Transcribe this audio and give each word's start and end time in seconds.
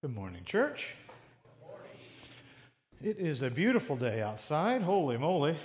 Good 0.00 0.14
morning, 0.14 0.44
church. 0.44 0.94
It 3.02 3.18
is 3.18 3.42
a 3.42 3.50
beautiful 3.50 3.96
day 3.96 4.22
outside. 4.22 4.80
Holy 4.80 5.16
moly. 5.16 5.56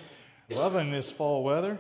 Loving 0.49 0.89
this 0.89 1.11
fall 1.11 1.43
weather. 1.43 1.77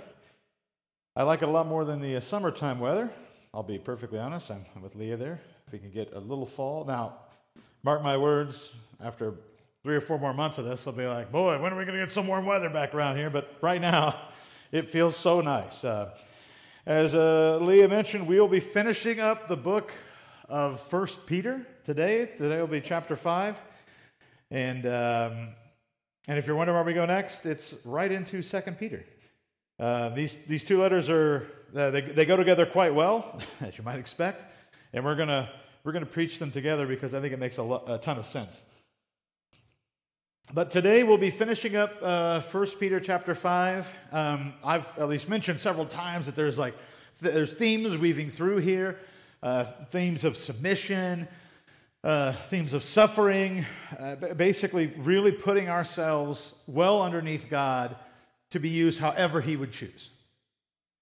I 1.15 1.23
like 1.23 1.41
it 1.41 1.49
a 1.49 1.51
lot 1.51 1.65
more 1.65 1.83
than 1.83 1.99
the 1.99 2.17
uh, 2.17 2.19
summertime 2.19 2.79
weather. 2.79 3.09
I'll 3.55 3.63
be 3.63 3.79
perfectly 3.79 4.19
honest. 4.19 4.51
I'm 4.51 4.83
with 4.83 4.93
Leah 4.93 5.17
there. 5.17 5.41
If 5.65 5.73
we 5.73 5.79
can 5.79 5.89
get 5.89 6.13
a 6.13 6.19
little 6.19 6.45
fall. 6.45 6.85
Now, 6.85 7.15
mark 7.81 8.03
my 8.03 8.17
words, 8.17 8.69
after 9.01 9.33
three 9.81 9.95
or 9.95 10.01
four 10.01 10.19
more 10.19 10.35
months 10.35 10.59
of 10.59 10.65
this, 10.65 10.85
I'll 10.85 10.93
be 10.93 11.07
like, 11.07 11.31
boy, 11.31 11.59
when 11.59 11.73
are 11.73 11.75
we 11.75 11.85
going 11.85 11.97
to 11.97 12.05
get 12.05 12.13
some 12.13 12.27
warm 12.27 12.45
weather 12.45 12.69
back 12.69 12.93
around 12.93 13.17
here? 13.17 13.31
But 13.31 13.51
right 13.63 13.81
now, 13.81 14.15
it 14.71 14.89
feels 14.89 15.17
so 15.17 15.41
nice. 15.41 15.83
Uh, 15.83 16.11
as 16.85 17.15
uh, 17.15 17.57
Leah 17.63 17.87
mentioned, 17.87 18.27
we 18.27 18.39
will 18.39 18.47
be 18.47 18.59
finishing 18.59 19.19
up 19.19 19.47
the 19.47 19.57
book 19.57 19.91
of 20.47 20.79
First 20.81 21.25
Peter 21.25 21.65
today. 21.83 22.29
Today 22.37 22.59
will 22.59 22.67
be 22.67 22.81
chapter 22.81 23.15
5. 23.15 23.57
And, 24.51 24.85
um, 24.85 25.49
and 26.27 26.39
if 26.39 26.47
you're 26.47 26.55
wondering 26.55 26.75
where 26.75 26.85
we 26.85 26.93
go 26.93 27.05
next, 27.05 27.45
it's 27.45 27.73
right 27.83 28.11
into 28.11 28.41
Second 28.41 28.79
Peter. 28.79 29.03
Uh, 29.79 30.09
these, 30.09 30.37
these 30.47 30.63
two 30.63 30.79
letters 30.79 31.09
are, 31.09 31.47
uh, 31.75 31.89
they, 31.89 32.01
they 32.01 32.25
go 32.25 32.37
together 32.37 32.65
quite 32.65 32.93
well, 32.93 33.41
as 33.61 33.77
you 33.77 33.83
might 33.83 33.99
expect. 33.99 34.43
And 34.93 35.03
we're 35.03 35.15
going 35.15 35.29
to 35.29 35.49
we're 35.83 35.91
gonna 35.91 36.05
preach 36.05 36.39
them 36.39 36.49
together 36.49 36.87
because 36.87 37.13
I 37.13 37.19
think 37.19 37.33
it 37.33 37.39
makes 37.39 37.57
a, 37.57 37.63
lo- 37.63 37.83
a 37.87 37.97
ton 37.97 38.17
of 38.17 38.25
sense. 38.25 38.61
But 40.53 40.71
today 40.71 41.03
we'll 41.03 41.17
be 41.17 41.31
finishing 41.31 41.75
up 41.75 41.95
uh, 42.01 42.39
1 42.39 42.67
Peter 42.79 43.01
chapter 43.01 43.35
5. 43.35 43.93
Um, 44.13 44.53
I've 44.63 44.85
at 44.97 45.09
least 45.09 45.27
mentioned 45.27 45.59
several 45.59 45.85
times 45.85 46.27
that 46.27 46.35
there's 46.35 46.57
like, 46.57 46.75
th- 47.21 47.33
there's 47.33 47.53
themes 47.53 47.97
weaving 47.97 48.29
through 48.31 48.57
here 48.57 48.99
uh, 49.43 49.65
themes 49.91 50.23
of 50.23 50.37
submission, 50.37 51.27
uh, 52.03 52.33
themes 52.49 52.73
of 52.73 52.83
suffering, 52.83 53.65
uh, 53.97 54.15
basically, 54.35 54.87
really 54.97 55.31
putting 55.31 55.69
ourselves 55.69 56.53
well 56.67 57.01
underneath 57.01 57.47
God 57.49 57.95
to 58.51 58.59
be 58.59 58.69
used 58.69 58.99
however 58.99 59.39
He 59.41 59.55
would 59.55 59.71
choose. 59.71 60.09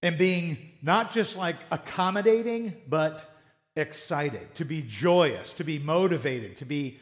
And 0.04 0.18
being 0.18 0.58
not 0.82 1.12
just 1.12 1.36
like 1.36 1.58
accommodating, 1.72 2.74
but 2.88 3.36
excited, 3.76 4.54
to 4.56 4.66
be 4.66 4.84
joyous, 4.88 5.54
to 5.54 5.64
be 5.64 5.80
motivated, 5.80 6.58
to 6.58 6.66
be 6.66 7.00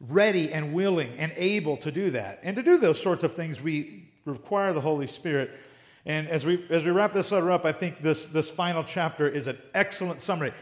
ready 0.00 0.52
and 0.52 0.72
willing 0.72 1.12
and 1.18 1.32
able 1.36 1.76
to 1.78 1.90
do 1.90 2.10
that. 2.10 2.40
And 2.42 2.56
to 2.56 2.62
do 2.62 2.78
those 2.78 3.00
sorts 3.00 3.22
of 3.22 3.34
things, 3.34 3.60
we 3.60 4.10
require 4.24 4.72
the 4.72 4.80
Holy 4.80 5.06
Spirit. 5.06 5.50
And 6.06 6.28
as 6.28 6.46
we, 6.46 6.64
as 6.70 6.84
we 6.84 6.90
wrap 6.90 7.12
this 7.12 7.32
letter 7.32 7.50
up, 7.50 7.64
I 7.64 7.72
think 7.72 8.02
this, 8.02 8.24
this 8.26 8.50
final 8.50 8.84
chapter 8.84 9.28
is 9.28 9.46
an 9.46 9.58
excellent 9.74 10.22
summary. 10.22 10.52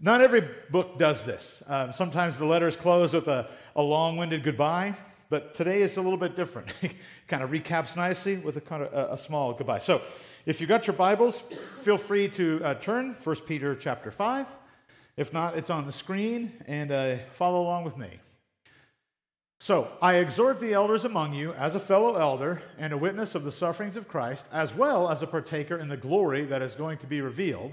Not 0.00 0.20
every 0.20 0.48
book 0.70 0.96
does 0.96 1.24
this. 1.24 1.60
Um, 1.66 1.92
sometimes 1.92 2.36
the 2.36 2.44
letter 2.44 2.68
is 2.68 2.76
closed 2.76 3.14
with 3.14 3.26
a, 3.26 3.48
a 3.74 3.82
long 3.82 4.16
winded 4.16 4.44
goodbye, 4.44 4.94
but 5.28 5.54
today 5.54 5.82
is 5.82 5.96
a 5.96 6.02
little 6.02 6.18
bit 6.18 6.36
different. 6.36 6.72
kind 7.26 7.42
of 7.42 7.50
recaps 7.50 7.96
nicely 7.96 8.36
with 8.36 8.56
a, 8.56 8.60
kind 8.60 8.84
of 8.84 8.92
a, 8.92 9.14
a, 9.14 9.18
small 9.18 9.52
goodbye. 9.52 9.80
So 9.80 10.00
if 10.46 10.60
you've 10.60 10.68
got 10.68 10.86
your 10.86 10.94
Bibles, 10.94 11.42
feel 11.82 11.98
free 11.98 12.28
to 12.28 12.60
uh, 12.62 12.74
turn 12.74 13.16
1 13.24 13.36
Peter 13.46 13.74
chapter 13.74 14.12
5. 14.12 14.46
If 15.16 15.32
not, 15.32 15.58
it's 15.58 15.68
on 15.68 15.84
the 15.84 15.92
screen, 15.92 16.52
and 16.66 16.92
uh, 16.92 17.16
follow 17.32 17.60
along 17.60 17.82
with 17.82 17.96
me. 17.96 18.20
So, 19.60 19.90
I 20.00 20.14
exhort 20.14 20.60
the 20.60 20.72
elders 20.72 21.04
among 21.04 21.34
you 21.34 21.52
as 21.54 21.74
a 21.74 21.80
fellow 21.80 22.14
elder 22.14 22.62
and 22.78 22.92
a 22.92 22.96
witness 22.96 23.34
of 23.34 23.42
the 23.42 23.50
sufferings 23.50 23.96
of 23.96 24.06
Christ, 24.06 24.46
as 24.52 24.72
well 24.72 25.10
as 25.10 25.20
a 25.20 25.26
partaker 25.26 25.76
in 25.76 25.88
the 25.88 25.96
glory 25.96 26.44
that 26.44 26.62
is 26.62 26.76
going 26.76 26.98
to 26.98 27.08
be 27.08 27.20
revealed. 27.20 27.72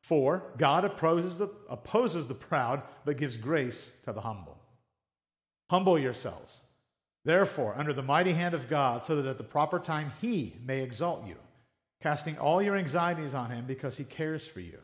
For 0.00 0.42
God 0.56 0.84
opposes 0.84 1.38
the, 1.38 1.48
opposes 1.68 2.26
the 2.26 2.34
proud, 2.34 2.82
but 3.04 3.18
gives 3.18 3.36
grace 3.36 3.90
to 4.04 4.12
the 4.12 4.22
humble. 4.22 4.58
Humble 5.70 5.98
yourselves, 5.98 6.58
therefore, 7.24 7.74
under 7.76 7.92
the 7.92 8.02
mighty 8.02 8.32
hand 8.32 8.54
of 8.54 8.68
God, 8.68 9.04
so 9.04 9.16
that 9.16 9.26
at 9.28 9.38
the 9.38 9.44
proper 9.44 9.78
time 9.78 10.12
he 10.20 10.56
may 10.64 10.80
exalt 10.82 11.26
you, 11.26 11.36
casting 12.02 12.38
all 12.38 12.60
your 12.60 12.76
anxieties 12.76 13.34
on 13.34 13.50
him 13.50 13.66
because 13.66 13.96
he 13.96 14.04
cares 14.04 14.46
for 14.46 14.60
you. 14.60 14.78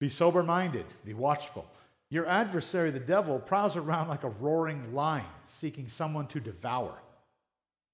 Be 0.00 0.08
sober 0.08 0.42
minded, 0.42 0.86
be 1.04 1.14
watchful. 1.14 1.66
Your 2.10 2.26
adversary, 2.26 2.90
the 2.90 3.00
devil, 3.00 3.38
prowls 3.38 3.76
around 3.76 4.08
like 4.08 4.24
a 4.24 4.28
roaring 4.28 4.94
lion, 4.94 5.24
seeking 5.46 5.88
someone 5.88 6.26
to 6.28 6.40
devour. 6.40 6.92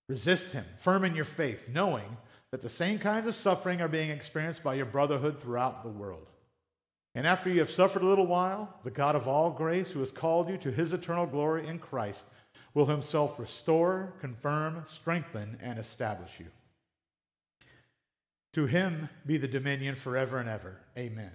Resist 0.08 0.52
him, 0.52 0.64
firm 0.78 1.04
in 1.04 1.14
your 1.14 1.24
faith, 1.24 1.68
knowing 1.72 2.16
that 2.50 2.62
the 2.62 2.68
same 2.68 2.98
kinds 2.98 3.26
of 3.26 3.34
suffering 3.34 3.80
are 3.80 3.88
being 3.88 4.10
experienced 4.10 4.62
by 4.62 4.74
your 4.74 4.86
brotherhood 4.86 5.40
throughout 5.40 5.82
the 5.82 5.88
world. 5.88 6.26
And 7.14 7.26
after 7.26 7.50
you 7.50 7.60
have 7.60 7.70
suffered 7.70 8.02
a 8.02 8.06
little 8.06 8.26
while, 8.26 8.78
the 8.84 8.90
God 8.90 9.16
of 9.16 9.26
all 9.26 9.50
grace, 9.50 9.90
who 9.90 10.00
has 10.00 10.10
called 10.10 10.48
you 10.48 10.56
to 10.58 10.70
his 10.70 10.92
eternal 10.92 11.26
glory 11.26 11.66
in 11.66 11.78
Christ, 11.78 12.24
will 12.74 12.86
himself 12.86 13.38
restore, 13.38 14.12
confirm, 14.20 14.84
strengthen, 14.86 15.58
and 15.60 15.78
establish 15.78 16.30
you. 16.38 16.46
To 18.54 18.66
him 18.66 19.08
be 19.26 19.36
the 19.36 19.48
dominion 19.48 19.94
forever 19.94 20.38
and 20.38 20.48
ever. 20.48 20.76
Amen. 20.96 21.32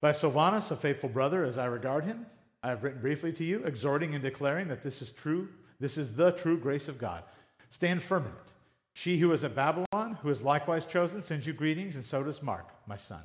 By 0.00 0.12
Silvanus, 0.12 0.70
a 0.70 0.76
faithful 0.76 1.08
brother, 1.08 1.44
as 1.44 1.58
I 1.58 1.66
regard 1.66 2.04
him, 2.04 2.26
I 2.62 2.68
have 2.68 2.82
written 2.84 3.00
briefly 3.00 3.32
to 3.34 3.44
you, 3.44 3.64
exhorting 3.64 4.14
and 4.14 4.22
declaring 4.22 4.68
that 4.68 4.82
this 4.82 5.02
is 5.02 5.12
true, 5.12 5.48
this 5.78 5.96
is 5.96 6.14
the 6.14 6.32
true 6.32 6.58
grace 6.58 6.88
of 6.88 6.98
God. 6.98 7.22
Stand 7.68 8.02
firm 8.02 8.24
in 8.24 8.30
it. 8.30 8.52
She 8.94 9.18
who 9.18 9.32
is 9.32 9.44
at 9.44 9.54
Babylon, 9.54 9.86
who 10.22 10.30
is 10.30 10.42
likewise 10.42 10.86
chosen, 10.86 11.22
sends 11.22 11.46
you 11.46 11.52
greetings, 11.52 11.96
and 11.96 12.04
so 12.04 12.22
does 12.22 12.42
Mark, 12.42 12.68
my 12.86 12.96
son. 12.96 13.22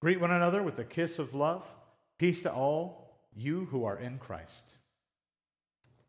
Greet 0.00 0.20
one 0.20 0.30
another 0.30 0.62
with 0.62 0.78
a 0.78 0.84
kiss 0.84 1.18
of 1.18 1.34
love. 1.34 1.64
Peace 2.18 2.42
to 2.42 2.52
all 2.52 3.18
you 3.34 3.66
who 3.66 3.84
are 3.84 3.96
in 3.96 4.18
Christ. 4.18 4.64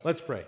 Let's 0.03 0.21
pray. 0.21 0.45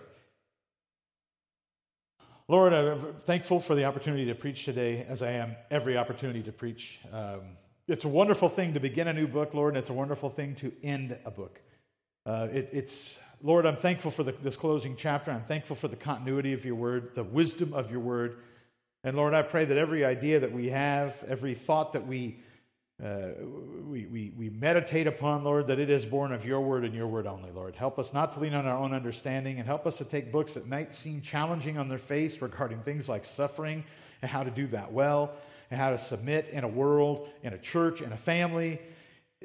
Lord, 2.47 2.73
I'm 2.73 3.15
thankful 3.25 3.59
for 3.59 3.73
the 3.73 3.85
opportunity 3.85 4.25
to 4.25 4.35
preach 4.35 4.65
today, 4.65 5.05
as 5.07 5.23
I 5.23 5.31
am 5.31 5.55
every 5.71 5.97
opportunity 5.97 6.43
to 6.43 6.51
preach. 6.51 6.99
Um, 7.11 7.41
it's 7.87 8.05
a 8.05 8.07
wonderful 8.07 8.49
thing 8.49 8.73
to 8.73 8.79
begin 8.79 9.07
a 9.07 9.13
new 9.13 9.27
book, 9.27 9.53
Lord, 9.53 9.73
and 9.73 9.79
it's 9.79 9.89
a 9.89 9.93
wonderful 9.93 10.29
thing 10.29 10.55
to 10.55 10.71
end 10.83 11.17
a 11.25 11.31
book. 11.31 11.61
Uh, 12.25 12.47
it, 12.51 12.69
it's, 12.71 13.17
Lord, 13.41 13.65
I'm 13.65 13.77
thankful 13.77 14.11
for 14.11 14.23
the, 14.23 14.31
this 14.43 14.55
closing 14.55 14.95
chapter. 14.95 15.31
I'm 15.31 15.43
thankful 15.43 15.75
for 15.75 15.87
the 15.87 15.95
continuity 15.95 16.53
of 16.53 16.65
your 16.65 16.75
word, 16.75 17.11
the 17.15 17.23
wisdom 17.23 17.73
of 17.73 17.89
your 17.89 17.99
word. 17.99 18.37
And 19.05 19.15
Lord, 19.15 19.35
I 19.35 19.43
pray 19.43 19.65
that 19.65 19.77
every 19.77 20.03
idea 20.03 20.39
that 20.39 20.51
we 20.51 20.71
have, 20.71 21.15
every 21.27 21.53
thought 21.53 21.93
that 21.93 22.07
we 22.07 22.39
uh, 23.03 23.33
we, 23.85 24.05
we, 24.05 24.31
we 24.37 24.49
meditate 24.49 25.05
upon, 25.05 25.43
Lord, 25.43 25.67
that 25.67 25.79
it 25.79 25.89
is 25.89 26.05
born 26.05 26.31
of 26.31 26.45
your 26.45 26.61
word 26.61 26.85
and 26.85 26.93
your 26.93 27.07
word 27.07 27.27
only, 27.27 27.51
Lord. 27.51 27.75
Help 27.75 27.99
us 27.99 28.13
not 28.13 28.33
to 28.33 28.39
lean 28.39 28.53
on 28.53 28.65
our 28.65 28.77
own 28.77 28.93
understanding 28.93 29.57
and 29.57 29.67
help 29.67 29.85
us 29.85 29.97
to 29.97 30.05
take 30.05 30.31
books 30.31 30.53
that 30.53 30.65
might 30.69 30.95
seem 30.95 31.19
challenging 31.19 31.77
on 31.77 31.89
their 31.89 31.97
face 31.97 32.41
regarding 32.41 32.79
things 32.83 33.09
like 33.09 33.25
suffering 33.25 33.83
and 34.21 34.31
how 34.31 34.43
to 34.43 34.49
do 34.49 34.65
that 34.67 34.93
well 34.93 35.33
and 35.69 35.77
how 35.77 35.89
to 35.89 35.97
submit 35.97 36.47
in 36.53 36.63
a 36.63 36.69
world, 36.69 37.27
in 37.43 37.51
a 37.51 37.57
church, 37.57 37.99
in 37.99 38.13
a 38.13 38.17
family, 38.17 38.79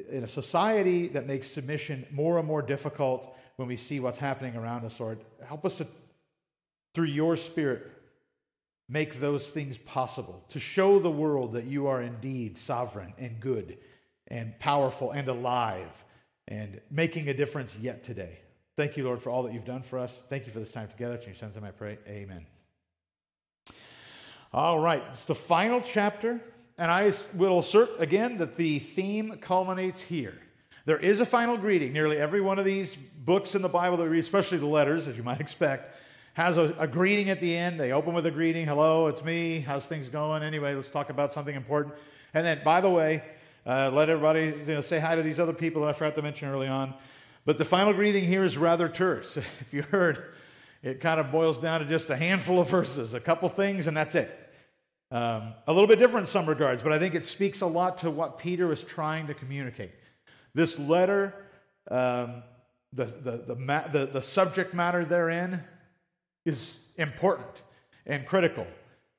in 0.09 0.22
a 0.22 0.28
society 0.28 1.09
that 1.09 1.26
makes 1.26 1.49
submission 1.49 2.06
more 2.12 2.38
and 2.38 2.46
more 2.46 2.62
difficult 2.62 3.37
when 3.56 3.67
we 3.67 3.75
see 3.75 3.99
what's 3.99 4.19
happening 4.19 4.55
around 4.55 4.84
us, 4.84 5.00
Lord. 5.00 5.19
Help 5.44 5.67
us 5.67 5.79
to, 5.79 5.88
through 6.94 7.06
your 7.06 7.37
spirit, 7.37 7.90
make 8.90 9.20
those 9.20 9.48
things 9.48 9.78
possible, 9.78 10.44
to 10.48 10.58
show 10.58 10.98
the 10.98 11.10
world 11.10 11.52
that 11.52 11.64
you 11.64 11.87
are 11.87 12.02
indeed 12.02 12.58
sovereign 12.58 13.14
and 13.19 13.38
good 13.38 13.78
and 14.26 14.58
powerful 14.58 15.12
and 15.12 15.28
alive 15.28 16.04
and 16.48 16.81
making 16.90 17.28
a 17.28 17.34
difference 17.34 17.75
yet 17.81 18.02
today. 18.02 18.40
Thank 18.76 18.96
you, 18.96 19.04
Lord, 19.04 19.22
for 19.22 19.31
all 19.31 19.44
that 19.44 19.54
you've 19.54 19.64
done 19.64 19.82
for 19.82 19.98
us. 19.98 20.20
Thank 20.28 20.46
you 20.46 20.52
for 20.52 20.58
this 20.58 20.72
time 20.72 20.88
together. 20.88 21.16
To 21.16 21.26
your 21.26 21.37
son's 21.37 21.54
name 21.54 21.64
I 21.64 21.70
pray. 21.70 21.98
Amen. 22.08 22.46
All 24.52 24.81
right, 24.81 25.04
it's 25.12 25.26
the 25.26 25.34
final 25.36 25.81
chapter, 25.81 26.40
and 26.76 26.90
I 26.90 27.12
will 27.34 27.60
assert 27.60 27.90
again 28.00 28.38
that 28.38 28.56
the 28.56 28.81
theme 28.81 29.36
culminates 29.40 30.02
here. 30.02 30.36
There 30.86 30.98
is 30.98 31.20
a 31.20 31.26
final 31.26 31.56
greeting. 31.56 31.93
Nearly 31.93 32.16
every 32.16 32.40
one 32.40 32.58
of 32.58 32.64
these 32.64 32.96
books 32.96 33.54
in 33.54 33.62
the 33.62 33.69
Bible 33.69 33.98
that 33.98 34.02
we 34.02 34.08
read, 34.08 34.25
especially 34.25 34.58
the 34.58 34.66
letters, 34.66 35.06
as 35.06 35.16
you 35.16 35.22
might 35.22 35.40
expect, 35.40 35.94
has 36.40 36.56
a, 36.56 36.75
a, 36.78 36.87
greeting 36.87 37.28
at 37.28 37.38
the 37.38 37.54
end. 37.54 37.78
They 37.78 37.92
open 37.92 38.14
with 38.14 38.25
a 38.25 38.31
greeting. 38.31 38.64
Hello, 38.64 39.08
it's 39.08 39.22
me. 39.22 39.60
How's 39.60 39.84
things 39.84 40.08
going? 40.08 40.42
Anyway, 40.42 40.75
let's 40.75 40.88
talk 40.88 41.10
about 41.10 41.34
something 41.34 41.54
important. 41.54 41.94
And 42.32 42.46
then, 42.46 42.62
by 42.64 42.81
the 42.81 42.88
way, 42.88 43.22
uh, 43.66 43.90
let 43.92 44.08
everybody 44.08 44.54
you 44.66 44.75
know, 44.75 44.81
say 44.81 44.98
hi 44.98 45.16
to 45.16 45.22
these 45.22 45.38
other 45.38 45.52
people 45.52 45.82
that 45.82 45.88
I 45.88 45.92
forgot 45.92 46.14
to 46.14 46.22
mention 46.22 46.48
early 46.48 46.66
on. 46.66 46.94
But 47.44 47.58
the 47.58 47.66
final 47.66 47.92
greeting 47.92 48.25
here 48.25 48.42
is 48.42 48.56
rather 48.56 48.88
terse. 48.88 49.37
If 49.60 49.75
you 49.75 49.82
heard 49.82 50.25
It 50.82 51.02
kind 51.02 51.20
of 51.20 51.31
boils 51.31 51.58
down 51.58 51.81
to 51.81 51.87
just 51.87 52.08
a 52.08 52.16
handful 52.16 52.58
of 52.58 52.70
verses, 52.70 53.12
a 53.12 53.20
couple 53.20 53.46
things, 53.50 53.86
and 53.86 53.94
that's 53.94 54.14
it. 54.14 54.31
Um, 55.10 55.52
a 55.66 55.72
little 55.75 55.88
bit 55.88 55.98
different 55.98 56.26
in 56.26 56.32
some 56.32 56.46
regards, 56.46 56.82
but 56.82 56.90
I 56.90 56.98
think 56.98 57.14
it 57.14 57.26
speaks 57.26 57.60
a 57.60 57.66
lot 57.66 57.98
to 57.98 58.10
what 58.10 58.38
Peter 58.38 58.66
was 58.66 58.82
trying 58.82 59.26
to 59.26 59.34
communicate. 59.34 59.90
This 60.54 60.78
letter, 60.78 61.34
um, 61.90 62.44
the, 62.94 63.04
the, 63.04 63.44
the, 63.46 63.88
the, 63.93 64.06
the 64.14 64.22
subject 64.22 64.72
matter 64.72 65.04
therein 65.04 65.64
is 66.44 66.76
important 66.96 67.62
and 68.06 68.26
critical. 68.26 68.66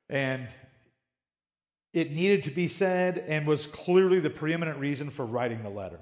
And 0.08 0.48
it 1.92 2.12
needed 2.12 2.44
to 2.44 2.50
be 2.50 2.68
said 2.68 3.18
and 3.18 3.46
was 3.46 3.66
clearly 3.66 4.20
the 4.20 4.30
preeminent 4.30 4.78
reason 4.78 5.10
for 5.10 5.24
writing 5.26 5.62
the 5.62 5.70
letter. 5.70 6.00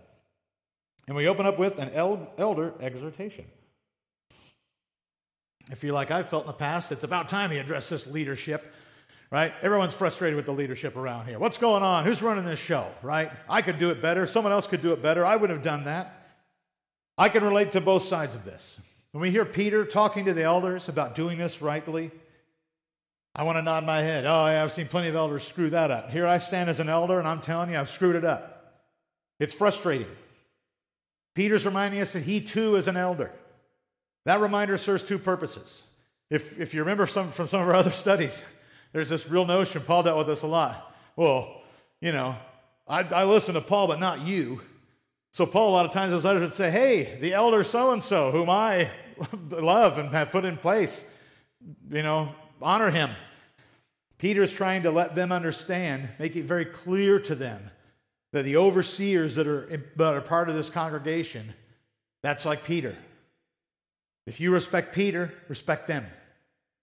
And 1.06 1.16
we 1.16 1.26
open 1.26 1.46
up 1.46 1.58
with 1.58 1.78
an 1.78 1.90
elder 1.92 2.74
exhortation. 2.80 3.44
If 5.70 5.82
you're 5.82 5.92
like 5.92 6.10
I've 6.10 6.28
felt 6.28 6.44
in 6.44 6.48
the 6.48 6.52
past, 6.52 6.92
it's 6.92 7.04
about 7.04 7.28
time 7.28 7.50
he 7.50 7.58
addressed 7.58 7.90
this 7.90 8.06
leadership, 8.06 8.72
right? 9.30 9.52
Everyone's 9.62 9.94
frustrated 9.94 10.36
with 10.36 10.46
the 10.46 10.52
leadership 10.52 10.96
around 10.96 11.26
here. 11.26 11.38
What's 11.38 11.58
going 11.58 11.82
on? 11.82 12.04
Who's 12.04 12.22
running 12.22 12.44
this 12.44 12.58
show, 12.58 12.86
right? 13.02 13.30
I 13.48 13.62
could 13.62 13.78
do 13.78 13.90
it 13.90 14.00
better. 14.00 14.26
Someone 14.26 14.52
else 14.52 14.66
could 14.66 14.82
do 14.82 14.92
it 14.92 15.02
better. 15.02 15.24
I 15.24 15.36
would 15.36 15.50
have 15.50 15.62
done 15.62 15.84
that. 15.84 16.16
I 17.18 17.28
can 17.28 17.44
relate 17.44 17.72
to 17.72 17.80
both 17.80 18.04
sides 18.04 18.34
of 18.34 18.44
this. 18.44 18.78
When 19.12 19.22
we 19.22 19.30
hear 19.30 19.44
Peter 19.44 19.84
talking 19.84 20.26
to 20.26 20.32
the 20.32 20.44
elders 20.44 20.88
about 20.88 21.16
doing 21.16 21.36
this 21.36 21.60
rightly, 21.60 22.12
I 23.34 23.42
want 23.42 23.58
to 23.58 23.62
nod 23.62 23.84
my 23.84 24.02
head. 24.02 24.24
Oh, 24.24 24.46
yeah, 24.46 24.62
I've 24.62 24.72
seen 24.72 24.86
plenty 24.86 25.08
of 25.08 25.16
elders 25.16 25.46
screw 25.46 25.70
that 25.70 25.90
up. 25.90 26.10
Here 26.10 26.26
I 26.26 26.38
stand 26.38 26.70
as 26.70 26.78
an 26.78 26.88
elder, 26.88 27.18
and 27.18 27.26
I'm 27.26 27.40
telling 27.40 27.70
you, 27.70 27.78
I've 27.78 27.90
screwed 27.90 28.16
it 28.16 28.24
up. 28.24 28.84
It's 29.40 29.52
frustrating. 29.52 30.06
Peter's 31.34 31.64
reminding 31.64 32.00
us 32.00 32.12
that 32.12 32.22
he 32.22 32.40
too 32.40 32.76
is 32.76 32.86
an 32.86 32.96
elder. 32.96 33.32
That 34.26 34.40
reminder 34.40 34.78
serves 34.78 35.02
two 35.02 35.18
purposes. 35.18 35.82
If, 36.28 36.60
if 36.60 36.74
you 36.74 36.80
remember 36.80 37.06
some, 37.06 37.32
from 37.32 37.48
some 37.48 37.60
of 37.60 37.68
our 37.68 37.74
other 37.74 37.90
studies, 37.90 38.40
there's 38.92 39.08
this 39.08 39.28
real 39.28 39.44
notion, 39.44 39.82
Paul 39.82 40.04
dealt 40.04 40.18
with 40.18 40.26
this 40.28 40.42
a 40.42 40.46
lot. 40.46 40.94
Well, 41.16 41.62
you 42.00 42.12
know, 42.12 42.36
I, 42.86 43.00
I 43.02 43.24
listen 43.24 43.54
to 43.54 43.60
Paul, 43.60 43.88
but 43.88 43.98
not 43.98 44.26
you. 44.26 44.60
So 45.32 45.46
Paul, 45.46 45.70
a 45.70 45.72
lot 45.72 45.86
of 45.86 45.92
times, 45.92 46.10
those 46.10 46.24
letters 46.24 46.42
would 46.42 46.54
say, 46.54 46.70
hey, 46.70 47.18
the 47.20 47.34
elder 47.34 47.62
so 47.62 47.92
and 47.92 48.02
so, 48.02 48.30
whom 48.30 48.50
I 48.50 48.90
love 49.50 49.98
and 49.98 50.08
have 50.10 50.30
put 50.30 50.44
in 50.44 50.56
place, 50.56 51.04
you 51.90 52.02
know, 52.02 52.34
honor 52.60 52.90
him. 52.90 53.10
Peter 54.18 54.42
is 54.42 54.52
trying 54.52 54.82
to 54.82 54.90
let 54.90 55.14
them 55.14 55.32
understand, 55.32 56.08
make 56.18 56.36
it 56.36 56.44
very 56.44 56.64
clear 56.64 57.18
to 57.20 57.34
them 57.34 57.70
that 58.32 58.44
the 58.44 58.56
overseers 58.56 59.34
that 59.36 59.46
are, 59.46 59.66
that 59.96 60.14
are 60.14 60.20
part 60.20 60.48
of 60.48 60.54
this 60.54 60.68
congregation, 60.68 61.54
that's 62.22 62.44
like 62.44 62.64
Peter. 62.64 62.96
If 64.26 64.40
you 64.40 64.52
respect 64.52 64.94
Peter, 64.94 65.32
respect 65.48 65.88
them. 65.88 66.06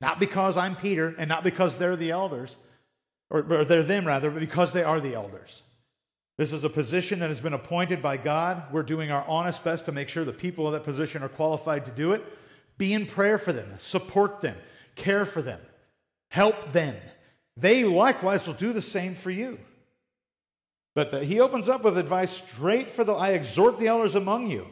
Not 0.01 0.19
because 0.19 0.57
I'm 0.57 0.75
Peter 0.75 1.15
and 1.17 1.29
not 1.29 1.43
because 1.43 1.77
they're 1.77 1.95
the 1.95 2.11
elders, 2.11 2.55
or, 3.29 3.39
or 3.39 3.65
they're 3.65 3.83
them 3.83 4.05
rather, 4.05 4.29
but 4.29 4.39
because 4.39 4.73
they 4.73 4.83
are 4.83 4.99
the 4.99 5.15
elders. 5.15 5.61
This 6.37 6.53
is 6.53 6.63
a 6.63 6.69
position 6.69 7.19
that 7.19 7.29
has 7.29 7.39
been 7.39 7.53
appointed 7.53 8.01
by 8.01 8.17
God. 8.17 8.63
We're 8.71 8.83
doing 8.83 9.09
our 9.09 9.25
honest 9.27 9.63
best 9.63 9.85
to 9.85 9.91
make 9.91 10.07
sure 10.07 10.23
the 10.23 10.31
people 10.31 10.67
in 10.67 10.73
that 10.73 10.83
position 10.83 11.23
are 11.23 11.29
qualified 11.29 11.85
to 11.85 11.91
do 11.91 12.13
it. 12.13 12.23
Be 12.77 12.93
in 12.93 13.07
prayer 13.07 13.39
for 13.39 13.51
them, 13.51 13.73
support 13.79 14.41
them, 14.41 14.55
care 14.95 15.25
for 15.25 15.41
them, 15.41 15.59
help 16.29 16.73
them. 16.73 16.95
They 17.55 17.83
likewise 17.83 18.45
will 18.45 18.53
do 18.53 18.71
the 18.71 18.83
same 18.83 19.15
for 19.15 19.31
you. 19.31 19.57
But 20.93 21.09
the, 21.09 21.23
he 21.23 21.39
opens 21.39 21.69
up 21.69 21.83
with 21.83 21.97
advice 21.97 22.31
straight 22.31 22.91
for 22.91 23.03
the 23.03 23.13
I 23.13 23.29
exhort 23.29 23.79
the 23.79 23.87
elders 23.87 24.13
among 24.13 24.51
you. 24.51 24.67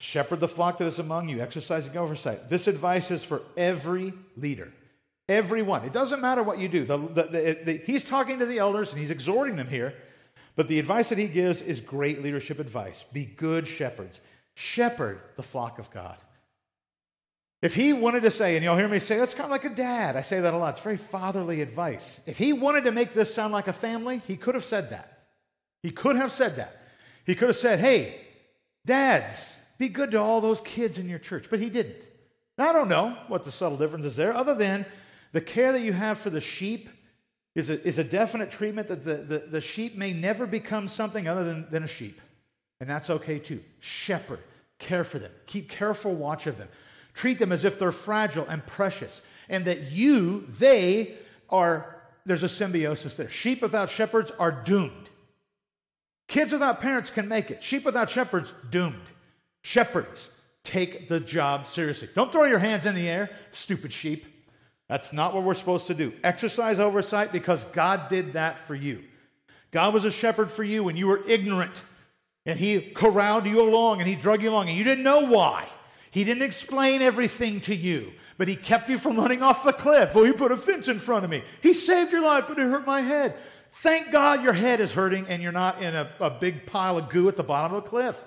Shepherd 0.00 0.40
the 0.40 0.48
flock 0.48 0.78
that 0.78 0.86
is 0.86 0.98
among 0.98 1.28
you, 1.28 1.40
exercising 1.40 1.96
oversight. 1.96 2.50
This 2.50 2.66
advice 2.66 3.12
is 3.12 3.22
for 3.22 3.42
every 3.56 4.12
leader. 4.36 4.72
Everyone. 5.28 5.84
It 5.84 5.92
doesn't 5.92 6.20
matter 6.20 6.42
what 6.42 6.58
you 6.58 6.66
do. 6.66 6.84
The, 6.84 6.98
the, 7.64 7.80
he's 7.86 8.04
talking 8.04 8.40
to 8.40 8.46
the 8.46 8.58
elders 8.58 8.90
and 8.90 9.00
he's 9.00 9.12
exhorting 9.12 9.54
them 9.54 9.68
here. 9.68 9.94
But 10.54 10.68
the 10.68 10.78
advice 10.78 11.08
that 11.08 11.18
he 11.18 11.28
gives 11.28 11.62
is 11.62 11.80
great 11.80 12.22
leadership 12.22 12.58
advice. 12.58 13.04
Be 13.12 13.24
good 13.24 13.66
shepherds. 13.66 14.20
Shepherd 14.54 15.20
the 15.36 15.42
flock 15.42 15.78
of 15.78 15.90
God. 15.90 16.16
If 17.62 17.74
he 17.74 17.92
wanted 17.92 18.24
to 18.24 18.30
say, 18.30 18.56
and 18.56 18.64
you'll 18.64 18.76
hear 18.76 18.88
me 18.88 18.98
say, 18.98 19.18
it's 19.20 19.34
kind 19.34 19.44
of 19.44 19.50
like 19.52 19.64
a 19.64 19.74
dad. 19.74 20.16
I 20.16 20.22
say 20.22 20.40
that 20.40 20.52
a 20.52 20.56
lot. 20.56 20.70
It's 20.70 20.80
very 20.80 20.96
fatherly 20.96 21.62
advice. 21.62 22.18
If 22.26 22.36
he 22.36 22.52
wanted 22.52 22.84
to 22.84 22.92
make 22.92 23.14
this 23.14 23.32
sound 23.32 23.52
like 23.52 23.68
a 23.68 23.72
family, 23.72 24.20
he 24.26 24.36
could 24.36 24.54
have 24.54 24.64
said 24.64 24.90
that. 24.90 25.20
He 25.82 25.90
could 25.90 26.16
have 26.16 26.32
said 26.32 26.56
that. 26.56 26.82
He 27.24 27.36
could 27.36 27.48
have 27.48 27.56
said, 27.56 27.78
hey, 27.78 28.20
dads, 28.84 29.46
be 29.78 29.88
good 29.88 30.10
to 30.10 30.20
all 30.20 30.40
those 30.40 30.60
kids 30.60 30.98
in 30.98 31.08
your 31.08 31.20
church. 31.20 31.46
But 31.48 31.60
he 31.60 31.70
didn't. 31.70 32.02
Now, 32.58 32.70
I 32.70 32.72
don't 32.72 32.88
know 32.88 33.16
what 33.28 33.44
the 33.44 33.52
subtle 33.52 33.78
difference 33.78 34.04
is 34.04 34.16
there, 34.16 34.34
other 34.34 34.54
than 34.54 34.84
the 35.30 35.40
care 35.40 35.72
that 35.72 35.80
you 35.82 35.92
have 35.92 36.18
for 36.18 36.30
the 36.30 36.40
sheep 36.40 36.90
is 37.54 37.70
a, 37.70 37.86
is 37.86 37.98
a 37.98 38.04
definite 38.04 38.50
treatment 38.50 38.88
that 38.88 39.04
the, 39.04 39.14
the, 39.16 39.38
the 39.38 39.60
sheep 39.60 39.96
may 39.96 40.12
never 40.12 40.46
become 40.46 40.88
something 40.88 41.28
other 41.28 41.44
than, 41.44 41.66
than 41.70 41.82
a 41.82 41.88
sheep. 41.88 42.20
And 42.80 42.88
that's 42.88 43.10
okay 43.10 43.38
too. 43.38 43.62
Shepherd, 43.80 44.40
care 44.78 45.04
for 45.04 45.18
them, 45.18 45.30
keep 45.46 45.70
careful 45.70 46.14
watch 46.14 46.46
of 46.46 46.58
them. 46.58 46.68
Treat 47.14 47.38
them 47.38 47.52
as 47.52 47.64
if 47.64 47.78
they're 47.78 47.92
fragile 47.92 48.46
and 48.48 48.64
precious, 48.66 49.20
and 49.48 49.66
that 49.66 49.92
you, 49.92 50.46
they 50.58 51.14
are, 51.50 52.00
there's 52.24 52.42
a 52.42 52.48
symbiosis 52.48 53.16
there. 53.16 53.28
Sheep 53.28 53.60
without 53.60 53.90
shepherds 53.90 54.32
are 54.38 54.50
doomed. 54.50 55.10
Kids 56.26 56.52
without 56.52 56.80
parents 56.80 57.10
can 57.10 57.28
make 57.28 57.50
it. 57.50 57.62
Sheep 57.62 57.84
without 57.84 58.08
shepherds, 58.08 58.54
doomed. 58.70 58.96
Shepherds, 59.62 60.30
take 60.64 61.08
the 61.08 61.20
job 61.20 61.66
seriously. 61.66 62.08
Don't 62.14 62.32
throw 62.32 62.44
your 62.44 62.58
hands 62.58 62.86
in 62.86 62.94
the 62.94 63.06
air, 63.06 63.28
stupid 63.50 63.92
sheep. 63.92 64.24
That's 64.92 65.10
not 65.10 65.32
what 65.32 65.44
we're 65.44 65.54
supposed 65.54 65.86
to 65.86 65.94
do. 65.94 66.12
Exercise 66.22 66.78
oversight 66.78 67.32
because 67.32 67.64
God 67.72 68.10
did 68.10 68.34
that 68.34 68.58
for 68.58 68.74
you. 68.74 69.02
God 69.70 69.94
was 69.94 70.04
a 70.04 70.10
shepherd 70.10 70.50
for 70.50 70.62
you 70.62 70.84
when 70.84 70.98
you 70.98 71.06
were 71.06 71.22
ignorant, 71.26 71.82
and 72.44 72.58
He 72.58 72.78
corralled 72.78 73.46
you 73.46 73.62
along 73.62 74.00
and 74.00 74.06
He 74.06 74.16
drug 74.16 74.42
you 74.42 74.50
along, 74.50 74.68
and 74.68 74.76
you 74.76 74.84
didn't 74.84 75.02
know 75.02 75.20
why. 75.20 75.66
He 76.10 76.24
didn't 76.24 76.42
explain 76.42 77.00
everything 77.00 77.62
to 77.62 77.74
you, 77.74 78.12
but 78.36 78.48
He 78.48 78.54
kept 78.54 78.90
you 78.90 78.98
from 78.98 79.16
running 79.16 79.42
off 79.42 79.64
the 79.64 79.72
cliff. 79.72 80.14
Oh, 80.14 80.24
He 80.24 80.32
put 80.34 80.52
a 80.52 80.58
fence 80.58 80.88
in 80.88 80.98
front 80.98 81.24
of 81.24 81.30
me. 81.30 81.42
He 81.62 81.72
saved 81.72 82.12
your 82.12 82.20
life, 82.20 82.44
but 82.46 82.58
it 82.58 82.68
hurt 82.68 82.84
my 82.86 83.00
head. 83.00 83.34
Thank 83.70 84.12
God 84.12 84.42
your 84.42 84.52
head 84.52 84.78
is 84.78 84.92
hurting 84.92 85.24
and 85.26 85.42
you're 85.42 85.52
not 85.52 85.80
in 85.80 85.96
a, 85.96 86.10
a 86.20 86.28
big 86.28 86.66
pile 86.66 86.98
of 86.98 87.08
goo 87.08 87.28
at 87.28 87.38
the 87.38 87.42
bottom 87.42 87.74
of 87.74 87.82
a 87.82 87.88
cliff. 87.88 88.22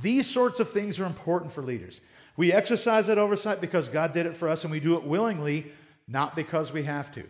These 0.00 0.30
sorts 0.30 0.60
of 0.60 0.70
things 0.70 1.00
are 1.00 1.06
important 1.06 1.50
for 1.50 1.62
leaders. 1.62 2.00
We 2.36 2.52
exercise 2.52 3.08
that 3.08 3.18
oversight 3.18 3.60
because 3.60 3.88
God 3.88 4.12
did 4.12 4.26
it 4.26 4.36
for 4.36 4.48
us, 4.48 4.62
and 4.62 4.70
we 4.70 4.78
do 4.78 4.96
it 4.96 5.02
willingly, 5.02 5.72
not 6.06 6.36
because 6.36 6.72
we 6.72 6.84
have 6.84 7.12
to. 7.12 7.24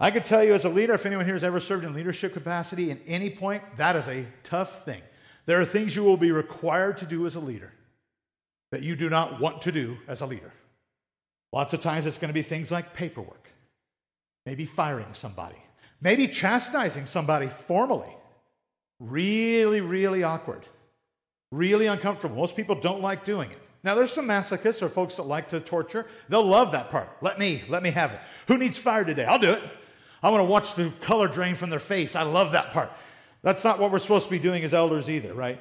I 0.00 0.10
could 0.10 0.26
tell 0.26 0.42
you 0.42 0.54
as 0.54 0.64
a 0.64 0.68
leader, 0.68 0.94
if 0.94 1.06
anyone 1.06 1.24
here 1.24 1.34
has 1.34 1.44
ever 1.44 1.60
served 1.60 1.84
in 1.84 1.94
leadership 1.94 2.32
capacity 2.32 2.90
at 2.90 2.98
any 3.06 3.30
point, 3.30 3.62
that 3.76 3.96
is 3.96 4.08
a 4.08 4.26
tough 4.42 4.84
thing. 4.84 5.02
There 5.46 5.60
are 5.60 5.64
things 5.64 5.94
you 5.94 6.02
will 6.02 6.16
be 6.16 6.32
required 6.32 6.96
to 6.98 7.06
do 7.06 7.26
as 7.26 7.34
a 7.34 7.40
leader 7.40 7.72
that 8.72 8.82
you 8.82 8.96
do 8.96 9.08
not 9.08 9.40
want 9.40 9.62
to 9.62 9.72
do 9.72 9.98
as 10.08 10.20
a 10.20 10.26
leader. 10.26 10.52
Lots 11.52 11.72
of 11.72 11.80
times 11.80 12.06
it's 12.06 12.18
going 12.18 12.28
to 12.28 12.34
be 12.34 12.42
things 12.42 12.72
like 12.72 12.94
paperwork, 12.94 13.48
maybe 14.44 14.64
firing 14.64 15.06
somebody, 15.12 15.62
maybe 16.00 16.26
chastising 16.26 17.06
somebody 17.06 17.46
formally. 17.46 18.14
Really, 19.00 19.80
really 19.80 20.22
awkward, 20.22 20.64
really 21.52 21.86
uncomfortable. 21.86 22.36
Most 22.36 22.56
people 22.56 22.74
don't 22.74 23.02
like 23.02 23.24
doing 23.24 23.50
it. 23.50 23.58
Now, 23.84 23.94
there's 23.94 24.12
some 24.12 24.26
masochists 24.26 24.80
or 24.80 24.88
folks 24.88 25.16
that 25.16 25.24
like 25.24 25.50
to 25.50 25.60
torture. 25.60 26.06
They'll 26.30 26.42
love 26.42 26.72
that 26.72 26.90
part. 26.90 27.10
Let 27.20 27.38
me, 27.38 27.62
let 27.68 27.82
me 27.82 27.90
have 27.90 28.12
it. 28.12 28.20
Who 28.48 28.56
needs 28.56 28.78
fire 28.78 29.04
today? 29.04 29.26
I'll 29.26 29.38
do 29.38 29.52
it. 29.52 29.62
I 30.22 30.30
want 30.30 30.40
to 30.40 30.50
watch 30.50 30.74
the 30.74 30.90
color 31.02 31.28
drain 31.28 31.54
from 31.54 31.68
their 31.68 31.78
face. 31.78 32.16
I 32.16 32.22
love 32.22 32.52
that 32.52 32.72
part. 32.72 32.90
That's 33.42 33.62
not 33.62 33.78
what 33.78 33.92
we're 33.92 33.98
supposed 33.98 34.24
to 34.24 34.30
be 34.30 34.38
doing 34.38 34.64
as 34.64 34.72
elders 34.72 35.10
either, 35.10 35.34
right? 35.34 35.60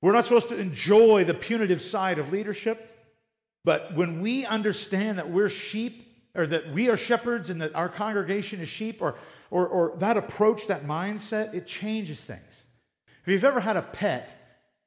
We're 0.00 0.12
not 0.12 0.24
supposed 0.24 0.48
to 0.48 0.58
enjoy 0.58 1.24
the 1.24 1.34
punitive 1.34 1.82
side 1.82 2.18
of 2.18 2.32
leadership, 2.32 2.88
but 3.64 3.94
when 3.94 4.22
we 4.22 4.46
understand 4.46 5.18
that 5.18 5.30
we're 5.30 5.50
sheep, 5.50 6.08
or 6.34 6.46
that 6.46 6.72
we 6.72 6.88
are 6.88 6.96
shepherds 6.96 7.50
and 7.50 7.60
that 7.60 7.74
our 7.74 7.90
congregation 7.90 8.60
is 8.60 8.68
sheep, 8.70 9.02
or, 9.02 9.16
or, 9.50 9.68
or 9.68 9.96
that 9.98 10.16
approach, 10.16 10.68
that 10.68 10.86
mindset, 10.86 11.52
it 11.52 11.66
changes 11.66 12.22
things. 12.22 12.62
If 13.26 13.28
you've 13.28 13.44
ever 13.44 13.60
had 13.60 13.76
a 13.76 13.82
pet, 13.82 14.41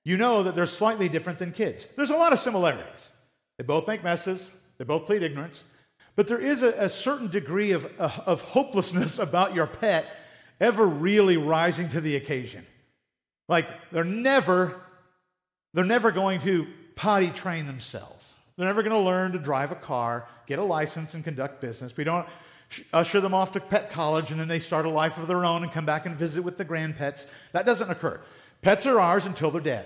you 0.05 0.15
know 0.15 0.43
that 0.43 0.55
they're 0.55 0.67
slightly 0.67 1.09
different 1.09 1.39
than 1.39 1.51
kids. 1.51 1.85
There's 1.97 2.11
a 2.11 2.15
lot 2.15 2.31
of 2.31 2.39
similarities. 2.39 3.09
They 3.57 3.65
both 3.65 3.87
make 3.87 4.03
messes, 4.03 4.51
they 4.77 4.85
both 4.85 5.05
plead 5.05 5.23
ignorance, 5.23 5.63
but 6.15 6.27
there 6.27 6.39
is 6.39 6.63
a, 6.63 6.69
a 6.69 6.89
certain 6.89 7.27
degree 7.27 7.71
of, 7.71 7.91
uh, 7.99 8.11
of 8.25 8.41
hopelessness 8.41 9.19
about 9.19 9.53
your 9.53 9.67
pet 9.67 10.05
ever 10.61 10.85
really 10.85 11.35
rising 11.35 11.89
to 11.89 11.99
the 11.99 12.15
occasion. 12.15 12.65
Like 13.49 13.67
they're 13.91 14.03
never 14.03 14.81
they're 15.73 15.83
never 15.83 16.11
going 16.11 16.39
to 16.41 16.67
potty 16.95 17.27
train 17.27 17.67
themselves. 17.67 18.25
They're 18.55 18.65
never 18.67 18.81
going 18.81 18.93
to 18.93 18.99
learn 18.99 19.33
to 19.33 19.39
drive 19.39 19.73
a 19.73 19.75
car, 19.75 20.25
get 20.47 20.57
a 20.57 20.63
license, 20.63 21.13
and 21.13 21.23
conduct 21.23 21.59
business. 21.59 21.97
We 21.97 22.05
don't 22.05 22.25
usher 22.93 23.19
them 23.19 23.33
off 23.33 23.51
to 23.51 23.59
pet 23.59 23.91
college 23.91 24.31
and 24.31 24.39
then 24.39 24.47
they 24.47 24.59
start 24.59 24.85
a 24.85 24.89
life 24.89 25.17
of 25.17 25.27
their 25.27 25.43
own 25.43 25.63
and 25.63 25.71
come 25.71 25.85
back 25.85 26.05
and 26.05 26.15
visit 26.15 26.43
with 26.43 26.57
the 26.57 26.63
grandpets. 26.63 27.25
That 27.51 27.65
doesn't 27.65 27.89
occur. 27.89 28.21
Pets 28.65 28.87
are 28.87 28.99
ours 28.99 29.27
until 29.27 29.51
they're 29.51 29.61
dead. 29.61 29.85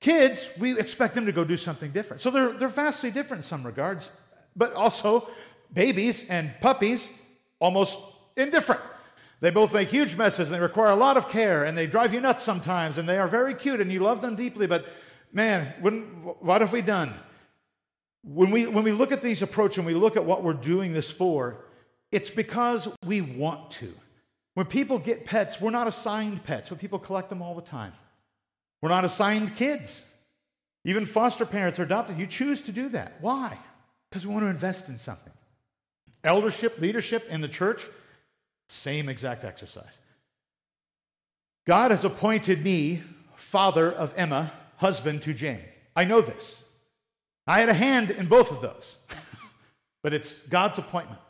Kids, 0.00 0.48
we 0.58 0.78
expect 0.78 1.14
them 1.14 1.26
to 1.26 1.32
go 1.32 1.44
do 1.44 1.58
something 1.58 1.90
different. 1.90 2.22
So 2.22 2.30
they're, 2.30 2.54
they're 2.54 2.68
vastly 2.68 3.10
different 3.10 3.44
in 3.44 3.48
some 3.48 3.62
regards. 3.62 4.10
but 4.56 4.72
also 4.72 5.28
babies 5.70 6.24
and 6.30 6.50
puppies, 6.62 7.06
almost 7.58 7.98
indifferent. 8.34 8.80
They 9.40 9.50
both 9.50 9.74
make 9.74 9.90
huge 9.90 10.16
messes 10.16 10.50
and 10.50 10.56
they 10.56 10.62
require 10.62 10.92
a 10.92 10.96
lot 10.96 11.18
of 11.18 11.28
care 11.28 11.64
and 11.64 11.76
they 11.76 11.86
drive 11.86 12.14
you 12.14 12.20
nuts 12.20 12.42
sometimes 12.42 12.96
and 12.96 13.06
they 13.06 13.18
are 13.18 13.28
very 13.28 13.54
cute 13.54 13.82
and 13.82 13.92
you 13.92 14.00
love 14.00 14.22
them 14.22 14.34
deeply, 14.34 14.66
but 14.66 14.86
man, 15.30 15.74
when, 15.82 16.00
what 16.40 16.62
have 16.62 16.72
we 16.72 16.80
done? 16.80 17.12
When 18.24 18.50
we, 18.50 18.66
when 18.66 18.82
we 18.82 18.92
look 18.92 19.12
at 19.12 19.20
these 19.20 19.42
approaches 19.42 19.76
and 19.76 19.86
we 19.86 19.92
look 19.92 20.16
at 20.16 20.24
what 20.24 20.42
we're 20.42 20.54
doing 20.54 20.94
this 20.94 21.10
for, 21.10 21.66
it's 22.10 22.30
because 22.30 22.88
we 23.04 23.20
want 23.20 23.72
to. 23.72 23.92
When 24.54 24.64
people 24.64 24.98
get 24.98 25.26
pets, 25.26 25.60
we're 25.60 25.70
not 25.70 25.86
assigned 25.86 26.42
pets, 26.44 26.70
but 26.70 26.78
people 26.78 26.98
collect 26.98 27.28
them 27.28 27.42
all 27.42 27.54
the 27.54 27.60
time. 27.60 27.92
We're 28.82 28.90
not 28.90 29.04
assigned 29.04 29.56
kids. 29.56 30.02
Even 30.84 31.06
foster 31.06 31.44
parents 31.44 31.78
are 31.78 31.82
adopted. 31.82 32.18
You 32.18 32.26
choose 32.26 32.60
to 32.62 32.72
do 32.72 32.88
that. 32.90 33.14
Why? 33.20 33.58
Because 34.10 34.26
we 34.26 34.32
want 34.32 34.44
to 34.44 34.50
invest 34.50 34.88
in 34.88 34.98
something. 34.98 35.32
Eldership, 36.22 36.78
leadership 36.78 37.26
in 37.28 37.40
the 37.40 37.48
church, 37.48 37.86
same 38.68 39.08
exact 39.08 39.44
exercise. 39.44 39.98
God 41.66 41.90
has 41.90 42.04
appointed 42.04 42.62
me 42.62 43.02
father 43.34 43.90
of 43.90 44.12
Emma, 44.16 44.52
husband 44.76 45.22
to 45.22 45.34
Jane. 45.34 45.62
I 45.94 46.04
know 46.04 46.20
this. 46.20 46.62
I 47.46 47.60
had 47.60 47.68
a 47.68 47.74
hand 47.74 48.10
in 48.10 48.26
both 48.26 48.50
of 48.50 48.60
those, 48.60 48.98
but 50.02 50.12
it's 50.12 50.32
God's 50.48 50.78
appointment. 50.78 51.20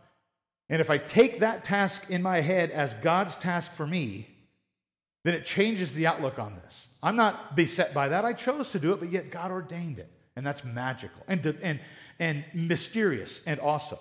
And 0.69 0.81
if 0.81 0.91
I 0.91 0.99
take 0.99 1.41
that 1.41 1.65
task 1.65 2.11
in 2.11 2.23
my 2.23 2.41
head 2.41 2.71
as 2.71 2.95
God's 2.95 3.37
task 3.37 3.73
for 3.73 3.87
me, 3.87 4.29
then 5.25 5.35
it 5.35 5.45
changes 5.45 5.95
the 5.95 6.07
outlook 6.07 6.39
on 6.39 6.57
this. 6.57 6.86
I'm 7.03 7.17
not 7.17 7.55
beset 7.57 7.95
by 7.95 8.09
that. 8.09 8.25
I 8.25 8.33
chose 8.33 8.71
to 8.71 8.79
do 8.79 8.93
it, 8.93 9.01
but 9.01 9.11
yet 9.11 9.31
God 9.31 9.51
ordained 9.51 9.99
it. 9.99 10.11
And 10.35 10.47
that's 10.47 10.65
magical 10.65 11.23
and, 11.29 11.45
and, 11.63 11.81
and 12.19 12.45
mysterious 12.53 13.41
and 13.47 13.59
awesome. 13.61 13.99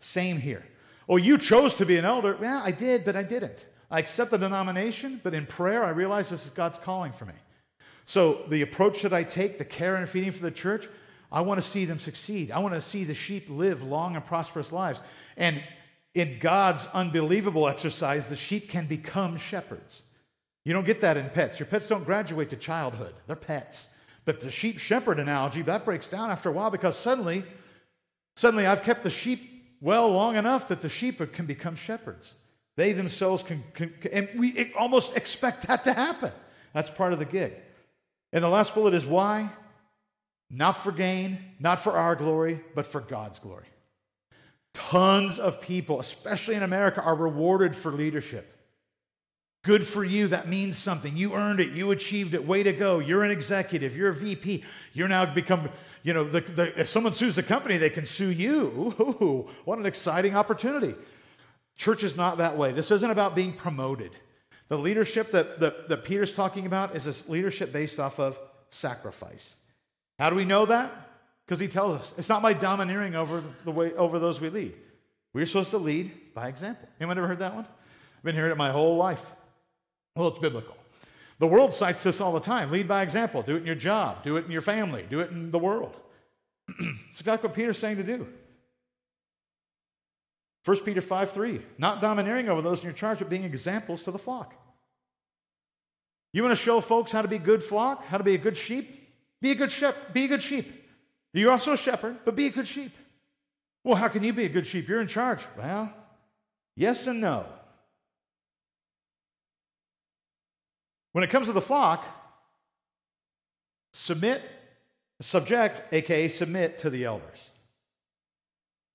Same 0.00 0.38
here. 0.38 0.64
Oh, 1.08 1.16
you 1.16 1.38
chose 1.38 1.74
to 1.76 1.86
be 1.86 1.96
an 1.96 2.04
elder. 2.04 2.36
Yeah, 2.40 2.60
I 2.62 2.70
did, 2.70 3.04
but 3.04 3.16
I 3.16 3.22
didn't. 3.22 3.64
I 3.90 3.98
accept 3.98 4.30
the 4.30 4.38
denomination, 4.38 5.20
but 5.22 5.34
in 5.34 5.46
prayer, 5.46 5.84
I 5.84 5.90
realize 5.90 6.30
this 6.30 6.44
is 6.44 6.50
God's 6.50 6.78
calling 6.78 7.12
for 7.12 7.24
me. 7.24 7.34
So 8.06 8.44
the 8.48 8.62
approach 8.62 9.02
that 9.02 9.12
I 9.12 9.22
take, 9.22 9.58
the 9.58 9.64
care 9.64 9.96
and 9.96 10.08
feeding 10.08 10.32
for 10.32 10.42
the 10.42 10.50
church, 10.50 10.88
I 11.30 11.40
want 11.42 11.62
to 11.62 11.66
see 11.66 11.84
them 11.84 11.98
succeed. 11.98 12.50
I 12.50 12.58
want 12.58 12.74
to 12.74 12.80
see 12.80 13.04
the 13.04 13.14
sheep 13.14 13.46
live 13.48 13.82
long 13.82 14.16
and 14.16 14.24
prosperous 14.24 14.72
lives. 14.72 15.00
And 15.36 15.62
in 16.14 16.38
God's 16.38 16.86
unbelievable 16.92 17.68
exercise, 17.68 18.26
the 18.26 18.36
sheep 18.36 18.68
can 18.68 18.86
become 18.86 19.38
shepherds. 19.38 20.02
You 20.64 20.72
don't 20.72 20.86
get 20.86 21.00
that 21.00 21.16
in 21.16 21.28
pets. 21.30 21.58
Your 21.58 21.66
pets 21.66 21.88
don't 21.88 22.04
graduate 22.04 22.50
to 22.50 22.56
childhood, 22.56 23.14
they're 23.26 23.36
pets. 23.36 23.86
But 24.24 24.40
the 24.40 24.52
sheep 24.52 24.78
shepherd 24.78 25.18
analogy, 25.18 25.62
that 25.62 25.84
breaks 25.84 26.08
down 26.08 26.30
after 26.30 26.48
a 26.48 26.52
while 26.52 26.70
because 26.70 26.96
suddenly, 26.96 27.44
suddenly 28.36 28.66
I've 28.66 28.84
kept 28.84 29.02
the 29.02 29.10
sheep 29.10 29.76
well 29.80 30.08
long 30.10 30.36
enough 30.36 30.68
that 30.68 30.80
the 30.80 30.88
sheep 30.88 31.20
can 31.32 31.46
become 31.46 31.74
shepherds. 31.74 32.34
They 32.76 32.92
themselves 32.92 33.42
can, 33.42 33.64
can, 33.74 33.92
can 34.00 34.12
and 34.12 34.28
we 34.36 34.72
almost 34.78 35.16
expect 35.16 35.66
that 35.66 35.84
to 35.84 35.92
happen. 35.92 36.30
That's 36.72 36.88
part 36.88 37.12
of 37.12 37.18
the 37.18 37.24
gig. 37.24 37.54
And 38.32 38.42
the 38.42 38.48
last 38.48 38.74
bullet 38.74 38.94
is 38.94 39.04
why? 39.04 39.50
Not 40.48 40.82
for 40.82 40.92
gain, 40.92 41.38
not 41.58 41.80
for 41.82 41.92
our 41.92 42.14
glory, 42.14 42.60
but 42.74 42.86
for 42.86 43.00
God's 43.00 43.38
glory. 43.38 43.66
Tons 44.72 45.38
of 45.38 45.60
people, 45.60 46.00
especially 46.00 46.54
in 46.54 46.62
America, 46.62 47.02
are 47.02 47.14
rewarded 47.14 47.76
for 47.76 47.92
leadership. 47.92 48.51
Good 49.62 49.86
for 49.86 50.02
you. 50.02 50.28
That 50.28 50.48
means 50.48 50.76
something. 50.76 51.16
You 51.16 51.34
earned 51.34 51.60
it. 51.60 51.70
You 51.70 51.92
achieved 51.92 52.34
it. 52.34 52.46
Way 52.46 52.64
to 52.64 52.72
go. 52.72 52.98
You're 52.98 53.22
an 53.22 53.30
executive. 53.30 53.96
You're 53.96 54.10
a 54.10 54.14
VP. 54.14 54.64
You're 54.92 55.08
now 55.08 55.24
become, 55.24 55.68
you 56.02 56.12
know, 56.12 56.24
the, 56.24 56.40
the, 56.40 56.80
if 56.80 56.88
someone 56.88 57.12
sues 57.12 57.36
the 57.36 57.44
company, 57.44 57.78
they 57.78 57.90
can 57.90 58.04
sue 58.04 58.30
you. 58.30 58.94
Ooh, 59.00 59.48
what 59.64 59.78
an 59.78 59.86
exciting 59.86 60.34
opportunity. 60.34 60.96
Church 61.76 62.02
is 62.02 62.16
not 62.16 62.38
that 62.38 62.56
way. 62.56 62.72
This 62.72 62.90
isn't 62.90 63.10
about 63.10 63.36
being 63.36 63.52
promoted. 63.52 64.10
The 64.68 64.78
leadership 64.78 65.30
that, 65.30 65.60
that, 65.60 65.88
that 65.88 66.04
Peter's 66.04 66.34
talking 66.34 66.66
about 66.66 66.96
is 66.96 67.04
this 67.04 67.28
leadership 67.28 67.72
based 67.72 68.00
off 68.00 68.18
of 68.18 68.38
sacrifice. 68.70 69.54
How 70.18 70.28
do 70.28 70.36
we 70.36 70.44
know 70.44 70.66
that? 70.66 70.92
Because 71.46 71.60
he 71.60 71.68
tells 71.68 72.00
us 72.00 72.14
it's 72.18 72.28
not 72.28 72.42
by 72.42 72.52
domineering 72.52 73.14
over 73.14 73.44
the 73.64 73.70
way 73.70 73.92
over 73.94 74.18
those 74.18 74.40
we 74.40 74.50
lead. 74.50 74.74
We're 75.34 75.46
supposed 75.46 75.70
to 75.70 75.78
lead 75.78 76.34
by 76.34 76.48
example. 76.48 76.88
Anyone 77.00 77.18
ever 77.18 77.28
heard 77.28 77.40
that 77.40 77.54
one? 77.54 77.64
I've 77.64 78.22
been 78.24 78.34
hearing 78.34 78.50
it 78.50 78.56
my 78.56 78.70
whole 78.70 78.96
life. 78.96 79.22
Well, 80.16 80.28
it's 80.28 80.38
biblical. 80.38 80.76
The 81.38 81.46
world 81.46 81.74
cites 81.74 82.02
this 82.02 82.20
all 82.20 82.32
the 82.32 82.40
time. 82.40 82.70
Lead 82.70 82.86
by 82.86 83.02
example. 83.02 83.42
Do 83.42 83.56
it 83.56 83.60
in 83.60 83.66
your 83.66 83.74
job. 83.74 84.22
Do 84.22 84.36
it 84.36 84.44
in 84.44 84.50
your 84.50 84.60
family. 84.60 85.04
Do 85.08 85.20
it 85.20 85.30
in 85.30 85.50
the 85.50 85.58
world. 85.58 85.96
it's 86.68 87.20
exactly 87.20 87.48
what 87.48 87.56
Peter's 87.56 87.78
saying 87.78 87.96
to 87.96 88.04
do. 88.04 88.28
1 90.64 90.76
Peter 90.80 91.00
5 91.00 91.32
3. 91.32 91.60
Not 91.78 92.00
domineering 92.00 92.48
over 92.48 92.62
those 92.62 92.78
in 92.78 92.84
your 92.84 92.92
charge, 92.92 93.18
but 93.18 93.28
being 93.28 93.44
examples 93.44 94.04
to 94.04 94.10
the 94.10 94.18
flock. 94.18 94.54
You 96.32 96.42
want 96.42 96.56
to 96.56 96.62
show 96.62 96.80
folks 96.80 97.12
how 97.12 97.22
to 97.22 97.28
be 97.28 97.38
good 97.38 97.62
flock, 97.62 98.04
how 98.06 98.18
to 98.18 98.24
be 98.24 98.34
a 98.34 98.38
good 98.38 98.56
sheep? 98.56 99.00
Be 99.40 99.50
a 99.50 99.54
good 99.54 99.72
shepherd. 99.72 100.12
Be 100.12 100.24
a 100.24 100.28
good 100.28 100.42
sheep. 100.42 100.72
You're 101.34 101.50
also 101.50 101.72
a 101.72 101.76
shepherd, 101.76 102.18
but 102.24 102.36
be 102.36 102.46
a 102.46 102.50
good 102.50 102.68
sheep. 102.68 102.92
Well, 103.84 103.96
how 103.96 104.08
can 104.08 104.22
you 104.22 104.32
be 104.32 104.44
a 104.44 104.48
good 104.48 104.66
sheep? 104.66 104.88
You're 104.88 105.00
in 105.00 105.08
charge. 105.08 105.40
Well, 105.58 105.92
yes 106.76 107.06
and 107.06 107.20
no. 107.20 107.46
When 111.12 111.24
it 111.24 111.30
comes 111.30 111.46
to 111.46 111.52
the 111.52 111.60
flock, 111.60 112.04
submit, 113.92 114.42
subject, 115.20 115.92
aka 115.92 116.28
submit 116.28 116.80
to 116.80 116.90
the 116.90 117.04
elders. 117.04 117.50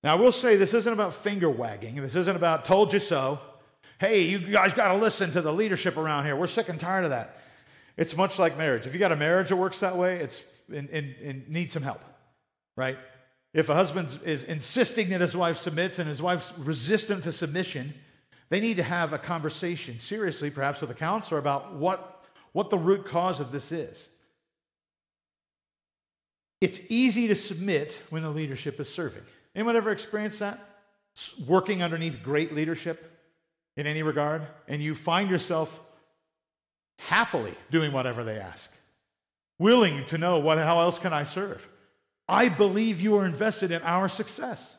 Now, 0.03 0.13
I 0.13 0.15
will 0.15 0.31
say 0.31 0.55
this 0.55 0.73
isn't 0.73 0.91
about 0.91 1.13
finger 1.13 1.49
wagging. 1.49 1.95
This 1.95 2.15
isn't 2.15 2.35
about 2.35 2.65
told 2.65 2.93
you 2.93 2.99
so. 2.99 3.39
Hey, 3.99 4.23
you 4.23 4.39
guys 4.39 4.73
got 4.73 4.89
to 4.89 4.95
listen 4.95 5.31
to 5.31 5.41
the 5.41 5.51
leadership 5.51 5.97
around 5.97 6.25
here. 6.25 6.35
We're 6.35 6.47
sick 6.47 6.69
and 6.69 6.79
tired 6.79 7.03
of 7.03 7.09
that. 7.09 7.37
It's 7.97 8.15
much 8.15 8.37
like 8.37 8.57
marriage. 8.57 8.85
If 8.85 8.93
you 8.93 8.99
got 8.99 9.11
a 9.11 9.15
marriage 9.15 9.49
that 9.49 9.55
works 9.55 9.79
that 9.79 9.97
way, 9.97 10.19
it's 10.19 10.43
and, 10.73 10.89
and, 10.89 11.15
and 11.23 11.49
needs 11.49 11.73
some 11.73 11.83
help, 11.83 12.03
right? 12.75 12.97
If 13.53 13.69
a 13.69 13.73
husband 13.73 14.19
is 14.23 14.43
insisting 14.43 15.09
that 15.09 15.21
his 15.21 15.35
wife 15.35 15.57
submits 15.57 15.97
and 15.97 16.07
his 16.07 16.21
wife's 16.21 16.53
resistant 16.59 17.23
to 17.23 17.31
submission, 17.31 17.93
they 18.49 18.59
need 18.59 18.77
to 18.77 18.83
have 18.83 19.13
a 19.13 19.17
conversation, 19.17 19.99
seriously, 19.99 20.49
perhaps 20.49 20.81
with 20.81 20.89
a 20.89 20.95
counselor, 20.95 21.39
about 21.39 21.73
what, 21.73 22.23
what 22.53 22.69
the 22.69 22.77
root 22.77 23.05
cause 23.05 23.39
of 23.39 23.51
this 23.51 23.71
is. 23.71 24.07
It's 26.61 26.79
easy 26.89 27.27
to 27.27 27.35
submit 27.35 28.01
when 28.09 28.23
the 28.23 28.29
leadership 28.29 28.79
is 28.79 28.89
serving. 28.89 29.23
Anyone 29.55 29.75
ever 29.75 29.91
experienced 29.91 30.39
that? 30.39 30.59
Working 31.45 31.83
underneath 31.83 32.23
great 32.23 32.53
leadership 32.53 33.11
in 33.75 33.85
any 33.85 34.01
regard, 34.01 34.47
and 34.67 34.81
you 34.81 34.95
find 34.95 35.29
yourself 35.29 35.83
happily 36.99 37.53
doing 37.69 37.91
whatever 37.91 38.23
they 38.23 38.39
ask, 38.39 38.71
willing 39.59 40.05
to 40.05 40.17
know 40.17 40.39
what, 40.39 40.57
how 40.57 40.79
else 40.79 40.97
can 40.99 41.13
I 41.13 41.25
serve. 41.25 41.67
I 42.27 42.49
believe 42.49 42.99
you 42.99 43.17
are 43.17 43.25
invested 43.25 43.71
in 43.71 43.81
our 43.83 44.09
success. 44.09 44.75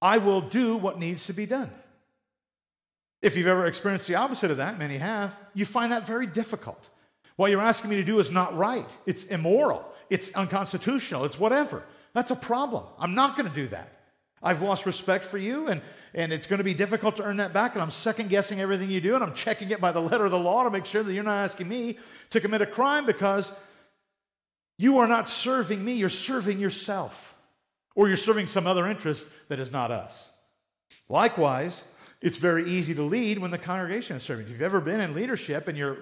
I 0.00 0.18
will 0.18 0.40
do 0.40 0.76
what 0.76 0.98
needs 0.98 1.26
to 1.26 1.32
be 1.32 1.46
done. 1.46 1.70
If 3.22 3.36
you've 3.36 3.46
ever 3.46 3.66
experienced 3.66 4.08
the 4.08 4.16
opposite 4.16 4.50
of 4.50 4.56
that, 4.56 4.78
many 4.78 4.98
have, 4.98 5.34
you 5.54 5.64
find 5.64 5.92
that 5.92 6.06
very 6.06 6.26
difficult. 6.26 6.90
What 7.36 7.50
you're 7.50 7.60
asking 7.60 7.90
me 7.90 7.96
to 7.96 8.04
do 8.04 8.18
is 8.18 8.30
not 8.30 8.56
right. 8.56 8.88
It's 9.06 9.24
immoral. 9.24 9.84
It's 10.10 10.30
unconstitutional. 10.34 11.24
It's 11.24 11.38
whatever. 11.38 11.84
That's 12.12 12.32
a 12.32 12.36
problem. 12.36 12.84
I'm 12.98 13.14
not 13.14 13.36
going 13.36 13.48
to 13.48 13.54
do 13.54 13.68
that. 13.68 13.88
I've 14.42 14.60
lost 14.60 14.86
respect 14.86 15.24
for 15.24 15.38
you, 15.38 15.68
and, 15.68 15.80
and 16.14 16.32
it's 16.32 16.48
going 16.48 16.58
to 16.58 16.64
be 16.64 16.74
difficult 16.74 17.16
to 17.16 17.22
earn 17.22 17.36
that 17.36 17.52
back, 17.52 17.74
and 17.74 17.82
I'm 17.82 17.92
second 17.92 18.28
guessing 18.28 18.60
everything 18.60 18.90
you 18.90 19.00
do, 19.00 19.14
and 19.14 19.22
I'm 19.22 19.34
checking 19.34 19.70
it 19.70 19.80
by 19.80 19.92
the 19.92 20.00
letter 20.00 20.24
of 20.24 20.32
the 20.32 20.38
law 20.38 20.64
to 20.64 20.70
make 20.70 20.84
sure 20.84 21.04
that 21.04 21.14
you're 21.14 21.22
not 21.22 21.44
asking 21.44 21.68
me 21.68 21.96
to 22.30 22.40
commit 22.40 22.60
a 22.60 22.66
crime 22.66 23.06
because 23.06 23.52
you 24.78 24.98
are 24.98 25.06
not 25.06 25.28
serving 25.28 25.82
me, 25.82 25.94
you're 25.94 26.08
serving 26.08 26.58
yourself, 26.58 27.36
or 27.94 28.08
you're 28.08 28.16
serving 28.16 28.48
some 28.48 28.66
other 28.66 28.88
interest 28.88 29.26
that 29.48 29.60
is 29.60 29.70
not 29.70 29.92
us. 29.92 30.28
Likewise, 31.08 31.84
it's 32.22 32.38
very 32.38 32.64
easy 32.64 32.94
to 32.94 33.02
lead 33.02 33.38
when 33.38 33.50
the 33.50 33.58
congregation 33.58 34.16
is 34.16 34.22
serving. 34.22 34.46
If 34.46 34.52
you've 34.52 34.62
ever 34.62 34.80
been 34.80 35.00
in 35.00 35.14
leadership 35.14 35.66
and 35.66 35.76
you're 35.76 35.98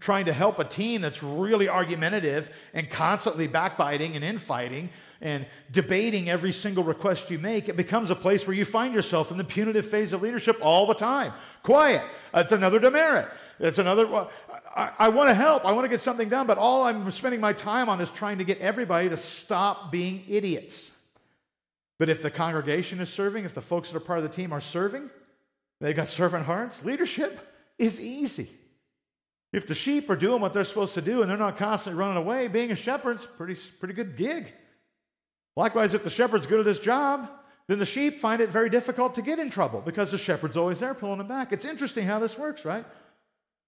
trying 0.00 0.26
to 0.26 0.32
help 0.32 0.58
a 0.58 0.64
team 0.64 1.00
that's 1.00 1.22
really 1.22 1.68
argumentative 1.68 2.50
and 2.74 2.88
constantly 2.88 3.46
backbiting 3.46 4.14
and 4.14 4.24
infighting 4.24 4.90
and 5.22 5.46
debating 5.70 6.28
every 6.28 6.52
single 6.52 6.84
request 6.84 7.30
you 7.30 7.38
make, 7.38 7.70
it 7.70 7.76
becomes 7.76 8.10
a 8.10 8.14
place 8.14 8.46
where 8.46 8.54
you 8.54 8.66
find 8.66 8.94
yourself 8.94 9.30
in 9.30 9.38
the 9.38 9.44
punitive 9.44 9.86
phase 9.86 10.12
of 10.12 10.22
leadership 10.22 10.58
all 10.60 10.86
the 10.86 10.94
time. 10.94 11.32
Quiet. 11.62 12.02
That's 12.32 12.52
another 12.52 12.78
demerit. 12.78 13.28
It's 13.58 13.78
another. 13.78 14.06
I, 14.76 14.92
I 14.98 15.08
want 15.08 15.30
to 15.30 15.34
help. 15.34 15.64
I 15.64 15.72
want 15.72 15.86
to 15.86 15.88
get 15.88 16.02
something 16.02 16.28
done, 16.28 16.46
but 16.46 16.58
all 16.58 16.84
I'm 16.84 17.10
spending 17.10 17.40
my 17.40 17.54
time 17.54 17.88
on 17.88 18.02
is 18.02 18.10
trying 18.10 18.38
to 18.38 18.44
get 18.44 18.58
everybody 18.58 19.08
to 19.08 19.16
stop 19.16 19.90
being 19.90 20.22
idiots. 20.28 20.90
But 21.98 22.10
if 22.10 22.20
the 22.20 22.30
congregation 22.30 23.00
is 23.00 23.08
serving, 23.08 23.46
if 23.46 23.54
the 23.54 23.62
folks 23.62 23.90
that 23.90 23.96
are 23.96 24.00
part 24.00 24.18
of 24.18 24.24
the 24.24 24.36
team 24.36 24.52
are 24.52 24.60
serving, 24.60 25.08
They've 25.80 25.96
got 25.96 26.08
servant 26.08 26.46
hearts. 26.46 26.84
Leadership 26.84 27.38
is 27.78 28.00
easy. 28.00 28.50
If 29.52 29.66
the 29.66 29.74
sheep 29.74 30.10
are 30.10 30.16
doing 30.16 30.40
what 30.40 30.52
they're 30.52 30.64
supposed 30.64 30.94
to 30.94 31.02
do 31.02 31.22
and 31.22 31.30
they're 31.30 31.36
not 31.36 31.56
constantly 31.56 31.98
running 31.98 32.16
away, 32.16 32.48
being 32.48 32.72
a 32.72 32.76
shepherd's 32.76 33.24
pretty 33.24 33.54
pretty 33.78 33.94
good 33.94 34.16
gig. 34.16 34.52
Likewise, 35.54 35.94
if 35.94 36.04
the 36.04 36.10
shepherd's 36.10 36.46
good 36.46 36.60
at 36.60 36.66
his 36.66 36.78
job, 36.78 37.30
then 37.66 37.78
the 37.78 37.86
sheep 37.86 38.20
find 38.20 38.40
it 38.40 38.50
very 38.50 38.68
difficult 38.68 39.14
to 39.14 39.22
get 39.22 39.38
in 39.38 39.50
trouble 39.50 39.80
because 39.80 40.10
the 40.10 40.18
shepherd's 40.18 40.56
always 40.56 40.78
there 40.78 40.94
pulling 40.94 41.18
them 41.18 41.28
back. 41.28 41.52
It's 41.52 41.64
interesting 41.64 42.06
how 42.06 42.18
this 42.18 42.38
works, 42.38 42.64
right? 42.64 42.84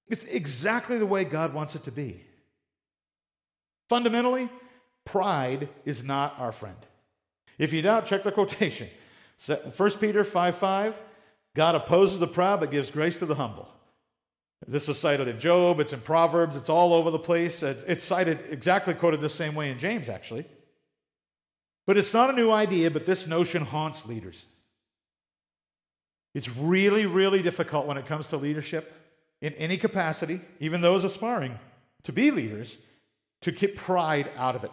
It's 0.09 0.25
exactly 0.25 0.99
the 0.99 1.07
way 1.07 1.25
God 1.25 1.55
wants 1.55 1.75
it 1.75 1.85
to 1.85 1.93
be. 1.93 2.23
Fundamentally, 3.89 4.49
pride 5.05 5.69
is 5.85 6.05
not 6.05 6.39
our 6.39 6.53
friend. 6.53 6.77
If 7.59 7.73
you 7.73 7.83
doubt, 7.83 8.07
check 8.07 8.23
the 8.23 8.33
quotation. 8.33 8.89
1 9.47 9.91
Peter 9.93 10.25
5 10.25 10.57
5, 10.57 10.95
God 11.55 11.75
opposes 11.75 12.19
the 12.21 12.27
proud 12.27 12.61
but 12.61 12.71
gives 12.71 12.91
grace 12.91 13.19
to 13.19 13.27
the 13.27 13.35
humble. 13.35 13.69
This 14.67 14.89
is 14.89 14.99
cited 14.99 15.29
in 15.29 15.39
Job, 15.39 15.81
it's 15.81 15.93
in 15.93 16.01
Proverbs, 16.01 16.57
it's 16.57 16.69
all 16.69 16.93
over 16.93 17.11
the 17.11 17.19
place. 17.19 17.63
It's, 17.63 17.83
it's 17.85 18.05
cited 18.05 18.41
exactly 18.51 18.95
quoted 18.95 19.21
the 19.21 19.29
same 19.29 19.55
way 19.55 19.71
in 19.71 19.79
James, 19.79 20.09
actually. 20.09 20.45
But 21.87 21.97
it's 21.97 22.13
not 22.13 22.31
a 22.31 22.35
new 22.35 22.51
idea, 22.51 22.91
but 22.91 23.07
this 23.07 23.27
notion 23.27 23.63
haunts 23.63 24.05
leaders. 24.05 24.45
It's 26.35 26.49
really, 26.49 27.07
really 27.07 27.43
difficult 27.43 27.87
when 27.87 27.97
it 27.97 28.07
comes 28.07 28.29
to 28.29 28.37
leadership 28.37 28.93
in 29.41 29.55
any 29.55 29.77
capacity, 29.77 30.41
even 30.61 30.81
those 30.81 31.05
aspiring 31.05 31.59
to 32.05 32.13
be 32.13 32.31
leaders, 32.31 32.77
to 33.43 33.53
keep 33.53 33.77
pride 33.77 34.31
out 34.37 34.57
of 34.57 34.65
it. 34.65 34.73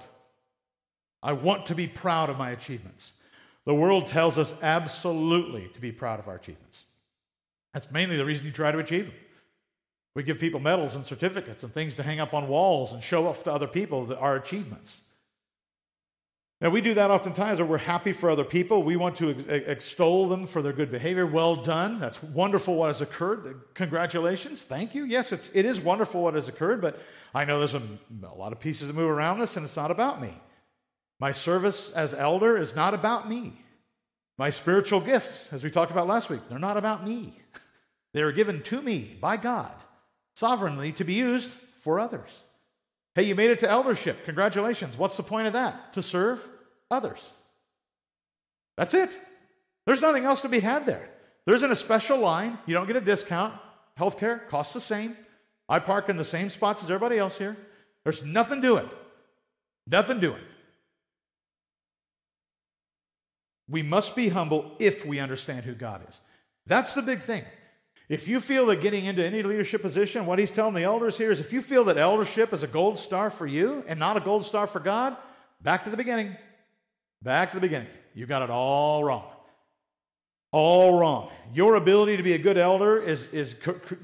I 1.21 1.33
want 1.33 1.67
to 1.67 1.75
be 1.75 1.87
proud 1.87 2.29
of 2.29 2.37
my 2.37 2.51
achievements. 2.51 3.11
The 3.65 3.73
world 3.73 4.07
tells 4.07 4.37
us 4.37 4.53
absolutely 4.61 5.69
to 5.73 5.81
be 5.81 5.91
proud 5.91 6.19
of 6.19 6.27
our 6.27 6.35
achievements. 6.35 6.83
That's 7.73 7.89
mainly 7.91 8.15
the 8.15 8.25
reason 8.25 8.45
you 8.45 8.51
try 8.51 8.71
to 8.71 8.79
achieve 8.79 9.07
them. 9.07 9.15
We 10.15 10.23
give 10.23 10.39
people 10.39 10.61
medals 10.61 10.95
and 10.95 11.05
certificates 11.05 11.63
and 11.63 11.73
things 11.73 11.95
to 11.95 12.03
hang 12.03 12.19
up 12.19 12.33
on 12.33 12.47
walls 12.47 12.93
and 12.93 13.03
show 13.03 13.27
off 13.27 13.43
to 13.43 13.51
other 13.51 13.67
people 13.67 14.05
that 14.05 14.17
our 14.17 14.35
achievements. 14.35 14.97
Now, 16.61 16.69
we 16.69 16.79
do 16.79 16.93
that 16.93 17.11
oftentimes 17.11 17.59
where 17.59 17.67
we're 17.67 17.77
happy 17.79 18.13
for 18.13 18.29
other 18.29 18.45
people. 18.45 18.81
We 18.81 18.95
want 18.95 19.17
to 19.17 19.31
ex- 19.31 19.43
extol 19.67 20.29
them 20.29 20.47
for 20.47 20.61
their 20.61 20.71
good 20.71 20.89
behavior. 20.89 21.25
Well 21.27 21.57
done. 21.57 21.99
That's 21.99 22.23
wonderful 22.23 22.75
what 22.75 22.87
has 22.87 23.01
occurred. 23.01 23.59
Congratulations. 23.73 24.61
Thank 24.61 24.95
you. 24.95 25.03
Yes, 25.03 25.33
it's, 25.33 25.49
it 25.53 25.65
is 25.65 25.81
wonderful 25.81 26.23
what 26.23 26.35
has 26.35 26.47
occurred, 26.47 26.81
but 26.81 27.01
I 27.33 27.43
know 27.43 27.59
there's 27.59 27.73
a, 27.73 27.81
a 28.23 28.33
lot 28.33 28.53
of 28.53 28.61
pieces 28.61 28.87
that 28.87 28.93
move 28.93 29.09
around 29.09 29.39
this, 29.39 29.57
and 29.57 29.65
it's 29.65 29.75
not 29.75 29.91
about 29.91 30.21
me. 30.21 30.33
My 31.19 31.31
service 31.31 31.91
as 31.91 32.13
elder 32.13 32.57
is 32.57 32.75
not 32.75 32.93
about 32.93 33.29
me. 33.29 33.53
My 34.37 34.49
spiritual 34.49 34.99
gifts, 34.99 35.47
as 35.51 35.63
we 35.63 35.71
talked 35.71 35.91
about 35.91 36.07
last 36.07 36.29
week, 36.29 36.41
they're 36.49 36.59
not 36.59 36.77
about 36.77 37.05
me. 37.05 37.39
They 38.13 38.21
are 38.21 38.31
given 38.31 38.63
to 38.63 38.81
me 38.81 39.17
by 39.19 39.35
God 39.35 39.73
sovereignly 40.37 40.93
to 40.93 41.03
be 41.03 41.15
used 41.15 41.49
for 41.81 41.99
others. 41.99 42.43
Hey, 43.13 43.23
you 43.23 43.35
made 43.35 43.51
it 43.51 43.59
to 43.59 43.69
eldership. 43.69 44.23
Congratulations. 44.23 44.97
What's 44.97 45.17
the 45.17 45.23
point 45.23 45.47
of 45.47 45.53
that? 45.53 45.91
To 45.95 46.01
serve 46.01 46.45
others. 46.89 47.29
That's 48.77 48.93
it. 48.93 49.19
There's 49.85 50.01
nothing 50.01 50.23
else 50.25 50.41
to 50.41 50.49
be 50.49 50.59
had 50.59 50.85
there. 50.85 51.09
There 51.45 51.55
isn't 51.55 51.71
a 51.71 51.75
special 51.75 52.17
line. 52.17 52.57
You 52.65 52.73
don't 52.73 52.87
get 52.87 52.95
a 52.95 53.01
discount. 53.01 53.53
Healthcare 53.99 54.47
costs 54.47 54.73
the 54.73 54.81
same. 54.81 55.15
I 55.69 55.79
park 55.79 56.09
in 56.09 56.17
the 56.17 56.25
same 56.25 56.49
spots 56.49 56.83
as 56.83 56.89
everybody 56.89 57.17
else 57.17 57.37
here. 57.37 57.55
There's 58.03 58.23
nothing 58.23 58.61
doing. 58.61 58.89
Nothing 59.87 60.19
doing. 60.19 60.41
We 63.67 63.81
must 63.81 64.15
be 64.15 64.29
humble 64.29 64.75
if 64.79 65.05
we 65.05 65.19
understand 65.19 65.65
who 65.65 65.73
God 65.73 66.07
is. 66.07 66.19
That's 66.67 66.93
the 66.93 67.01
big 67.01 67.21
thing. 67.21 67.43
If 68.07 68.27
you 68.27 68.39
feel 68.39 68.67
that 68.67 68.81
getting 68.81 69.05
into 69.05 69.25
any 69.25 69.41
leadership 69.41 69.81
position, 69.81 70.27
what 70.27 70.37
he's 70.37 70.51
telling 70.51 70.75
the 70.75 70.83
elders 70.83 71.17
here 71.17 71.31
is 71.31 71.39
if 71.39 71.51
you 71.51 71.61
feel 71.61 71.85
that 71.85 71.97
eldership 71.97 72.53
is 72.53 72.61
a 72.61 72.67
gold 72.67 72.99
star 72.99 73.31
for 73.31 73.47
you 73.47 73.83
and 73.87 73.99
not 73.99 74.15
a 74.15 74.19
gold 74.19 74.45
star 74.45 74.67
for 74.67 74.79
God, 74.79 75.17
back 75.61 75.83
to 75.85 75.89
the 75.89 75.97
beginning. 75.97 76.35
Back 77.23 77.51
to 77.51 77.57
the 77.57 77.61
beginning. 77.61 77.87
You 78.13 78.27
got 78.27 78.43
it 78.43 78.51
all 78.51 79.03
wrong. 79.03 79.23
All 80.51 80.99
wrong. 80.99 81.31
Your 81.53 81.75
ability 81.75 82.17
to 82.17 82.23
be 82.23 82.33
a 82.33 82.37
good 82.37 82.57
elder 82.57 83.01
is, 83.01 83.25
is, 83.33 83.55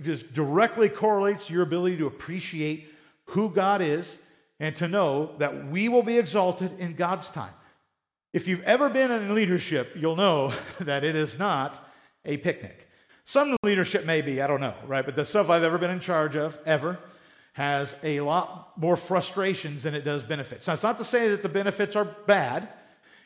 is 0.04 0.24
directly 0.24 0.90
correlates 0.90 1.50
your 1.50 1.62
ability 1.62 1.98
to 1.98 2.08
appreciate 2.08 2.90
who 3.26 3.50
God 3.50 3.82
is 3.82 4.18
and 4.60 4.76
to 4.78 4.88
know 4.88 5.36
that 5.38 5.68
we 5.68 5.90
will 5.90 6.04
be 6.04 6.18
exalted 6.18 6.72
in 6.80 6.96
God's 6.96 7.30
time. 7.30 7.54
If 8.34 8.48
you've 8.48 8.64
ever 8.64 8.90
been 8.90 9.12
in 9.12 9.36
leadership, 9.36 9.94
you'll 9.96 10.16
know 10.16 10.54
that 10.80 11.04
it 11.04 11.16
is 11.16 11.38
not 11.38 11.86
a 12.26 12.38
picnic. 12.38 12.88
Some 13.26 13.56
leadership 13.64 14.06
may 14.06 14.22
be, 14.22 14.42
I 14.42 14.48
don't 14.48 14.62
know, 14.62 14.76
right? 14.88 15.06
But 15.06 15.16
the 15.16 15.26
stuff 15.26 15.50
I've 15.50 15.64
ever 15.64 15.78
been 15.78 15.92
in 15.92 16.00
charge 16.00 16.36
of, 16.36 16.58
ever, 16.66 17.00
has 17.54 17.96
a 18.04 18.22
lot 18.22 18.72
more 18.78 18.96
frustrations 18.96 19.84
than 19.84 19.94
it 19.94 20.04
does 20.04 20.24
benefits. 20.24 20.68
Now, 20.68 20.74
it's 20.74 20.84
not 20.84 20.98
to 20.98 21.04
say 21.04 21.30
that 21.30 21.44
the 21.44 21.50
benefits 21.50 21.96
are 21.96 22.06
bad, 22.06 22.70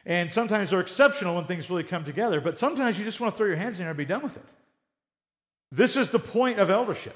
and 0.05 0.31
sometimes 0.31 0.69
they're 0.69 0.81
exceptional 0.81 1.35
when 1.35 1.45
things 1.45 1.69
really 1.69 1.83
come 1.83 2.03
together, 2.03 2.41
but 2.41 2.57
sometimes 2.57 2.97
you 2.97 3.05
just 3.05 3.19
want 3.19 3.33
to 3.33 3.37
throw 3.37 3.47
your 3.47 3.55
hands 3.55 3.77
in 3.77 3.83
there 3.83 3.89
and 3.89 3.97
be 3.97 4.05
done 4.05 4.23
with 4.23 4.35
it. 4.35 4.45
This 5.71 5.95
is 5.95 6.09
the 6.09 6.19
point 6.19 6.59
of 6.59 6.69
eldership. 6.69 7.15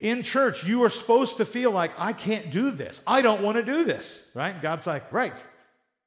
In 0.00 0.22
church, 0.22 0.64
you 0.64 0.84
are 0.84 0.90
supposed 0.90 1.38
to 1.38 1.44
feel 1.44 1.70
like, 1.70 1.90
I 1.98 2.12
can't 2.12 2.50
do 2.50 2.70
this. 2.70 3.00
I 3.06 3.20
don't 3.20 3.42
want 3.42 3.56
to 3.56 3.62
do 3.62 3.84
this, 3.84 4.20
right? 4.34 4.60
God's 4.60 4.86
like, 4.86 5.12
right. 5.12 5.34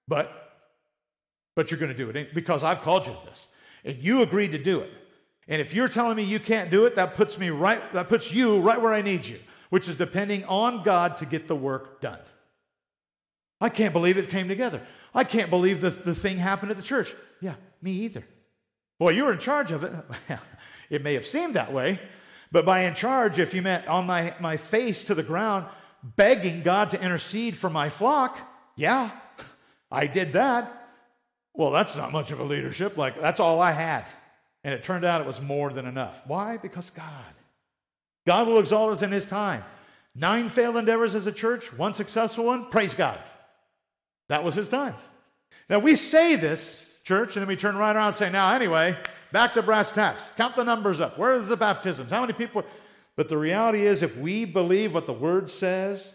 but, 0.07 0.40
but 1.61 1.69
you're 1.69 1.79
going 1.79 1.95
to 1.95 1.95
do 1.95 2.09
it 2.09 2.33
because 2.33 2.63
I've 2.63 2.81
called 2.81 3.05
you 3.05 3.13
to 3.13 3.19
this. 3.29 3.47
And 3.85 4.03
you 4.03 4.23
agreed 4.23 4.53
to 4.53 4.57
do 4.57 4.79
it. 4.79 4.89
And 5.47 5.61
if 5.61 5.75
you're 5.75 5.89
telling 5.89 6.17
me 6.17 6.23
you 6.23 6.39
can't 6.39 6.71
do 6.71 6.85
it, 6.85 6.95
that 6.95 7.15
puts 7.15 7.37
me 7.37 7.51
right, 7.51 7.79
that 7.93 8.09
puts 8.09 8.33
you 8.33 8.59
right 8.61 8.81
where 8.81 8.95
I 8.95 9.03
need 9.03 9.27
you, 9.27 9.37
which 9.69 9.87
is 9.87 9.95
depending 9.95 10.43
on 10.45 10.81
God 10.81 11.19
to 11.19 11.25
get 11.27 11.47
the 11.47 11.55
work 11.55 12.01
done. 12.01 12.17
I 13.59 13.69
can't 13.69 13.93
believe 13.93 14.17
it 14.17 14.31
came 14.31 14.47
together. 14.47 14.81
I 15.13 15.23
can't 15.23 15.51
believe 15.51 15.81
the, 15.81 15.91
the 15.91 16.15
thing 16.15 16.37
happened 16.37 16.71
at 16.71 16.77
the 16.77 16.83
church. 16.83 17.13
Yeah, 17.41 17.53
me 17.79 17.91
either. 17.91 18.23
Well, 18.97 19.13
you 19.13 19.25
were 19.25 19.33
in 19.33 19.37
charge 19.37 19.71
of 19.71 19.83
it. 19.83 19.93
it 20.89 21.03
may 21.03 21.13
have 21.13 21.27
seemed 21.27 21.53
that 21.53 21.71
way, 21.71 21.99
but 22.51 22.65
by 22.65 22.85
in 22.85 22.95
charge, 22.95 23.37
if 23.37 23.53
you 23.53 23.61
meant 23.61 23.87
on 23.87 24.07
my, 24.07 24.33
my 24.39 24.57
face 24.57 25.03
to 25.03 25.13
the 25.13 25.21
ground, 25.21 25.67
begging 26.01 26.63
God 26.63 26.89
to 26.89 26.99
intercede 26.99 27.55
for 27.55 27.69
my 27.69 27.89
flock, 27.91 28.39
yeah, 28.75 29.11
I 29.91 30.07
did 30.07 30.33
that. 30.33 30.79
Well, 31.53 31.71
that's 31.71 31.95
not 31.95 32.11
much 32.11 32.31
of 32.31 32.39
a 32.39 32.43
leadership. 32.43 32.97
Like, 32.97 33.19
that's 33.19 33.39
all 33.39 33.61
I 33.61 33.71
had. 33.71 34.05
And 34.63 34.73
it 34.73 34.83
turned 34.83 35.05
out 35.05 35.21
it 35.21 35.27
was 35.27 35.41
more 35.41 35.71
than 35.71 35.85
enough. 35.85 36.21
Why? 36.25 36.57
Because 36.57 36.89
God. 36.91 37.33
God 38.25 38.47
will 38.47 38.59
exalt 38.59 38.93
us 38.93 39.01
in 39.01 39.11
His 39.11 39.25
time. 39.25 39.63
Nine 40.15 40.49
failed 40.49 40.77
endeavors 40.77 41.15
as 41.15 41.27
a 41.27 41.31
church, 41.31 41.73
one 41.73 41.93
successful 41.93 42.45
one, 42.45 42.69
praise 42.69 42.93
God. 42.93 43.17
That 44.29 44.43
was 44.43 44.55
His 44.55 44.69
time. 44.69 44.95
Now 45.69 45.79
we 45.79 45.95
say 45.95 46.35
this, 46.35 46.83
church, 47.03 47.35
and 47.35 47.41
then 47.41 47.47
we 47.47 47.55
turn 47.55 47.75
right 47.75 47.95
around 47.95 48.09
and 48.09 48.17
say, 48.17 48.29
now 48.29 48.53
anyway, 48.53 48.97
back 49.31 49.53
to 49.53 49.61
brass 49.61 49.91
tacks. 49.91 50.23
Count 50.37 50.55
the 50.55 50.63
numbers 50.63 51.01
up. 51.01 51.17
Where 51.17 51.33
are 51.33 51.39
the 51.39 51.57
baptisms? 51.57 52.11
How 52.11 52.21
many 52.21 52.33
people? 52.33 52.63
But 53.15 53.29
the 53.29 53.37
reality 53.37 53.85
is, 53.85 54.03
if 54.03 54.17
we 54.17 54.45
believe 54.45 54.93
what 54.93 55.05
the 55.05 55.13
Word 55.13 55.49
says, 55.49 56.11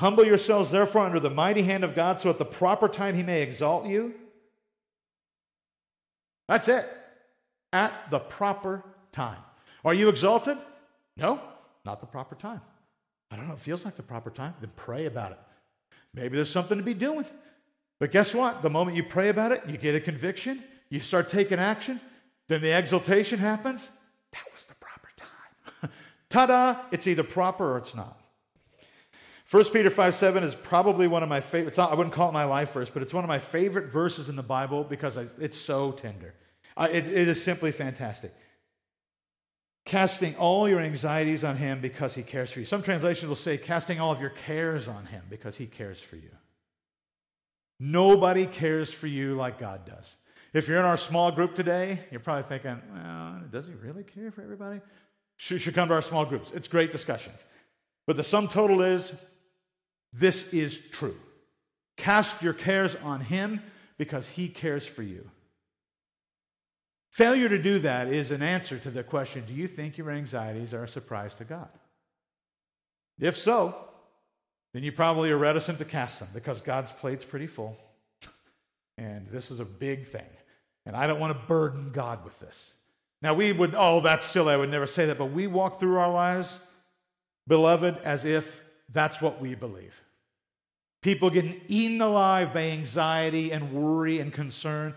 humble 0.00 0.24
yourselves 0.24 0.70
therefore 0.70 1.02
under 1.02 1.20
the 1.20 1.30
mighty 1.30 1.62
hand 1.62 1.84
of 1.84 1.94
God, 1.94 2.20
so 2.20 2.30
at 2.30 2.38
the 2.38 2.44
proper 2.44 2.88
time 2.88 3.14
He 3.14 3.22
may 3.22 3.42
exalt 3.42 3.86
you. 3.86 4.14
That's 6.48 6.68
it. 6.68 6.88
At 7.72 7.92
the 8.10 8.18
proper 8.18 8.82
time. 9.12 9.38
Are 9.84 9.94
you 9.94 10.08
exalted? 10.08 10.56
No, 11.16 11.38
not 11.84 12.00
the 12.00 12.06
proper 12.06 12.34
time. 12.34 12.62
I 13.30 13.36
don't 13.36 13.46
know, 13.46 13.54
it 13.54 13.60
feels 13.60 13.84
like 13.84 13.96
the 13.96 14.02
proper 14.02 14.30
time. 14.30 14.54
Then 14.60 14.72
pray 14.74 15.06
about 15.06 15.32
it. 15.32 15.38
Maybe 16.14 16.34
there's 16.34 16.50
something 16.50 16.78
to 16.78 16.82
be 16.84 16.94
doing. 16.94 17.26
But 17.98 18.10
guess 18.10 18.34
what? 18.34 18.62
The 18.62 18.70
moment 18.70 18.96
you 18.96 19.04
pray 19.04 19.28
about 19.28 19.52
it, 19.52 19.62
you 19.68 19.76
get 19.76 19.94
a 19.94 20.00
conviction, 20.00 20.64
you 20.88 21.00
start 21.00 21.28
taking 21.28 21.58
action, 21.58 22.00
then 22.48 22.62
the 22.62 22.76
exaltation 22.76 23.38
happens. 23.38 23.90
That 24.32 24.42
was 24.52 24.64
the 24.64 24.74
proper 24.74 25.08
time. 25.16 25.90
Ta 26.30 26.46
da! 26.46 26.76
It's 26.90 27.06
either 27.06 27.22
proper 27.22 27.74
or 27.74 27.78
it's 27.78 27.94
not. 27.94 28.19
1 29.50 29.64
Peter 29.66 29.90
5 29.90 30.14
7 30.14 30.44
is 30.44 30.54
probably 30.54 31.08
one 31.08 31.24
of 31.24 31.28
my 31.28 31.40
favorite. 31.40 31.76
I 31.76 31.94
wouldn't 31.94 32.14
call 32.14 32.28
it 32.28 32.32
my 32.32 32.44
life 32.44 32.72
verse, 32.72 32.88
but 32.88 33.02
it's 33.02 33.12
one 33.12 33.24
of 33.24 33.28
my 33.28 33.40
favorite 33.40 33.90
verses 33.90 34.28
in 34.28 34.36
the 34.36 34.44
Bible 34.44 34.84
because 34.84 35.16
it's 35.16 35.58
so 35.58 35.90
tender. 35.90 36.34
It, 36.78 37.08
it 37.08 37.28
is 37.28 37.42
simply 37.42 37.72
fantastic. 37.72 38.32
Casting 39.84 40.36
all 40.36 40.68
your 40.68 40.78
anxieties 40.78 41.42
on 41.42 41.56
him 41.56 41.80
because 41.80 42.14
he 42.14 42.22
cares 42.22 42.52
for 42.52 42.60
you. 42.60 42.64
Some 42.64 42.82
translations 42.82 43.28
will 43.28 43.34
say, 43.34 43.58
casting 43.58 43.98
all 43.98 44.12
of 44.12 44.20
your 44.20 44.30
cares 44.30 44.86
on 44.86 45.06
him 45.06 45.24
because 45.28 45.56
he 45.56 45.66
cares 45.66 46.00
for 46.00 46.16
you. 46.16 46.30
Nobody 47.80 48.46
cares 48.46 48.92
for 48.92 49.08
you 49.08 49.34
like 49.34 49.58
God 49.58 49.84
does. 49.84 50.14
If 50.52 50.68
you're 50.68 50.78
in 50.78 50.84
our 50.84 50.96
small 50.96 51.32
group 51.32 51.56
today, 51.56 52.00
you're 52.12 52.20
probably 52.20 52.44
thinking, 52.44 52.80
well, 52.92 53.40
does 53.50 53.66
he 53.66 53.72
really 53.72 54.04
care 54.04 54.30
for 54.30 54.42
everybody? 54.42 54.80
You 55.48 55.58
should 55.58 55.74
come 55.74 55.88
to 55.88 55.94
our 55.94 56.02
small 56.02 56.24
groups. 56.24 56.52
It's 56.54 56.68
great 56.68 56.92
discussions. 56.92 57.42
But 58.06 58.16
the 58.16 58.22
sum 58.22 58.46
total 58.48 58.82
is 58.82 59.12
this 60.12 60.52
is 60.52 60.78
true. 60.92 61.16
Cast 61.96 62.42
your 62.42 62.52
cares 62.52 62.96
on 62.96 63.20
him 63.20 63.62
because 63.98 64.26
he 64.28 64.48
cares 64.48 64.86
for 64.86 65.02
you. 65.02 65.30
Failure 67.10 67.48
to 67.48 67.60
do 67.60 67.80
that 67.80 68.08
is 68.08 68.30
an 68.30 68.42
answer 68.42 68.78
to 68.78 68.90
the 68.90 69.02
question 69.02 69.44
do 69.46 69.52
you 69.52 69.66
think 69.66 69.98
your 69.98 70.10
anxieties 70.10 70.72
are 70.72 70.84
a 70.84 70.88
surprise 70.88 71.34
to 71.34 71.44
God? 71.44 71.68
If 73.20 73.36
so, 73.36 73.76
then 74.72 74.82
you 74.82 74.92
probably 74.92 75.30
are 75.30 75.36
reticent 75.36 75.78
to 75.78 75.84
cast 75.84 76.20
them 76.20 76.28
because 76.32 76.60
God's 76.60 76.92
plate's 76.92 77.24
pretty 77.24 77.46
full. 77.46 77.76
And 78.96 79.26
this 79.28 79.50
is 79.50 79.60
a 79.60 79.64
big 79.64 80.06
thing. 80.06 80.26
And 80.86 80.96
I 80.96 81.06
don't 81.06 81.20
want 81.20 81.38
to 81.38 81.46
burden 81.46 81.90
God 81.92 82.24
with 82.24 82.38
this. 82.40 82.72
Now, 83.22 83.34
we 83.34 83.52
would, 83.52 83.74
oh, 83.76 84.00
that's 84.00 84.24
silly. 84.24 84.54
I 84.54 84.56
would 84.56 84.70
never 84.70 84.86
say 84.86 85.06
that. 85.06 85.18
But 85.18 85.26
we 85.26 85.46
walk 85.46 85.78
through 85.78 85.98
our 85.98 86.10
lives, 86.10 86.58
beloved, 87.46 87.98
as 87.98 88.24
if 88.24 88.62
that's 88.92 89.20
what 89.20 89.40
we 89.40 89.54
believe. 89.54 89.94
People 91.02 91.30
getting 91.30 91.60
eaten 91.68 92.00
alive 92.00 92.52
by 92.52 92.62
anxiety 92.62 93.52
and 93.52 93.72
worry 93.72 94.18
and 94.18 94.32
concern. 94.32 94.94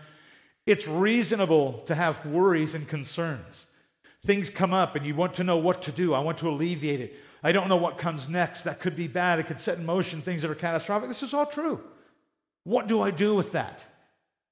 It's 0.66 0.86
reasonable 0.86 1.82
to 1.86 1.94
have 1.94 2.24
worries 2.26 2.74
and 2.74 2.86
concerns. 2.86 3.66
Things 4.24 4.50
come 4.50 4.72
up 4.72 4.96
and 4.96 5.04
you 5.04 5.14
want 5.14 5.34
to 5.34 5.44
know 5.44 5.58
what 5.58 5.82
to 5.82 5.92
do. 5.92 6.14
I 6.14 6.20
want 6.20 6.38
to 6.38 6.48
alleviate 6.48 7.00
it. 7.00 7.14
I 7.42 7.52
don't 7.52 7.68
know 7.68 7.76
what 7.76 7.98
comes 7.98 8.28
next. 8.28 8.62
That 8.62 8.80
could 8.80 8.96
be 8.96 9.06
bad. 9.06 9.38
It 9.38 9.46
could 9.46 9.60
set 9.60 9.78
in 9.78 9.84
motion 9.84 10.22
things 10.22 10.42
that 10.42 10.50
are 10.50 10.54
catastrophic. 10.54 11.08
This 11.08 11.22
is 11.22 11.34
all 11.34 11.46
true. 11.46 11.82
What 12.64 12.86
do 12.86 13.02
I 13.02 13.10
do 13.10 13.34
with 13.34 13.52
that? 13.52 13.84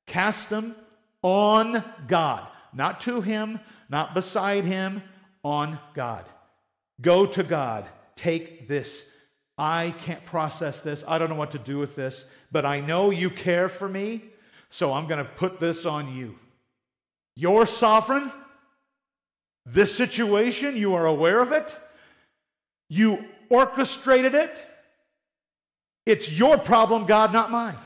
Cast 0.07 0.50
them 0.50 0.76
on 1.22 1.83
God, 2.07 2.46
not 2.74 3.00
to 3.02 3.22
Him, 3.22 3.61
not 3.88 4.12
beside 4.12 4.64
Him, 4.64 5.02
on 5.42 5.78
God. 5.94 6.26
Go 7.00 7.24
to 7.26 7.42
God. 7.42 7.87
Take 8.14 8.68
this. 8.68 9.05
I 9.58 9.94
can't 10.04 10.24
process 10.24 10.80
this. 10.80 11.04
I 11.06 11.18
don't 11.18 11.28
know 11.28 11.36
what 11.36 11.52
to 11.52 11.58
do 11.58 11.78
with 11.78 11.94
this, 11.94 12.24
but 12.50 12.64
I 12.64 12.80
know 12.80 13.10
you 13.10 13.30
care 13.30 13.68
for 13.68 13.88
me, 13.88 14.22
so 14.70 14.92
I'm 14.92 15.06
going 15.06 15.24
to 15.24 15.30
put 15.30 15.60
this 15.60 15.84
on 15.86 16.16
you. 16.16 16.38
You're 17.36 17.66
sovereign. 17.66 18.32
This 19.64 19.94
situation, 19.94 20.76
you 20.76 20.94
are 20.94 21.06
aware 21.06 21.40
of 21.40 21.52
it. 21.52 21.76
You 22.88 23.24
orchestrated 23.48 24.34
it. 24.34 24.66
It's 26.04 26.32
your 26.32 26.58
problem, 26.58 27.06
God, 27.06 27.32
not 27.32 27.50
mine. 27.50 27.76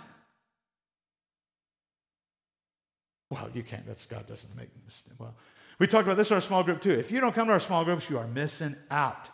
Well, 3.31 3.50
you 3.52 3.62
can't. 3.62 3.87
That's 3.87 4.07
God 4.07 4.26
doesn't 4.26 4.57
make 4.57 4.68
mistakes. 4.87 5.18
Well, 5.18 5.35
we 5.79 5.87
talked 5.87 6.05
about 6.07 6.16
this 6.16 6.31
in 6.31 6.37
our 6.37 6.40
small 6.40 6.62
group 6.62 6.81
too. 6.81 6.92
If 6.92 7.11
you 7.11 7.20
don't 7.20 7.35
come 7.35 7.48
to 7.48 7.52
our 7.52 7.61
small 7.61 7.85
groups, 7.85 8.09
you 8.09 8.18
are 8.18 8.26
missing 8.29 8.76
out. 8.90 9.29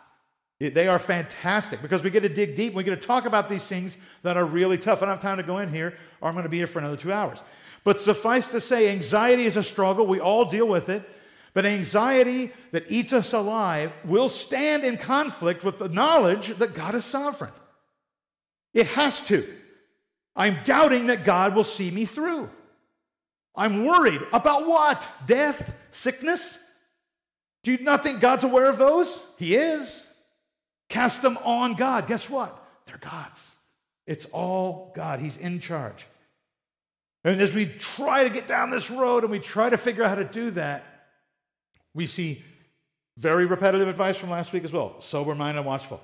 They 0.69 0.87
are 0.87 0.99
fantastic 0.99 1.81
because 1.81 2.03
we 2.03 2.09
get 2.09 2.21
to 2.21 2.29
dig 2.29 2.55
deep. 2.55 2.73
We 2.73 2.83
get 2.83 2.99
to 2.99 3.07
talk 3.07 3.25
about 3.25 3.49
these 3.49 3.65
things 3.65 3.97
that 4.21 4.37
are 4.37 4.45
really 4.45 4.77
tough. 4.77 5.01
I 5.01 5.05
don't 5.05 5.15
have 5.15 5.21
time 5.21 5.37
to 5.37 5.43
go 5.43 5.57
in 5.59 5.69
here, 5.69 5.97
or 6.21 6.29
I'm 6.29 6.35
going 6.35 6.43
to 6.43 6.49
be 6.49 6.57
here 6.57 6.67
for 6.67 6.79
another 6.79 6.97
two 6.97 7.11
hours. 7.11 7.39
But 7.83 7.99
suffice 7.99 8.47
to 8.49 8.61
say, 8.61 8.89
anxiety 8.89 9.45
is 9.45 9.57
a 9.57 9.63
struggle. 9.63 10.07
We 10.07 10.19
all 10.19 10.45
deal 10.45 10.67
with 10.67 10.89
it. 10.89 11.09
But 11.53 11.65
anxiety 11.65 12.51
that 12.71 12.89
eats 12.89 13.13
us 13.13 13.33
alive 13.33 13.93
will 14.05 14.29
stand 14.29 14.83
in 14.83 14.97
conflict 14.97 15.63
with 15.63 15.77
the 15.77 15.89
knowledge 15.89 16.57
that 16.57 16.73
God 16.73 16.95
is 16.95 17.05
sovereign. 17.05 17.51
It 18.73 18.87
has 18.87 19.21
to. 19.27 19.47
I'm 20.35 20.59
doubting 20.63 21.07
that 21.07 21.25
God 21.25 21.53
will 21.53 21.63
see 21.63 21.91
me 21.91 22.05
through. 22.05 22.49
I'm 23.55 23.85
worried 23.85 24.21
about 24.33 24.67
what? 24.67 25.07
Death? 25.27 25.75
Sickness? 25.91 26.57
Do 27.63 27.71
you 27.71 27.77
not 27.83 28.01
think 28.01 28.19
God's 28.19 28.43
aware 28.43 28.65
of 28.65 28.79
those? 28.79 29.19
He 29.37 29.55
is. 29.55 30.01
Cast 30.93 31.23
them 31.23 31.39
on 31.43 31.73
God. 31.73 32.05
Guess 32.05 32.29
what? 32.29 32.55
They're 32.85 32.99
God's. 32.99 33.49
It's 34.05 34.27
all 34.27 34.93
God. 34.95 35.19
He's 35.19 35.37
in 35.37 35.59
charge. 35.59 36.05
And 37.23 37.41
as 37.41 37.51
we 37.51 37.65
try 37.65 38.25
to 38.25 38.29
get 38.29 38.47
down 38.47 38.69
this 38.69 38.91
road 38.91 39.23
and 39.23 39.31
we 39.31 39.39
try 39.39 39.71
to 39.71 39.77
figure 39.77 40.03
out 40.03 40.09
how 40.09 40.15
to 40.15 40.23
do 40.23 40.51
that, 40.51 40.85
we 41.95 42.05
see 42.05 42.43
very 43.17 43.47
repetitive 43.47 43.87
advice 43.87 44.17
from 44.17 44.29
last 44.29 44.53
week 44.53 44.63
as 44.63 44.71
well 44.71 44.97
sober 44.99 45.33
mind 45.33 45.57
and 45.57 45.65
watchful. 45.65 45.99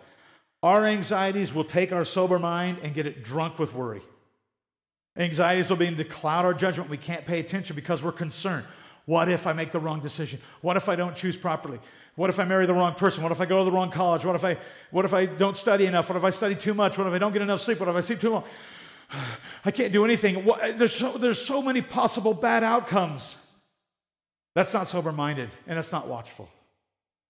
Our 0.64 0.86
anxieties 0.86 1.54
will 1.54 1.66
take 1.66 1.92
our 1.92 2.04
sober 2.04 2.40
mind 2.40 2.80
and 2.82 2.96
get 2.96 3.06
it 3.06 3.24
drunk 3.24 3.60
with 3.60 3.76
worry. 3.76 4.02
Anxieties 5.16 5.70
will 5.70 5.78
begin 5.78 5.98
to 5.98 6.04
cloud 6.04 6.46
our 6.46 6.54
judgment. 6.56 6.90
We 6.90 6.98
can't 6.98 7.28
pay 7.28 7.40
attention 7.40 7.76
because 7.76 8.02
we're 8.02 8.12
concerned. 8.12 8.66
What 9.06 9.30
if 9.30 9.46
I 9.46 9.54
make 9.54 9.72
the 9.72 9.80
wrong 9.80 10.00
decision? 10.00 10.42
What 10.62 10.78
if 10.78 10.90
I 10.90 10.96
don't 10.96 11.16
choose 11.16 11.36
properly? 11.36 11.80
What 12.20 12.30
if 12.30 12.38
I 12.38 12.44
marry 12.44 12.66
the 12.66 12.74
wrong 12.74 12.96
person? 12.96 13.24
What 13.24 13.32
if 13.32 13.40
I 13.40 13.46
go 13.46 13.60
to 13.60 13.64
the 13.64 13.72
wrong 13.72 13.92
college? 13.92 14.26
What 14.26 14.36
if 14.36 14.44
I, 14.44 14.58
what 14.92 15.06
if 15.06 15.14
I 15.14 15.26
don't 15.26 15.56
study 15.56 15.86
enough? 15.86 16.10
What 16.10 16.18
if 16.18 16.24
I 16.26 16.32
study 16.32 16.54
too 16.54 16.74
much? 16.74 16.98
What 16.98 17.08
if 17.08 17.14
I 17.14 17.18
don't 17.18 17.32
get 17.32 17.42
enough 17.42 17.62
sleep? 17.62 17.80
What 17.80 17.88
if 17.88 17.96
I 17.96 18.02
sleep 18.02 18.20
too 18.20 18.32
long? 18.32 18.44
I 19.66 19.72
can't 19.72 19.94
do 19.94 20.04
anything. 20.04 20.46
There's 20.76 20.94
so, 20.94 21.18
there's 21.18 21.42
so 21.42 21.62
many 21.62 21.82
possible 21.82 22.34
bad 22.34 22.62
outcomes. 22.62 23.38
That's 24.54 24.74
not 24.74 24.90
sober 24.90 25.14
minded 25.14 25.50
and 25.66 25.78
that's 25.78 25.94
not 25.94 26.10
watchful. 26.10 26.50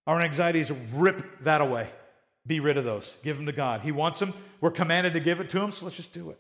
Our 0.07 0.21
anxieties 0.21 0.71
rip 0.95 1.43
that 1.43 1.61
away. 1.61 1.87
Be 2.47 2.59
rid 2.59 2.77
of 2.77 2.83
those. 2.83 3.15
Give 3.23 3.37
them 3.37 3.45
to 3.45 3.51
God. 3.51 3.81
He 3.81 3.91
wants 3.91 4.17
them. 4.17 4.33
We're 4.59 4.71
commanded 4.71 5.13
to 5.13 5.19
give 5.19 5.39
it 5.39 5.51
to 5.51 5.61
Him, 5.61 5.71
so 5.71 5.85
let's 5.85 5.97
just 5.97 6.13
do 6.13 6.31
it. 6.31 6.39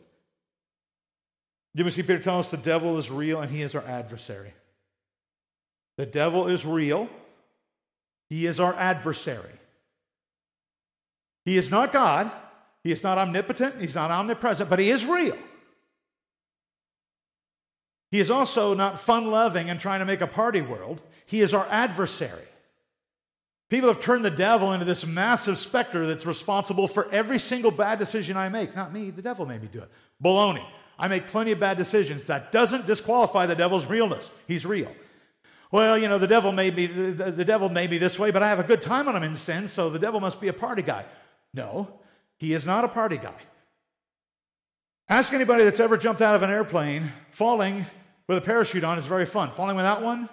You 1.75 1.85
we 1.85 1.91
see 1.91 2.01
Peter 2.01 2.17
tell 2.17 2.39
us 2.39 2.49
the 2.49 2.57
devil 2.57 2.97
is 2.97 3.11
real 3.11 3.41
and 3.41 3.51
he 3.51 3.61
is 3.61 3.75
our 3.75 3.85
adversary? 3.85 4.55
The 5.97 6.07
devil 6.07 6.47
is 6.47 6.65
real. 6.65 7.09
He 8.29 8.45
is 8.45 8.59
our 8.59 8.73
adversary. 8.75 9.51
He 11.45 11.57
is 11.57 11.71
not 11.71 11.91
God. 11.91 12.31
He 12.83 12.91
is 12.91 13.03
not 13.03 13.17
omnipotent. 13.17 13.81
He's 13.81 13.95
not 13.95 14.11
omnipresent, 14.11 14.69
but 14.69 14.79
he 14.79 14.89
is 14.89 15.05
real. 15.05 15.37
He 18.11 18.19
is 18.19 18.31
also 18.31 18.73
not 18.73 19.01
fun 19.01 19.27
loving 19.27 19.69
and 19.69 19.79
trying 19.79 19.99
to 19.99 20.05
make 20.05 20.21
a 20.21 20.27
party 20.27 20.61
world. 20.61 21.01
He 21.25 21.41
is 21.41 21.53
our 21.53 21.67
adversary. 21.69 22.45
People 23.69 23.89
have 23.89 24.01
turned 24.01 24.25
the 24.25 24.31
devil 24.31 24.73
into 24.73 24.85
this 24.85 25.05
massive 25.05 25.59
specter 25.59 26.07
that's 26.07 26.25
responsible 26.25 26.87
for 26.87 27.07
every 27.11 27.37
single 27.37 27.69
bad 27.69 27.99
decision 27.99 28.35
I 28.35 28.49
make. 28.49 28.75
Not 28.75 28.91
me, 28.91 29.11
the 29.11 29.21
devil 29.21 29.45
made 29.45 29.61
me 29.61 29.69
do 29.71 29.81
it. 29.81 29.91
Baloney. 30.23 30.65
I 30.97 31.07
make 31.07 31.27
plenty 31.27 31.51
of 31.51 31.59
bad 31.59 31.77
decisions. 31.77 32.25
That 32.25 32.51
doesn't 32.51 32.87
disqualify 32.87 33.45
the 33.45 33.55
devil's 33.55 33.85
realness. 33.85 34.31
He's 34.47 34.65
real. 34.65 34.91
Well, 35.71 35.97
you 35.97 36.07
know, 36.07 36.17
the 36.17 36.27
devil 36.27 36.51
may 36.51 36.71
be 36.71 36.87
the, 36.87 37.31
the 37.31 37.45
devil 37.45 37.69
may 37.69 37.87
be 37.87 37.97
this 37.97 38.17
way, 38.17 38.31
but 38.31 38.41
I 38.41 38.49
have 38.49 38.59
a 38.59 38.63
good 38.63 38.81
time 38.81 39.05
when 39.05 39.15
I'm 39.15 39.23
in 39.23 39.35
sin, 39.35 39.67
so 39.67 39.89
the 39.89 39.99
devil 39.99 40.19
must 40.19 40.41
be 40.41 40.47
a 40.47 40.53
party 40.53 40.81
guy. 40.81 41.05
No, 41.53 41.87
he 42.37 42.53
is 42.53 42.65
not 42.65 42.83
a 42.83 42.87
party 42.87 43.17
guy. 43.17 43.35
Ask 45.07 45.33
anybody 45.33 45.63
that's 45.63 45.79
ever 45.79 45.97
jumped 45.97 46.21
out 46.21 46.35
of 46.35 46.43
an 46.43 46.49
airplane 46.49 47.11
falling 47.31 47.85
with 48.27 48.37
a 48.37 48.41
parachute 48.41 48.83
on 48.83 48.97
is 48.97 49.05
very 49.05 49.25
fun. 49.25 49.51
Falling 49.51 49.75
without 49.75 50.01
one, 50.03 50.29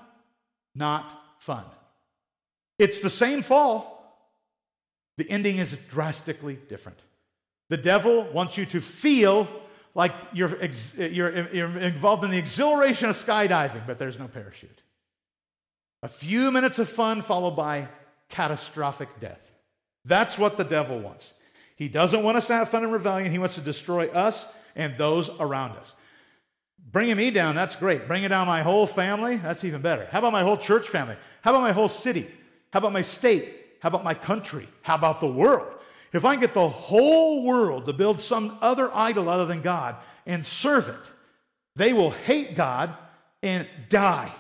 not 0.75 1.11
fun. 1.39 1.65
It's 2.79 3.01
the 3.01 3.11
same 3.11 3.43
fall. 3.43 3.95
The 5.17 5.29
ending 5.31 5.57
is 5.57 5.73
drastically 5.89 6.59
different. 6.69 6.99
The 7.71 7.79
devil 7.79 8.25
wants 8.25 8.59
you 8.59 8.67
to 8.67 8.81
feel 8.81 9.49
like 9.95 10.13
you're, 10.35 10.63
you're, 10.99 11.49
you're 11.55 11.79
involved 11.79 12.23
in 12.23 12.31
the 12.31 12.39
exhilaration 12.39 13.09
of 13.09 13.17
skydiving, 13.17 13.87
but 13.87 13.99
there's 13.99 14.19
no 14.19 14.29
parachute. 14.29 14.83
A 16.03 16.09
few 16.09 16.51
minutes 16.51 16.79
of 16.79 16.89
fun 16.89 17.23
followed 17.23 17.57
by 17.57 17.89
catastrophic 18.29 19.21
death. 19.21 19.41
That's 20.05 20.39
what 20.39 20.57
the 20.57 20.65
devil 20.65 20.99
wants. 20.99 21.33
He 21.77 21.89
doesn't 21.89 22.23
want 22.23 22.37
us 22.37 22.47
to 22.47 22.55
have 22.55 22.69
fun 22.69 22.85
and 22.85 22.93
rebellion. 22.93 23.31
He 23.31 23.39
wants 23.39 23.57
to 23.57 23.61
destroy 23.61 24.09
us 24.09 24.47
and 24.75 24.97
those 24.97 25.29
around 25.41 25.73
us. 25.73 25.95
Bringing 26.93 27.17
me 27.17 27.31
down, 27.31 27.55
that's 27.55 27.77
great. 27.77 28.07
Bringing 28.07 28.29
down 28.29 28.47
my 28.47 28.63
whole 28.63 28.87
family, 28.87 29.37
that's 29.37 29.65
even 29.65 29.83
better. 29.83 30.07
How 30.11 30.21
about 30.21 30.33
my 30.33 30.43
whole 30.43 30.57
church 30.57 30.89
family? 30.89 31.17
How 31.43 31.51
about 31.51 31.63
my 31.63 31.73
whole 31.73 31.89
city? 31.89 32.31
How 32.73 32.79
about 32.79 32.93
my 32.93 33.03
state? 33.03 33.53
How 33.81 33.89
about 33.89 34.05
my 34.05 34.15
country? 34.15 34.69
How 34.83 34.95
about 34.95 35.21
the 35.21 35.27
world? 35.27 35.73
If 36.13 36.25
I 36.25 36.37
get 36.37 36.55
the 36.55 36.69
whole 36.69 37.43
world 37.43 37.87
to 37.87 37.93
build 37.93 38.21
some 38.21 38.57
other 38.63 38.91
idol 38.95 39.29
other 39.29 39.47
than 39.47 39.61
God 39.61 39.97
and 40.25 40.47
serve 40.47 40.89
it, 40.89 41.11
they 41.75 41.93
will 41.93 42.11
hate 42.11 42.57
God 42.57 42.97
and 43.43 43.67
die. 43.89 44.33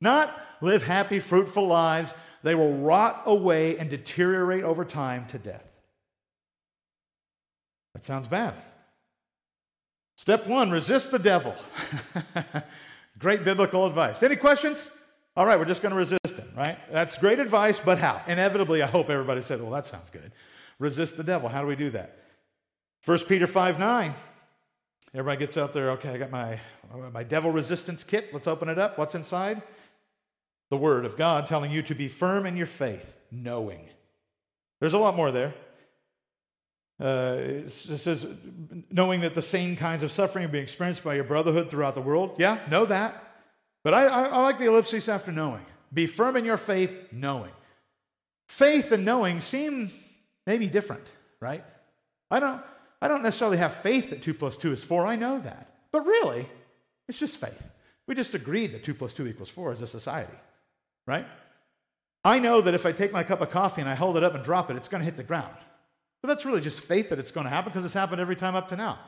Not 0.00 0.36
live 0.60 0.82
happy, 0.82 1.20
fruitful 1.20 1.66
lives. 1.66 2.14
They 2.42 2.54
will 2.54 2.74
rot 2.74 3.22
away 3.26 3.78
and 3.78 3.90
deteriorate 3.90 4.64
over 4.64 4.84
time 4.84 5.26
to 5.28 5.38
death. 5.38 5.64
That 7.94 8.04
sounds 8.04 8.28
bad. 8.28 8.54
Step 10.16 10.46
one 10.46 10.70
resist 10.70 11.10
the 11.10 11.18
devil. 11.18 11.54
great 13.18 13.44
biblical 13.44 13.86
advice. 13.86 14.22
Any 14.22 14.36
questions? 14.36 14.78
All 15.36 15.44
right, 15.44 15.58
we're 15.58 15.66
just 15.66 15.82
going 15.82 15.92
to 15.92 15.98
resist 15.98 16.38
him, 16.38 16.50
right? 16.56 16.78
That's 16.90 17.18
great 17.18 17.38
advice, 17.38 17.78
but 17.78 17.98
how? 17.98 18.22
Inevitably, 18.26 18.82
I 18.82 18.86
hope 18.86 19.10
everybody 19.10 19.42
said, 19.42 19.60
well, 19.60 19.70
that 19.72 19.86
sounds 19.86 20.08
good. 20.08 20.32
Resist 20.78 21.16
the 21.16 21.24
devil. 21.24 21.48
How 21.48 21.60
do 21.60 21.66
we 21.66 21.76
do 21.76 21.90
that? 21.90 22.16
1 23.04 23.18
Peter 23.20 23.46
5 23.46 23.78
9. 23.78 24.14
Everybody 25.14 25.38
gets 25.38 25.56
out 25.56 25.72
there, 25.72 25.92
okay, 25.92 26.10
I 26.10 26.18
got 26.18 26.30
my, 26.30 26.58
my 27.12 27.22
devil 27.22 27.50
resistance 27.50 28.04
kit. 28.04 28.30
Let's 28.32 28.46
open 28.46 28.68
it 28.68 28.78
up. 28.78 28.98
What's 28.98 29.14
inside? 29.14 29.62
The 30.70 30.76
Word 30.76 31.04
of 31.04 31.16
God 31.16 31.46
telling 31.46 31.70
you 31.70 31.82
to 31.82 31.94
be 31.94 32.08
firm 32.08 32.46
in 32.46 32.56
your 32.56 32.66
faith, 32.66 33.14
knowing. 33.30 33.88
There's 34.80 34.92
a 34.92 34.98
lot 34.98 35.16
more 35.16 35.30
there. 35.30 35.54
Uh, 36.98 37.36
it 37.38 37.70
says, 37.70 38.26
knowing 38.90 39.20
that 39.20 39.34
the 39.34 39.42
same 39.42 39.76
kinds 39.76 40.02
of 40.02 40.10
suffering 40.10 40.44
are 40.44 40.48
being 40.48 40.64
experienced 40.64 41.04
by 41.04 41.14
your 41.14 41.24
brotherhood 41.24 41.70
throughout 41.70 41.94
the 41.94 42.00
world. 42.00 42.36
Yeah, 42.38 42.58
know 42.70 42.86
that. 42.86 43.22
But 43.84 43.94
I, 43.94 44.06
I, 44.06 44.22
I 44.24 44.38
like 44.40 44.58
the 44.58 44.66
ellipses 44.66 45.08
after 45.08 45.30
knowing. 45.30 45.64
Be 45.92 46.06
firm 46.06 46.36
in 46.36 46.44
your 46.44 46.56
faith, 46.56 47.12
knowing. 47.12 47.52
Faith 48.48 48.92
and 48.92 49.04
knowing 49.04 49.40
seem 49.40 49.90
maybe 50.46 50.66
different, 50.66 51.04
right? 51.40 51.64
I 52.30 52.40
don't, 52.40 52.62
I 53.00 53.08
don't 53.08 53.22
necessarily 53.22 53.58
have 53.58 53.74
faith 53.74 54.10
that 54.10 54.22
2 54.22 54.34
plus 54.34 54.56
2 54.56 54.72
is 54.72 54.82
4. 54.82 55.06
I 55.06 55.16
know 55.16 55.38
that. 55.38 55.74
But 55.92 56.06
really, 56.06 56.48
it's 57.08 57.18
just 57.18 57.36
faith. 57.36 57.70
We 58.06 58.14
just 58.14 58.34
agreed 58.34 58.72
that 58.72 58.84
2 58.84 58.94
plus 58.94 59.12
2 59.12 59.26
equals 59.26 59.50
4 59.50 59.72
as 59.72 59.82
a 59.82 59.86
society, 59.86 60.32
right? 61.06 61.26
I 62.24 62.38
know 62.38 62.60
that 62.60 62.74
if 62.74 62.84
I 62.84 62.92
take 62.92 63.12
my 63.12 63.22
cup 63.22 63.40
of 63.40 63.50
coffee 63.50 63.80
and 63.80 63.88
I 63.88 63.94
hold 63.94 64.16
it 64.16 64.24
up 64.24 64.34
and 64.34 64.42
drop 64.42 64.70
it, 64.70 64.76
it's 64.76 64.88
going 64.88 65.00
to 65.00 65.04
hit 65.04 65.16
the 65.16 65.22
ground. 65.22 65.54
But 66.22 66.28
that's 66.28 66.44
really 66.44 66.60
just 66.60 66.80
faith 66.80 67.10
that 67.10 67.18
it's 67.18 67.30
going 67.30 67.44
to 67.44 67.50
happen 67.50 67.70
because 67.70 67.84
it's 67.84 67.94
happened 67.94 68.20
every 68.20 68.36
time 68.36 68.56
up 68.56 68.68
to 68.70 68.76
now. 68.76 68.98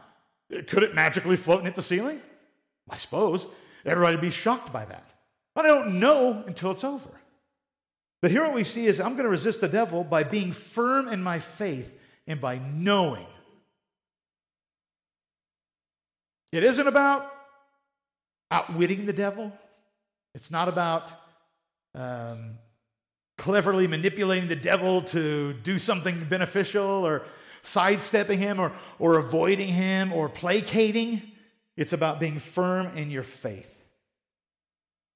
Could 0.50 0.82
it 0.82 0.94
magically 0.94 1.36
float 1.36 1.58
and 1.58 1.66
hit 1.66 1.74
the 1.74 1.82
ceiling? 1.82 2.20
I 2.88 2.96
suppose. 2.96 3.46
Everybody 3.84 4.16
would 4.16 4.22
be 4.22 4.30
shocked 4.30 4.72
by 4.72 4.84
that. 4.84 5.04
But 5.54 5.64
I 5.64 5.68
don't 5.68 5.98
know 5.98 6.44
until 6.46 6.70
it's 6.70 6.84
over. 6.84 7.10
But 8.20 8.30
here 8.30 8.42
what 8.42 8.54
we 8.54 8.64
see 8.64 8.86
is 8.86 9.00
I'm 9.00 9.12
going 9.12 9.24
to 9.24 9.30
resist 9.30 9.60
the 9.60 9.68
devil 9.68 10.04
by 10.04 10.22
being 10.22 10.52
firm 10.52 11.08
in 11.08 11.22
my 11.22 11.38
faith 11.38 11.92
and 12.26 12.40
by 12.40 12.58
knowing. 12.58 13.26
It 16.52 16.64
isn't 16.64 16.86
about 16.86 17.32
outwitting 18.50 19.06
the 19.06 19.12
devil. 19.12 19.52
It's 20.34 20.50
not 20.50 20.68
about 20.68 21.10
um, 21.94 22.58
cleverly 23.36 23.86
manipulating 23.86 24.48
the 24.48 24.56
devil 24.56 25.02
to 25.02 25.54
do 25.54 25.78
something 25.78 26.24
beneficial 26.24 27.06
or 27.06 27.24
sidestepping 27.62 28.38
him 28.38 28.60
or, 28.60 28.72
or 28.98 29.18
avoiding 29.18 29.68
him 29.68 30.12
or 30.12 30.28
placating. 30.28 31.22
It's 31.76 31.92
about 31.92 32.20
being 32.20 32.40
firm 32.40 32.96
in 32.96 33.10
your 33.10 33.22
faith. 33.22 33.72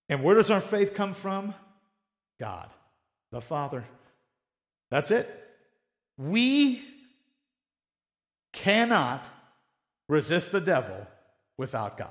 And 0.09 0.23
where 0.23 0.35
does 0.35 0.51
our 0.51 0.61
faith 0.61 0.95
come 0.95 1.15
from? 1.15 1.55
God, 2.39 2.69
the 3.31 3.41
Father. 3.41 3.85
That's 4.91 5.11
it. 5.11 5.29
We 6.19 6.83
cannot 8.53 9.25
resist 10.09 10.53
the 10.53 10.61
devil 10.61 11.07
without 11.57 11.97
God. 11.97 12.11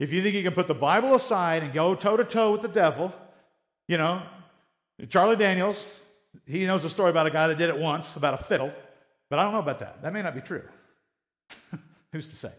If 0.00 0.12
you 0.12 0.22
think 0.22 0.34
you 0.34 0.42
can 0.42 0.54
put 0.54 0.66
the 0.66 0.74
Bible 0.74 1.14
aside 1.14 1.62
and 1.62 1.72
go 1.72 1.94
toe 1.94 2.16
to 2.16 2.24
toe 2.24 2.52
with 2.52 2.62
the 2.62 2.68
devil, 2.68 3.14
you 3.88 3.98
know, 3.98 4.22
Charlie 5.08 5.36
Daniels, 5.36 5.84
he 6.46 6.66
knows 6.66 6.84
a 6.84 6.90
story 6.90 7.10
about 7.10 7.26
a 7.26 7.30
guy 7.30 7.48
that 7.48 7.58
did 7.58 7.68
it 7.68 7.78
once, 7.78 8.16
about 8.16 8.34
a 8.34 8.42
fiddle, 8.42 8.72
but 9.28 9.38
I 9.38 9.44
don't 9.44 9.52
know 9.52 9.58
about 9.58 9.80
that. 9.80 10.02
That 10.02 10.12
may 10.12 10.22
not 10.22 10.34
be 10.34 10.40
true. 10.40 10.62
Who's 12.12 12.26
to 12.28 12.36
say? 12.36 12.52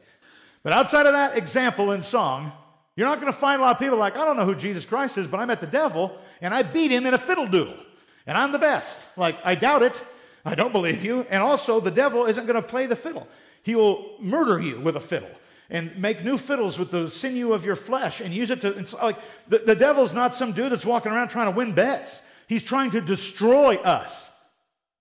But 0.64 0.74
outside 0.74 1.06
of 1.06 1.14
that 1.14 1.38
example 1.38 1.92
in 1.92 2.02
song, 2.02 2.52
you're 2.96 3.08
not 3.08 3.20
going 3.20 3.32
to 3.32 3.38
find 3.38 3.62
a 3.62 3.66
lot 3.66 3.76
of 3.76 3.80
people 3.80 3.98
like, 3.98 4.16
I 4.16 4.26
don't 4.26 4.38
know 4.38 4.46
who 4.46 4.56
Jesus 4.56 4.86
Christ 4.86 5.18
is, 5.18 5.28
but 5.28 5.40
I 5.40 5.46
met 5.46 5.60
the 5.60 5.68
devil 5.68 6.18
and 6.42 6.54
I 6.54 6.64
beat 6.64 6.92
him 6.92 7.06
in 7.06 7.14
a 7.14 7.18
fiddle 7.18 7.48
duel. 7.48 7.76
And 8.26 8.38
I'm 8.38 8.52
the 8.52 8.60
best. 8.60 9.00
Like, 9.18 9.36
I 9.44 9.56
doubt 9.56 9.84
it. 9.84 10.02
I 10.46 10.56
don't 10.56 10.72
believe 10.72 11.04
you. 11.04 11.26
And 11.30 11.42
also, 11.42 11.80
the 11.80 11.92
devil 11.92 12.26
isn't 12.26 12.46
going 12.46 12.62
to 12.62 12.68
play 12.68 12.86
the 12.86 12.96
fiddle. 12.96 13.28
He 13.64 13.76
will 13.76 14.16
murder 14.20 14.60
you 14.60 14.80
with 14.80 14.96
a 14.96 15.00
fiddle 15.00 15.30
and 15.74 15.98
make 15.98 16.24
new 16.24 16.38
fiddles 16.38 16.78
with 16.78 16.92
the 16.92 17.10
sinew 17.10 17.52
of 17.52 17.66
your 17.66 17.76
flesh 17.76 18.22
and 18.22 18.32
use 18.32 18.52
it 18.52 18.62
to. 18.62 18.70
It's 18.78 18.94
like 18.94 19.18
the, 19.48 19.58
the 19.58 19.76
devil's 19.76 20.14
not 20.14 20.36
some 20.36 20.54
dude 20.54 20.72
that's 20.72 20.86
walking 20.86 21.12
around 21.12 21.30
trying 21.30 21.52
to 21.52 21.58
win 21.58 21.74
bets. 21.74 22.22
He's 22.48 22.64
trying 22.64 22.92
to 22.92 23.02
destroy 23.02 23.76
us. 23.78 24.30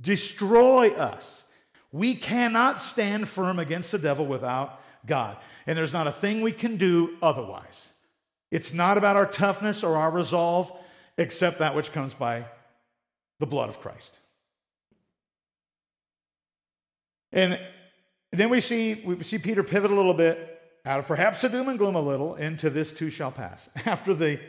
Destroy 0.00 0.90
us. 0.92 1.44
We 1.92 2.14
cannot 2.14 2.80
stand 2.80 3.28
firm 3.28 3.58
against 3.58 3.92
the 3.92 3.98
devil 3.98 4.24
without 4.24 4.80
God. 5.04 5.36
And 5.66 5.76
there's 5.76 5.92
not 5.92 6.06
a 6.06 6.12
thing 6.12 6.40
we 6.40 6.52
can 6.52 6.78
do 6.78 7.18
otherwise. 7.20 7.88
It's 8.50 8.72
not 8.72 8.96
about 8.96 9.16
our 9.16 9.26
toughness 9.26 9.84
or 9.84 9.96
our 9.96 10.10
resolve, 10.10 10.72
except 11.18 11.58
that 11.58 11.74
which 11.74 11.92
comes 11.92 12.14
by 12.14 12.46
the 13.40 13.46
blood 13.46 13.68
of 13.68 13.78
Christ. 13.78 14.14
And 17.30 17.60
then 18.30 18.48
we 18.48 18.62
see, 18.62 18.94
we 19.04 19.22
see 19.22 19.36
Peter 19.36 19.62
pivot 19.62 19.90
a 19.90 19.94
little 19.94 20.14
bit 20.14 20.51
out 20.84 20.98
of 20.98 21.06
perhaps 21.06 21.42
the 21.42 21.48
doom 21.48 21.68
and 21.68 21.78
gloom 21.78 21.94
a 21.94 22.00
little 22.00 22.34
into 22.34 22.68
this 22.70 22.92
too 22.92 23.10
shall 23.10 23.30
pass. 23.30 23.68
After 23.86 24.14
the 24.14 24.40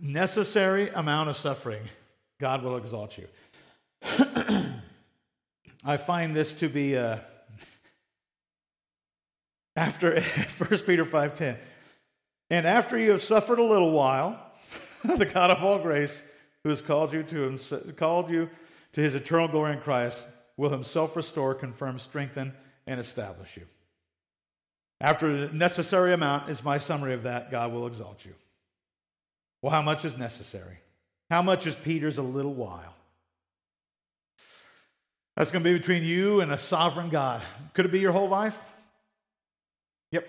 necessary 0.00 0.88
amount 0.90 1.30
of 1.30 1.36
suffering, 1.36 1.82
God 2.40 2.62
will 2.62 2.76
exalt 2.76 3.18
you. 3.18 3.28
I 5.84 5.98
find 5.98 6.34
this 6.34 6.54
to 6.54 6.68
be 6.68 6.96
uh, 6.96 7.18
after 9.76 10.20
1 10.58 10.80
Peter 10.80 11.04
5:10. 11.04 11.58
And 12.50 12.66
after 12.66 12.98
you 12.98 13.10
have 13.10 13.22
suffered 13.22 13.58
a 13.58 13.64
little 13.64 13.90
while, 13.90 14.38
the 15.02 15.26
God 15.26 15.50
of 15.50 15.62
all 15.62 15.78
grace, 15.78 16.22
who 16.62 16.70
has 16.70 16.80
called 16.82 17.12
you 17.12 17.22
to 17.22 17.44
him, 17.44 17.58
called 17.96 18.30
you 18.30 18.48
to 18.92 19.00
his 19.00 19.14
eternal 19.14 19.48
glory 19.48 19.72
in 19.72 19.80
Christ, 19.80 20.26
will 20.56 20.70
himself 20.70 21.16
restore, 21.16 21.54
confirm, 21.54 21.98
strengthen, 21.98 22.52
and 22.86 23.00
establish 23.00 23.56
you. 23.56 23.66
After 25.00 25.46
the 25.46 25.54
necessary 25.54 26.14
amount 26.14 26.50
is 26.50 26.64
my 26.64 26.78
summary 26.78 27.14
of 27.14 27.24
that, 27.24 27.50
God 27.50 27.72
will 27.72 27.86
exalt 27.86 28.24
you. 28.24 28.34
Well, 29.60 29.70
how 29.70 29.82
much 29.82 30.04
is 30.04 30.16
necessary? 30.16 30.78
How 31.30 31.42
much 31.42 31.66
is 31.66 31.74
Peter's 31.74 32.18
a 32.18 32.22
little 32.22 32.54
while? 32.54 32.94
That's 35.36 35.50
going 35.50 35.64
to 35.64 35.70
be 35.70 35.76
between 35.76 36.04
you 36.04 36.40
and 36.40 36.52
a 36.52 36.58
sovereign 36.58 37.08
God. 37.08 37.42
Could 37.72 37.86
it 37.86 37.92
be 37.92 38.00
your 38.00 38.12
whole 38.12 38.28
life? 38.28 38.56
Yep. 40.12 40.28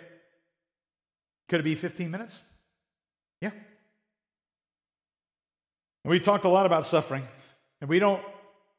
Could 1.50 1.60
it 1.60 1.64
be 1.64 1.76
15 1.76 2.10
minutes? 2.10 2.40
Yeah. 3.42 3.52
And 6.04 6.12
we 6.12 6.20
talked 6.20 6.46
a 6.46 6.50
lot 6.50 6.66
about 6.66 6.86
suffering, 6.86 7.28
and 7.82 7.90
we 7.90 8.00
don't 8.00 8.24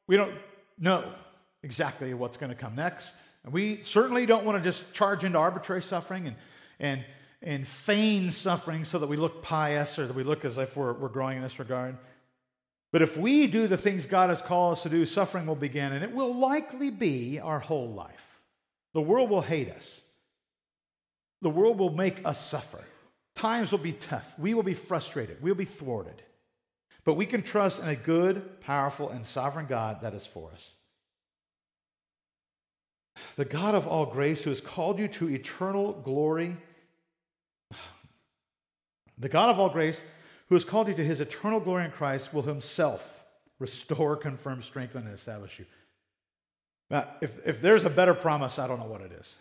we 0.08 0.16
don't 0.16 0.32
know 0.78 1.04
exactly 1.62 2.14
what's 2.14 2.36
going 2.36 2.50
to 2.50 2.56
come 2.56 2.74
next. 2.74 3.12
And 3.46 3.54
we 3.54 3.82
certainly 3.84 4.26
don't 4.26 4.44
want 4.44 4.62
to 4.62 4.70
just 4.70 4.92
charge 4.92 5.22
into 5.24 5.38
arbitrary 5.38 5.82
suffering 5.82 6.26
and, 6.26 6.36
and, 6.80 7.04
and 7.40 7.66
feign 7.66 8.32
suffering 8.32 8.84
so 8.84 8.98
that 8.98 9.06
we 9.06 9.16
look 9.16 9.40
pious 9.40 9.98
or 10.00 10.06
that 10.06 10.16
we 10.16 10.24
look 10.24 10.44
as 10.44 10.58
if 10.58 10.76
we're, 10.76 10.92
we're 10.92 11.08
growing 11.08 11.36
in 11.36 11.42
this 11.44 11.60
regard. 11.60 11.96
But 12.92 13.02
if 13.02 13.16
we 13.16 13.46
do 13.46 13.68
the 13.68 13.76
things 13.76 14.04
God 14.04 14.30
has 14.30 14.42
called 14.42 14.72
us 14.72 14.82
to 14.82 14.88
do, 14.88 15.06
suffering 15.06 15.46
will 15.46 15.54
begin, 15.54 15.92
and 15.92 16.02
it 16.02 16.12
will 16.12 16.34
likely 16.34 16.90
be 16.90 17.38
our 17.38 17.60
whole 17.60 17.88
life. 17.88 18.40
The 18.94 19.00
world 19.00 19.30
will 19.30 19.42
hate 19.42 19.70
us, 19.70 20.00
the 21.40 21.50
world 21.50 21.78
will 21.78 21.92
make 21.92 22.26
us 22.26 22.44
suffer. 22.44 22.82
Times 23.36 23.70
will 23.70 23.78
be 23.78 23.92
tough. 23.92 24.36
We 24.38 24.54
will 24.54 24.62
be 24.62 24.72
frustrated. 24.72 25.42
We'll 25.42 25.54
be 25.54 25.66
thwarted. 25.66 26.22
But 27.04 27.14
we 27.14 27.26
can 27.26 27.42
trust 27.42 27.82
in 27.82 27.86
a 27.86 27.94
good, 27.94 28.62
powerful, 28.62 29.10
and 29.10 29.26
sovereign 29.26 29.66
God 29.66 30.00
that 30.00 30.14
is 30.14 30.26
for 30.26 30.50
us 30.52 30.70
the 33.36 33.44
God 33.44 33.74
of 33.74 33.86
all 33.86 34.06
grace 34.06 34.42
who 34.44 34.50
has 34.50 34.60
called 34.60 34.98
you 34.98 35.08
to 35.08 35.30
eternal 35.30 35.92
glory, 35.92 36.56
the 39.18 39.28
God 39.28 39.50
of 39.50 39.58
all 39.58 39.68
grace 39.68 40.00
who 40.48 40.54
has 40.54 40.64
called 40.64 40.88
you 40.88 40.94
to 40.94 41.04
his 41.04 41.20
eternal 41.20 41.60
glory 41.60 41.84
in 41.84 41.90
Christ 41.90 42.32
will 42.32 42.42
himself 42.42 43.24
restore, 43.58 44.16
confirm, 44.16 44.62
strengthen, 44.62 45.06
and 45.06 45.14
establish 45.14 45.58
you. 45.58 45.66
Now, 46.90 47.08
if, 47.20 47.44
if 47.46 47.60
there's 47.60 47.84
a 47.84 47.90
better 47.90 48.14
promise, 48.14 48.58
I 48.58 48.66
don't 48.66 48.78
know 48.78 48.86
what 48.86 49.00
it 49.00 49.12
is. 49.12 49.34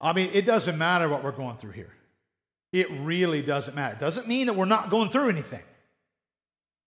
I 0.00 0.12
mean, 0.12 0.30
it 0.32 0.44
doesn't 0.44 0.76
matter 0.76 1.08
what 1.08 1.24
we're 1.24 1.32
going 1.32 1.56
through 1.56 1.70
here. 1.70 1.92
It 2.72 2.90
really 2.90 3.40
doesn't 3.40 3.74
matter. 3.74 3.94
It 3.94 4.00
doesn't 4.00 4.28
mean 4.28 4.48
that 4.48 4.52
we're 4.52 4.66
not 4.66 4.90
going 4.90 5.08
through 5.08 5.30
anything. 5.30 5.62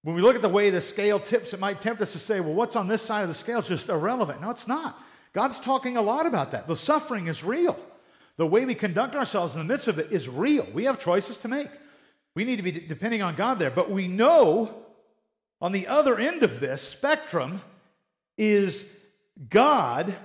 When 0.04 0.16
we 0.16 0.22
look 0.22 0.36
at 0.36 0.42
the 0.42 0.50
way 0.50 0.70
the 0.70 0.82
scale 0.82 1.20
tips, 1.20 1.54
it 1.54 1.60
might 1.60 1.82
tempt 1.82 2.02
us 2.02 2.14
to 2.14 2.20
say, 2.20 2.40
well, 2.40 2.54
what's 2.54 2.76
on 2.76 2.88
this 2.88 3.02
side 3.02 3.24
of 3.24 3.30
the 3.30 3.36
scale 3.36 3.60
is 3.60 3.68
just 3.68 3.90
irrelevant. 3.90 4.42
No, 4.42 4.50
it's 4.50 4.68
not. 4.68 4.98
God's 5.34 5.60
talking 5.60 5.98
a 5.98 6.02
lot 6.02 6.26
about 6.26 6.52
that. 6.52 6.68
The 6.68 6.76
suffering 6.76 7.28
is 7.28 7.44
real. 7.44 7.78
The 8.38 8.48
way 8.48 8.66
we 8.66 8.76
conduct 8.76 9.16
ourselves 9.16 9.54
in 9.54 9.60
the 9.60 9.66
midst 9.66 9.90
of 9.90 10.00
it 10.00 10.12
is 10.12 10.30
real. 10.30 10.66
We 10.74 10.86
have 10.86 11.00
choices 11.00 11.38
to 11.38 11.50
make. 11.50 11.68
We 12.36 12.46
need 12.46 12.56
to 12.56 12.64
be 12.64 12.72
depending 12.72 13.22
on 13.22 13.36
God 13.36 13.60
there. 13.60 13.70
But 13.70 13.92
we 13.92 14.08
know 14.08 14.74
on 15.62 15.74
the 15.74 15.88
other 15.88 16.18
end 16.18 16.44
of 16.44 16.62
this 16.62 16.82
spectrum 16.82 17.62
is 18.38 18.86
God 19.50 20.16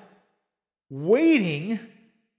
waiting 0.88 1.80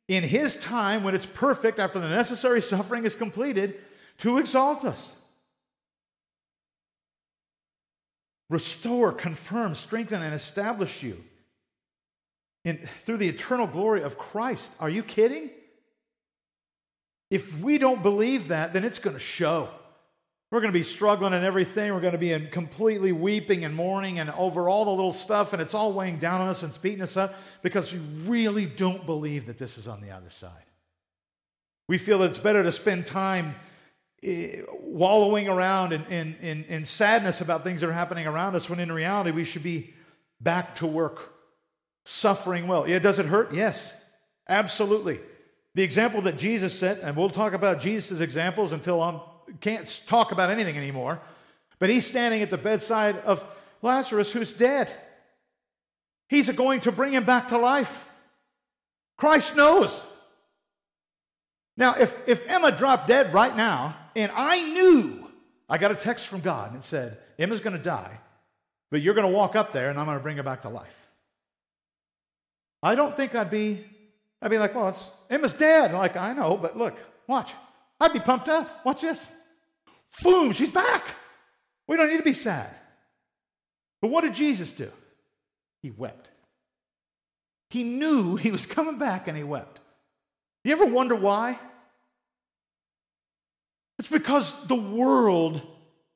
in 0.07 0.23
His 0.23 0.55
time 0.55 1.03
when 1.03 1.13
it's 1.13 1.25
perfect 1.25 1.79
after 1.79 1.99
the 1.99 2.07
necessary 2.07 2.61
suffering 2.61 3.05
is 3.05 3.15
completed 3.15 3.75
to 4.19 4.37
exalt 4.37 4.85
us. 4.85 5.11
Restore, 8.49 9.11
confirm, 9.11 9.75
strengthen, 9.75 10.21
and 10.21 10.33
establish 10.33 11.03
you 11.03 11.23
in, 12.63 12.87
through 13.05 13.17
the 13.17 13.29
eternal 13.29 13.67
glory 13.67 14.01
of 14.01 14.17
Christ. 14.17 14.71
Are 14.79 14.89
you 14.89 15.03
kidding? 15.03 15.49
If 17.31 17.59
we 17.59 17.77
don't 17.77 18.03
believe 18.03 18.49
that, 18.49 18.73
then 18.73 18.83
it's 18.83 18.99
going 18.99 19.15
to 19.15 19.21
show. 19.21 19.69
We're 20.51 20.61
going 20.61 20.71
to 20.71 20.79
be 20.79 20.83
struggling 20.83 21.33
and 21.33 21.43
everything. 21.43 21.93
We're 21.93 22.01
going 22.01 22.13
to 22.13 22.19
be 22.19 22.31
in 22.31 22.47
completely 22.47 23.11
weeping 23.11 23.65
and 23.65 23.75
mourning 23.75 24.19
and 24.19 24.29
over 24.31 24.69
all 24.69 24.85
the 24.85 24.91
little 24.91 25.13
stuff, 25.13 25.53
and 25.53 25.61
it's 25.61 25.73
all 25.73 25.91
weighing 25.91 26.19
down 26.19 26.39
on 26.39 26.49
us 26.49 26.61
and 26.61 26.69
it's 26.69 26.77
beating 26.77 27.01
us 27.01 27.17
up 27.17 27.33
because 27.61 27.91
we 27.91 27.99
really 28.25 28.65
don't 28.65 29.05
believe 29.05 29.47
that 29.47 29.57
this 29.57 29.77
is 29.77 29.87
on 29.87 30.01
the 30.01 30.11
other 30.11 30.29
side. 30.29 30.51
We 31.87 31.97
feel 31.97 32.19
that 32.19 32.29
it's 32.29 32.39
better 32.39 32.63
to 32.63 32.71
spend 32.71 33.05
time 33.05 33.55
eh, 34.23 34.61
wallowing 34.95 35.49
around 35.49 35.91
in, 35.91 36.05
in, 36.05 36.35
in, 36.41 36.63
in 36.69 36.85
sadness 36.85 37.41
about 37.41 37.65
things 37.65 37.81
that 37.81 37.89
are 37.89 37.93
happening 37.93 38.25
around 38.25 38.55
us 38.55 38.69
when 38.69 38.79
in 38.79 38.89
reality 38.89 39.29
we 39.29 39.43
should 39.43 39.61
be 39.61 39.93
back 40.39 40.77
to 40.77 40.87
work, 40.87 41.33
suffering 42.05 42.65
well. 42.65 42.87
Yeah, 42.87 42.99
does 42.99 43.19
it 43.19 43.25
hurt? 43.25 43.53
Yes, 43.53 43.91
absolutely. 44.47 45.19
The 45.73 45.83
example 45.83 46.21
that 46.21 46.37
Jesus 46.37 46.79
set, 46.79 47.01
and 47.01 47.17
we'll 47.17 47.29
talk 47.29 47.51
about 47.51 47.81
Jesus' 47.81 48.21
examples 48.21 48.71
until 48.71 49.01
I 49.01 49.19
can't 49.59 50.01
talk 50.07 50.31
about 50.31 50.49
anything 50.49 50.77
anymore, 50.77 51.19
but 51.77 51.89
he's 51.89 52.07
standing 52.07 52.41
at 52.41 52.49
the 52.49 52.57
bedside 52.57 53.17
of 53.17 53.43
Lazarus 53.81 54.31
who's 54.31 54.53
dead. 54.53 54.89
He's 56.29 56.49
going 56.49 56.79
to 56.81 56.93
bring 56.93 57.11
him 57.11 57.25
back 57.25 57.49
to 57.49 57.57
life. 57.57 58.07
Christ 59.17 59.57
knows. 59.57 60.05
Now, 61.77 61.95
if, 61.95 62.17
if 62.27 62.47
Emma 62.47 62.71
dropped 62.71 63.07
dead 63.07 63.33
right 63.33 63.55
now, 63.55 63.95
and 64.15 64.31
I 64.33 64.61
knew, 64.61 65.27
I 65.67 65.77
got 65.77 65.91
a 65.91 65.95
text 65.95 66.27
from 66.27 66.41
God 66.41 66.71
and 66.71 66.81
it 66.81 66.85
said, 66.85 67.17
Emma's 67.37 67.59
going 67.59 67.75
to 67.75 67.81
die, 67.81 68.19
but 68.91 69.01
you're 69.01 69.13
going 69.13 69.27
to 69.27 69.33
walk 69.33 69.55
up 69.55 69.73
there 69.73 69.89
and 69.89 69.99
I'm 69.99 70.05
going 70.05 70.17
to 70.17 70.23
bring 70.23 70.37
her 70.37 70.43
back 70.43 70.61
to 70.61 70.69
life. 70.69 70.95
I 72.81 72.95
don't 72.95 73.15
think 73.15 73.35
I'd 73.35 73.49
be, 73.49 73.83
I'd 74.41 74.51
be 74.51 74.57
like, 74.57 74.75
well, 74.75 74.89
it's, 74.89 75.09
Emma's 75.29 75.53
dead. 75.53 75.91
I'm 75.91 75.97
like, 75.97 76.15
I 76.15 76.33
know, 76.33 76.55
but 76.55 76.77
look, 76.77 76.95
watch. 77.27 77.51
I'd 77.99 78.13
be 78.13 78.19
pumped 78.19 78.47
up. 78.47 78.85
Watch 78.85 79.01
this. 79.01 79.27
Boom, 80.23 80.51
she's 80.51 80.71
back. 80.71 81.03
We 81.87 81.97
don't 81.97 82.09
need 82.09 82.17
to 82.17 82.23
be 82.23 82.33
sad. 82.33 82.69
But 84.01 84.11
what 84.11 84.21
did 84.21 84.33
Jesus 84.33 84.71
do? 84.71 84.91
He 85.81 85.89
wept. 85.91 86.29
He 87.69 87.83
knew 87.83 88.35
he 88.35 88.51
was 88.51 88.65
coming 88.65 88.97
back 88.97 89.27
and 89.27 89.35
he 89.35 89.43
wept. 89.43 89.79
You 90.65 90.71
ever 90.71 90.87
wonder 90.87 91.15
why? 91.15 91.59
It's 93.99 94.07
because 94.07 94.51
the 94.67 94.75
world 94.75 95.61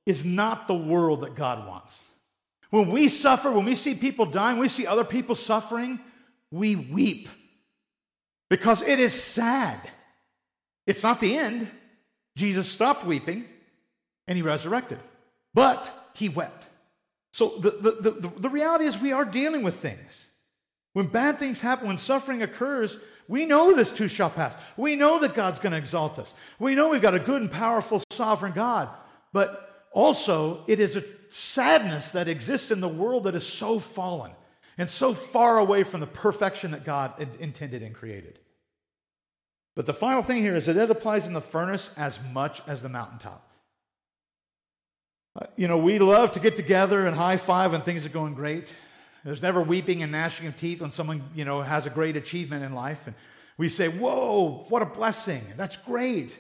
is 0.08 0.26
not 0.26 0.68
the 0.68 0.74
world 0.74 1.22
that 1.22 1.36
God 1.36 1.68
wants. 1.68 1.98
When 2.72 2.90
we 2.90 3.10
suffer, 3.10 3.52
when 3.52 3.66
we 3.66 3.76
see 3.76 3.94
people 3.94 4.26
dying, 4.26 4.58
we 4.58 4.68
see 4.68 4.88
other 4.88 5.04
people 5.04 5.36
suffering, 5.36 6.00
we 6.52 6.76
weep 6.76 7.30
because 8.50 8.82
it 8.82 9.00
is 9.00 9.14
sad. 9.14 9.80
It's 10.88 11.04
not 11.04 11.20
the 11.20 11.38
end. 11.38 11.70
Jesus 12.36 12.68
stopped 12.68 13.06
weeping 13.06 13.46
and 14.28 14.36
he 14.36 14.42
resurrected, 14.42 15.00
but 15.54 16.12
he 16.16 16.28
wept. 16.28 16.66
So 17.34 17.58
the, 17.60 17.70
the, 17.70 18.12
the, 18.12 18.34
the 18.36 18.50
reality 18.50 18.86
is, 18.86 18.98
we 19.00 19.12
are 19.12 19.26
dealing 19.26 19.62
with 19.62 19.76
things. 19.76 20.26
When 20.94 21.06
bad 21.06 21.38
things 21.38 21.60
happen, 21.60 21.88
when 21.88 22.00
suffering 22.00 22.42
occurs, 22.42 22.98
we 23.30 23.46
know 23.46 23.76
this 23.76 23.94
too 23.94 24.08
shall 24.08 24.32
pass. 24.32 24.56
We 24.76 24.96
know 24.96 25.20
that 25.20 25.36
God's 25.36 25.60
going 25.60 25.74
to 25.74 25.78
exalt 25.78 26.18
us. 26.18 26.34
We 26.58 26.74
know 26.74 26.90
we've 26.90 27.02
got 27.02 27.14
a 27.14 27.20
good 27.20 27.44
and 27.44 27.52
powerful 27.52 28.02
sovereign 28.10 28.54
God. 28.54 28.90
But 29.32 29.86
also, 29.92 30.64
it 30.66 30.80
is 30.80 30.96
a 30.96 31.04
sadness 31.30 32.10
that 32.10 32.28
exists 32.28 32.72
in 32.72 32.82
the 32.82 32.90
world 32.90 33.26
that 33.26 33.36
is 33.36 33.46
so 33.46 33.78
fallen 33.78 34.32
and 34.80 34.90
so 34.90 35.14
far 35.14 35.60
away 35.60 35.84
from 35.84 36.00
the 36.00 36.08
perfection 36.08 36.72
that 36.72 36.84
God 36.84 37.14
intended 37.40 37.84
and 37.84 37.94
created. 37.94 38.40
But 39.76 39.86
the 39.86 39.94
final 39.94 40.24
thing 40.24 40.42
here 40.42 40.56
is 40.56 40.66
that 40.66 40.76
it 40.76 40.90
applies 40.90 41.28
in 41.28 41.34
the 41.34 41.42
furnace 41.42 41.92
as 41.96 42.18
much 42.34 42.64
as 42.66 42.82
the 42.82 42.90
mountaintop. 42.90 43.48
Uh, 45.40 45.46
you 45.56 45.68
know, 45.68 45.78
we 45.78 46.00
love 46.00 46.32
to 46.32 46.40
get 46.40 46.56
together 46.56 47.06
and 47.06 47.16
high 47.16 47.38
five 47.38 47.74
when 47.74 47.82
things 47.82 48.08
are 48.08 48.10
going 48.10 48.34
great. 48.34 48.74
There's 49.24 49.42
never 49.42 49.62
weeping 49.62 50.02
and 50.04 50.12
gnashing 50.12 50.48
of 50.48 50.58
teeth 50.58 50.82
when 50.82 50.92
someone, 50.92 51.24
you 51.36 51.46
know, 51.46 51.62
has 51.62 51.86
a 51.86 51.90
great 51.90 52.16
achievement 52.16 52.64
in 52.64 52.74
life. 52.74 53.00
And 53.06 53.16
we 53.58 53.70
say, 53.70 53.88
Whoa, 53.88 54.66
what 54.70 54.82
a 54.82 54.86
blessing. 54.86 55.44
That's 55.58 55.78
great. 55.78 56.38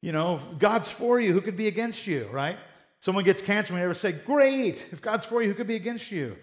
You 0.00 0.12
know, 0.12 0.40
God's 0.58 0.90
for 0.90 1.20
you, 1.20 1.32
who 1.32 1.40
could 1.40 1.56
be 1.56 1.68
against 1.68 2.06
you, 2.06 2.28
right? 2.32 2.58
Someone 3.00 3.24
gets 3.24 3.42
cancer, 3.42 3.74
we 3.74 3.80
never 3.80 3.94
say, 3.94 4.12
Great. 4.12 4.86
If 4.90 5.02
God's 5.02 5.26
for 5.26 5.42
you, 5.42 5.48
who 5.48 5.54
could 5.54 5.66
be 5.66 5.76
against 5.76 6.10
you? 6.10 6.36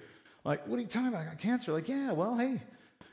Like, 0.44 0.68
what 0.68 0.78
are 0.78 0.82
you 0.82 0.88
talking 0.88 1.10
about? 1.10 1.22
I 1.22 1.26
got 1.26 1.40
cancer. 1.40 1.72
Like, 1.72 1.88
yeah, 1.88 2.12
well, 2.12 2.36
hey, 2.38 2.62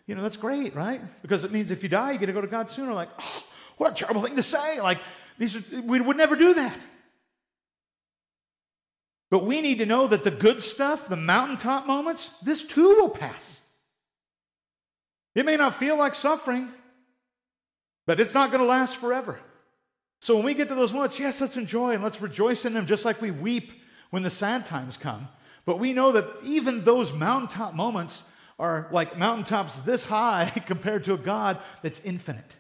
you 0.07 0.15
know, 0.15 0.23
that's 0.23 0.39
great, 0.39 0.75
right? 0.75 1.01
Because 1.23 1.45
it 1.45 1.53
means 1.53 1.71
if 1.71 1.83
you 1.83 1.89
die, 1.89 2.13
you 2.13 2.19
get 2.19 2.27
to 2.27 2.33
go 2.33 2.41
to 2.41 2.47
God 2.47 2.71
sooner. 2.71 2.95
Like, 2.95 3.11
oh, 3.19 3.43
what 3.77 3.93
a 3.93 3.95
terrible 3.95 4.23
thing 4.23 4.37
to 4.37 4.43
say. 4.43 4.81
Like, 4.81 4.99
these 5.39 5.57
are, 5.57 5.81
we 5.83 6.01
would 6.01 6.17
never 6.17 6.37
do 6.37 6.55
that. 6.55 6.77
But 9.31 9.45
we 9.45 9.61
need 9.61 9.79
to 9.79 9.87
know 9.87 10.07
that 10.07 10.25
the 10.25 10.31
good 10.31 10.63
stuff, 10.63 11.09
the 11.09 11.17
mountaintop 11.17 11.87
moments, 11.87 12.31
this 12.43 12.65
too 12.65 12.97
will 13.01 13.11
pass. 13.11 13.61
It 15.35 15.45
may 15.45 15.57
not 15.57 15.77
feel 15.77 15.97
like 15.97 16.15
suffering, 16.15 16.69
but 18.07 18.21
it's 18.21 18.35
not 18.35 18.51
going 18.51 18.63
to 18.63 18.67
last 18.67 18.97
forever. 18.97 19.39
So 20.21 20.35
when 20.35 20.45
we 20.45 20.55
get 20.55 20.69
to 20.69 20.75
those 20.75 20.93
moments, 20.93 21.19
yes, 21.19 21.41
let's 21.41 21.57
enjoy 21.57 21.93
and 21.93 22.03
let's 22.03 22.21
rejoice 22.21 22.65
in 22.65 22.73
them 22.73 22.87
just 22.87 23.05
like 23.05 23.21
we 23.21 23.31
weep 23.31 23.73
when 24.11 24.23
the 24.23 24.31
sad 24.31 24.67
times 24.67 24.97
come. 24.97 25.29
But 25.65 25.79
we 25.79 25.93
know 25.93 26.13
that 26.13 26.27
even 26.43 26.85
those 26.85 27.13
mountaintop 27.13 27.75
moments 27.75 28.23
are 28.59 28.89
like 28.91 29.19
mountaintops 29.19 29.79
this 29.81 30.05
high 30.05 30.51
compared 30.67 31.05
to 31.05 31.15
a 31.15 31.19
God 31.19 31.61
that's 31.83 32.01
infinite. 32.01 32.57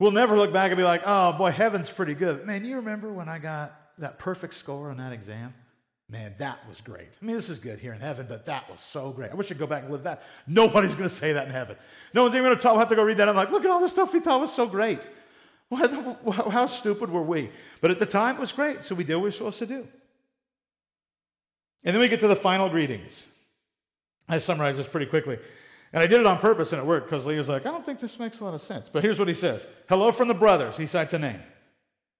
We'll 0.00 0.10
never 0.10 0.36
look 0.36 0.52
back 0.52 0.70
and 0.70 0.78
be 0.78 0.84
like, 0.84 1.02
oh 1.04 1.34
boy, 1.34 1.50
heaven's 1.50 1.90
pretty 1.90 2.14
good. 2.14 2.44
Man, 2.44 2.64
you 2.64 2.76
remember 2.76 3.12
when 3.12 3.28
I 3.28 3.38
got 3.38 3.78
that 3.98 4.18
perfect 4.18 4.54
score 4.54 4.90
on 4.90 4.96
that 4.96 5.12
exam? 5.12 5.54
Man, 6.08 6.34
that 6.38 6.58
was 6.68 6.80
great. 6.80 7.08
I 7.20 7.24
mean, 7.24 7.34
this 7.34 7.48
is 7.48 7.58
good 7.58 7.80
here 7.80 7.92
in 7.92 8.00
heaven, 8.00 8.26
but 8.28 8.46
that 8.46 8.70
was 8.70 8.80
so 8.80 9.10
great. 9.10 9.32
I 9.32 9.34
wish 9.34 9.50
I'd 9.50 9.58
go 9.58 9.66
back 9.66 9.82
and 9.82 9.90
live 9.90 10.04
that. 10.04 10.22
Nobody's 10.46 10.94
going 10.94 11.08
to 11.08 11.14
say 11.14 11.32
that 11.32 11.46
in 11.48 11.52
heaven. 11.52 11.76
No 12.14 12.22
one's 12.22 12.34
even 12.34 12.44
going 12.44 12.56
to 12.56 12.62
talk. 12.62 12.72
We'll 12.72 12.80
have 12.80 12.88
to 12.90 12.96
go 12.96 13.02
read 13.02 13.16
that. 13.16 13.28
I'm 13.28 13.34
like, 13.34 13.50
look 13.50 13.64
at 13.64 13.70
all 13.70 13.80
the 13.80 13.88
stuff 13.88 14.14
we 14.14 14.20
thought 14.20 14.40
was 14.40 14.52
so 14.52 14.66
great. 14.66 15.00
How 15.70 16.66
stupid 16.66 17.10
were 17.10 17.22
we? 17.22 17.50
But 17.80 17.90
at 17.90 17.98
the 17.98 18.06
time, 18.06 18.36
it 18.36 18.40
was 18.40 18.52
great. 18.52 18.84
So 18.84 18.94
we 18.94 19.02
did 19.02 19.16
what 19.16 19.22
we 19.22 19.28
were 19.28 19.32
supposed 19.32 19.58
to 19.58 19.66
do. 19.66 19.88
And 21.82 21.94
then 21.94 22.00
we 22.00 22.08
get 22.08 22.20
to 22.20 22.28
the 22.28 22.36
final 22.36 22.68
greetings. 22.68 23.24
I 24.28 24.38
summarize 24.38 24.76
this 24.76 24.86
pretty 24.86 25.06
quickly. 25.06 25.38
And 25.92 26.02
I 26.02 26.06
did 26.06 26.20
it 26.20 26.26
on 26.26 26.38
purpose 26.38 26.72
and 26.72 26.80
it 26.80 26.84
worked 26.84 27.08
because 27.08 27.26
Lee 27.26 27.36
was 27.36 27.48
like, 27.48 27.66
I 27.66 27.70
don't 27.70 27.84
think 27.84 28.00
this 28.00 28.18
makes 28.18 28.40
a 28.40 28.44
lot 28.44 28.54
of 28.54 28.62
sense. 28.62 28.88
But 28.92 29.02
here's 29.02 29.18
what 29.18 29.28
he 29.28 29.34
says 29.34 29.66
Hello 29.88 30.12
from 30.12 30.28
the 30.28 30.34
brothers. 30.34 30.76
He 30.76 30.86
cites 30.86 31.14
a 31.14 31.18
name. 31.18 31.40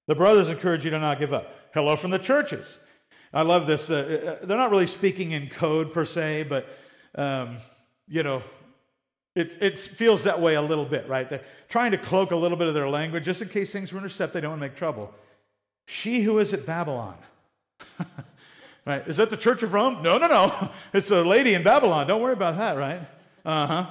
The 0.07 0.15
brothers 0.15 0.49
encourage 0.49 0.85
you 0.85 0.91
to 0.93 0.99
not 0.99 1.19
give 1.19 1.33
up. 1.33 1.53
Hello 1.75 1.97
from 1.97 2.11
the 2.11 2.19
churches. 2.19 2.79
I 3.37 3.43
love 3.43 3.67
this. 3.67 3.91
Uh, 3.91 4.39
uh, 4.41 4.47
they're 4.47 4.57
not 4.57 4.71
really 4.71 4.87
speaking 4.87 5.33
in 5.33 5.51
code 5.51 5.93
per 5.93 6.07
se, 6.07 6.45
but, 6.45 6.67
um, 7.17 7.59
you 8.09 8.23
know, 8.23 8.43
it, 9.35 9.59
it 9.61 9.77
feels 9.77 10.25
that 10.25 10.41
way 10.41 10.55
a 10.55 10.63
little 10.63 10.87
bit, 10.87 11.07
right? 11.07 11.29
They're 11.29 11.45
trying 11.69 11.91
to 11.91 11.99
cloak 11.99 12.31
a 12.31 12.37
little 12.37 12.57
bit 12.57 12.67
of 12.67 12.73
their 12.73 12.89
language 12.89 13.27
just 13.27 13.43
in 13.43 13.51
case 13.51 13.71
things 13.71 13.93
were 13.93 13.99
intercepted, 13.99 14.37
they 14.37 14.41
don't 14.41 14.53
want 14.53 14.63
to 14.63 14.69
make 14.69 14.77
trouble. 14.77 15.13
She 15.87 16.23
who 16.23 16.39
is 16.39 16.55
at 16.55 16.65
Babylon. 16.65 17.19
right? 18.87 19.07
Is 19.07 19.19
that 19.19 19.29
the 19.29 19.37
Church 19.37 19.63
of 19.63 19.75
Rome? 19.75 20.03
No, 20.03 20.17
no, 20.17 20.29
no. 20.29 20.71
It's 20.95 21.11
a 21.11 21.21
lady 21.21 21.53
in 21.53 21.63
Babylon. 21.63 22.07
Don't 22.07 22.23
worry 22.23 22.33
about 22.33 22.57
that, 22.57 22.79
right? 22.79 23.03
Uh 23.45 23.67
huh. 23.67 23.87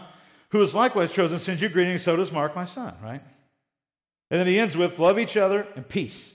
Who 0.49 0.61
is 0.63 0.73
likewise 0.73 1.11
chosen, 1.11 1.37
sends 1.37 1.61
you 1.61 1.69
greetings, 1.69 2.01
so 2.01 2.15
does 2.15 2.31
Mark, 2.31 2.55
my 2.55 2.65
son, 2.65 2.95
right? 3.03 3.21
And 4.31 4.39
then 4.39 4.47
he 4.47 4.57
ends 4.57 4.75
with 4.75 4.97
love 4.97 5.19
each 5.19 5.37
other 5.37 5.67
and 5.75 5.87
peace. 5.87 6.33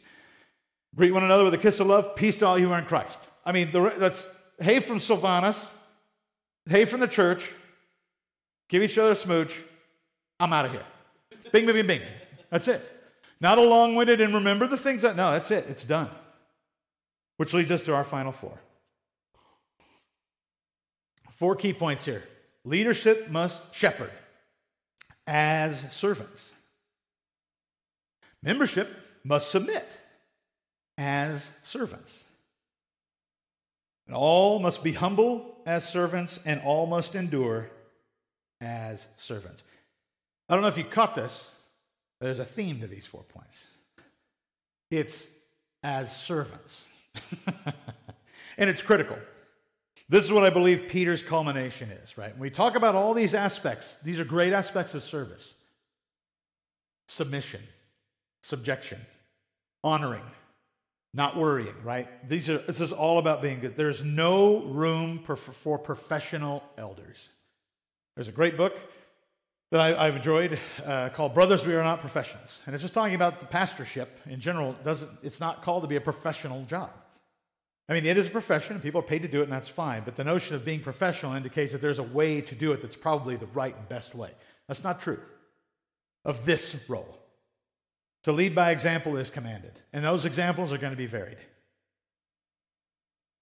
Greet 0.95 1.13
one 1.13 1.25
another 1.25 1.45
with 1.45 1.55
a 1.55 1.59
kiss 1.59 1.81
of 1.81 1.87
love. 1.87 2.17
Peace 2.17 2.37
to 2.39 2.47
all 2.47 2.59
you 2.59 2.67
who 2.67 2.73
are 2.73 2.79
in 2.79 2.85
Christ. 2.85 3.19
I 3.45 3.53
mean, 3.53 3.71
the, 3.71 3.95
that's 3.99 4.25
hey 4.59 4.81
from 4.81 5.01
Silvanus, 5.01 5.65
hey 6.69 6.85
from 6.85 7.01
the 7.01 7.09
church. 7.09 7.45
Give 8.69 8.83
each 8.83 8.99
other 8.99 9.13
a 9.13 9.17
smooch. 9.17 9.57
I'm 10.39 10.53
out 10.53 10.67
of 10.67 10.73
here. 10.73 10.85
Bing, 11.53 11.67
bing, 11.67 11.75
bing, 11.75 11.87
bing. 11.87 12.03
That's 12.51 12.69
it. 12.69 12.87
Not 13.41 13.59
a 13.59 13.63
long 13.63 13.95
winded 13.95 14.21
and 14.21 14.35
remember 14.35 14.67
the 14.67 14.77
things 14.77 15.03
that, 15.03 15.17
no, 15.17 15.33
that's 15.33 15.51
it. 15.51 15.67
It's 15.69 15.85
done. 15.85 16.09
Which 17.37 17.55
leads 17.55 17.71
us 17.71 17.83
to 17.83 17.95
our 17.95 18.05
final 18.05 18.33
four. 18.33 18.59
Four 21.33 21.57
key 21.57 21.73
points 21.73 22.05
here. 22.05 22.23
Leadership 22.65 23.31
must 23.31 23.75
shepherd 23.75 24.11
as 25.27 25.91
servants. 25.91 26.53
Membership 28.43 28.95
must 29.25 29.51
submit 29.51 29.87
as 31.01 31.51
servants. 31.63 32.23
And 34.07 34.15
all 34.15 34.59
must 34.59 34.85
be 34.85 34.93
humble 34.93 35.57
as 35.65 35.89
servants, 35.89 36.39
and 36.45 36.61
all 36.61 36.87
must 36.87 37.15
endure 37.15 37.71
as 38.61 39.07
servants. 39.17 39.65
I 40.49 40.55
don't 40.55 40.63
know 40.63 40.69
if 40.69 40.77
you 40.77 40.85
caught 40.85 41.15
this, 41.15 41.49
but 42.19 42.27
there's 42.27 42.39
a 42.39 42.45
theme 42.45 42.81
to 42.81 42.87
these 42.87 43.07
four 43.07 43.23
points. 43.23 43.65
It's 44.91 45.25
as 45.83 46.15
servants. 46.15 46.83
and 48.59 48.69
it's 48.69 48.83
critical. 48.83 49.17
This 50.11 50.25
is 50.25 50.33
what 50.33 50.45
I 50.45 50.51
believe 50.51 50.89
Peter's 50.89 51.23
culmination 51.23 51.91
is, 51.91 52.19
right? 52.19 52.33
When 52.33 52.41
we 52.41 52.51
talk 52.51 52.75
about 52.75 52.95
all 52.95 53.15
these 53.15 53.33
aspects, 53.33 53.97
these 54.05 54.21
are 54.21 54.25
great 54.25 54.53
aspects 54.53 54.95
of 54.95 55.03
service 55.03 55.55
submission, 57.09 57.63
subjection, 58.43 59.01
honoring, 59.83 60.23
not 61.13 61.37
worrying, 61.37 61.75
right? 61.83 62.07
These 62.29 62.49
are, 62.51 62.59
this 62.59 62.81
is 62.81 62.93
all 62.93 63.19
about 63.19 63.43
being 63.43 63.61
good. 63.61 63.77
There's 63.77 64.05
no 64.05 64.63
room 64.65 65.21
for, 65.25 65.37
for 65.37 65.79
professional 65.79 66.63
elders. 66.79 67.29
There's 68.15 68.29
a 68.29 68.33
great 68.33 68.57
book 68.57 68.77
that 69.71 69.81
I, 69.81 70.07
have 70.07 70.17
enjoyed 70.17 70.59
uh, 70.85 71.11
called 71.11 71.35
Brothers 71.35 71.65
We 71.65 71.75
Are 71.75 71.83
Not 71.83 72.01
Professionals. 72.01 72.61
And 72.67 72.75
it's 72.75 72.83
just 72.83 72.95
talking 72.95 73.15
about 73.15 73.41
the 73.41 73.47
pastorship 73.47 74.21
in 74.27 74.41
general. 74.41 74.75
Doesn't, 74.85 75.11
it's 75.23 75.41
not 75.41 75.63
called 75.63 75.83
to 75.83 75.89
be 75.89 75.97
a 75.97 76.01
professional 76.01 76.65
job. 76.65 76.91
I 77.89 77.93
mean, 77.93 78.07
it 78.07 78.17
is 78.17 78.29
a 78.29 78.31
profession, 78.31 78.75
and 78.75 78.83
people 78.83 79.01
are 79.01 79.05
paid 79.05 79.23
to 79.23 79.29
do 79.29 79.41
it, 79.41 79.45
and 79.45 79.53
that's 79.53 79.69
fine. 79.69 80.03
But 80.05 80.15
the 80.15 80.23
notion 80.23 80.55
of 80.55 80.65
being 80.65 80.81
professional 80.81 81.35
indicates 81.35 81.73
that 81.73 81.81
there's 81.81 81.99
a 81.99 82.05
way 82.05 82.41
to 82.41 82.55
do 82.55 82.73
it 82.73 82.83
that's 82.83 82.97
probably 82.97 83.37
the 83.37 83.47
right 83.47 83.77
and 83.77 83.89
best 83.89 84.15
way. 84.15 84.31
That's 84.69 84.85
not 84.85 85.01
true 85.01 85.19
of 86.25 86.45
this 86.45 86.77
role. 86.89 87.20
To 88.25 88.33
lead 88.33 88.55
by 88.55 88.71
example 88.71 89.17
is 89.17 89.31
commanded, 89.31 89.73
and 89.93 90.05
those 90.05 90.27
examples 90.27 90.73
are 90.73 90.79
going 90.79 90.93
to 90.93 90.97
be 90.97 91.07
varied. 91.07 91.39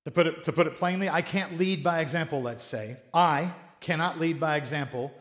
To 0.05 0.11
put, 0.11 0.27
it, 0.27 0.45
to 0.45 0.53
put 0.53 0.67
it 0.67 0.77
plainly, 0.77 1.09
I 1.09 1.21
can't 1.21 1.59
lead 1.59 1.83
by 1.83 2.01
example, 2.01 2.41
let's 2.41 2.65
say. 2.65 2.97
I 3.13 3.53
cannot 3.81 4.19
lead 4.19 4.41
by 4.41 4.57
example 4.57 5.13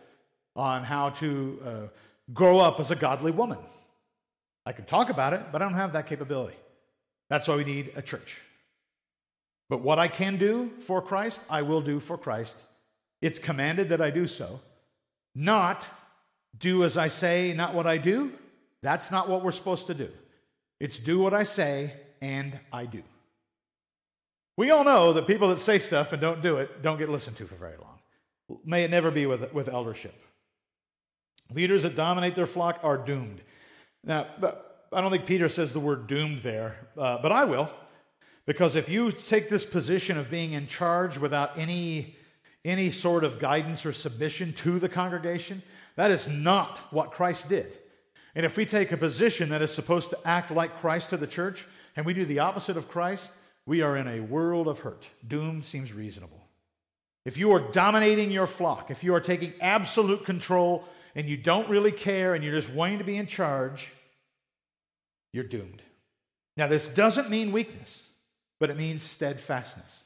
on 0.56 0.84
how 0.84 1.10
to 1.10 1.60
uh, 1.66 1.72
grow 2.34 2.60
up 2.60 2.80
as 2.80 2.92
a 2.92 2.96
godly 2.96 3.32
woman. 3.32 3.58
I 4.66 4.72
can 4.72 4.86
talk 4.86 5.10
about 5.10 5.34
it, 5.34 5.42
but 5.52 5.62
I 5.62 5.66
don't 5.66 5.76
have 5.76 5.94
that 5.94 6.08
capability. 6.08 6.58
That's 7.30 7.48
why 7.48 7.56
we 7.56 7.64
need 7.64 7.92
a 7.96 8.02
church. 8.02 8.38
But 9.70 9.82
what 9.82 10.00
I 10.00 10.08
can 10.08 10.38
do 10.38 10.72
for 10.82 11.02
Christ, 11.02 11.42
I 11.50 11.62
will 11.62 11.82
do 11.82 12.00
for 12.00 12.18
Christ. 12.18 12.56
It's 13.22 13.40
commanded 13.40 13.90
that 13.90 14.02
I 14.02 14.10
do 14.10 14.28
so. 14.28 14.62
Not 15.36 15.88
do 16.58 16.84
as 16.84 16.98
I 16.98 17.10
say, 17.10 17.54
not 17.54 17.74
what 17.74 17.88
I 17.88 17.98
do. 17.98 18.32
That's 18.82 19.12
not 19.12 19.30
what 19.30 19.44
we're 19.44 19.52
supposed 19.52 19.88
to 19.88 19.94
do. 19.94 20.10
It's 20.80 21.00
do 21.00 21.20
what 21.20 21.34
I 21.34 21.44
say 21.44 21.94
and 22.22 22.60
I 22.72 22.86
do. 22.86 23.04
We 24.58 24.72
all 24.72 24.84
know 24.84 25.14
that 25.14 25.28
people 25.28 25.50
that 25.50 25.60
say 25.60 25.80
stuff 25.80 26.14
and 26.14 26.22
don't 26.22 26.42
do 26.42 26.58
it 26.58 26.82
don't 26.82 26.98
get 26.98 27.10
listened 27.10 27.38
to 27.38 27.46
for 27.46 27.56
very 27.56 27.78
long. 27.78 28.60
May 28.66 28.84
it 28.84 28.92
never 28.92 29.12
be 29.12 29.26
with, 29.26 29.54
with 29.54 29.68
eldership. 29.68 30.16
Leaders 31.54 31.84
that 31.84 31.96
dominate 31.96 32.36
their 32.36 32.46
flock 32.46 32.80
are 32.84 32.98
doomed. 32.98 33.42
Now, 34.04 34.26
I 34.92 35.02
don't 35.02 35.12
think 35.12 35.26
Peter 35.26 35.50
says 35.50 35.74
the 35.74 35.80
word 35.80 36.08
doomed 36.08 36.44
there, 36.44 36.76
uh, 36.98 37.20
but 37.22 37.32
I 37.32 37.46
will. 37.46 37.70
Because 38.46 38.76
if 38.76 38.88
you 38.88 39.12
take 39.12 39.50
this 39.50 39.66
position 39.66 40.18
of 40.18 40.32
being 40.32 40.54
in 40.54 40.68
charge 40.68 41.18
without 41.18 41.58
any, 41.58 42.16
any 42.64 42.92
sort 42.92 43.24
of 43.24 43.40
guidance 43.40 43.86
or 43.86 43.92
submission 43.92 44.54
to 44.54 44.80
the 44.80 44.88
congregation, 44.88 45.62
that 45.98 46.12
is 46.12 46.28
not 46.28 46.80
what 46.92 47.12
Christ 47.12 47.50
did. 47.50 47.78
And 48.38 48.46
if 48.46 48.56
we 48.56 48.68
take 48.68 48.92
a 48.92 48.98
position 48.98 49.50
that 49.50 49.64
is 49.64 49.74
supposed 49.74 50.12
to 50.12 50.20
act 50.24 50.52
like 50.52 50.80
Christ 50.80 51.10
to 51.10 51.18
the 51.18 51.26
church, 51.26 51.66
and 51.96 52.06
we 52.06 52.14
do 52.14 52.24
the 52.24 52.38
opposite 52.38 52.78
of 52.78 52.88
Christ, 52.88 53.32
we 53.66 53.82
are 53.82 53.98
in 53.98 54.08
a 54.08 54.20
world 54.20 54.68
of 54.68 54.82
hurt. 54.82 55.10
Doom 55.28 55.64
seems 55.64 55.92
reasonable. 55.92 56.46
If 57.26 57.38
you 57.38 57.52
are 57.54 57.60
dominating 57.60 58.30
your 58.30 58.46
flock, 58.46 58.92
if 58.92 59.04
you 59.04 59.16
are 59.16 59.20
taking 59.20 59.54
absolute 59.60 60.24
control 60.24 60.86
and 61.16 61.28
you 61.28 61.36
don't 61.36 61.68
really 61.68 61.92
care 61.92 62.36
and 62.36 62.44
you're 62.44 62.54
just 62.54 62.70
wanting 62.70 63.00
to 63.00 63.04
be 63.04 63.18
in 63.18 63.26
charge, 63.26 63.92
you're 65.34 65.44
doomed. 65.44 65.82
Now, 66.58 66.68
this 66.68 66.88
doesn't 66.88 67.32
mean 67.32 67.52
weakness, 67.52 68.04
but 68.60 68.70
it 68.70 68.78
means 68.78 69.02
steadfastness. 69.02 70.04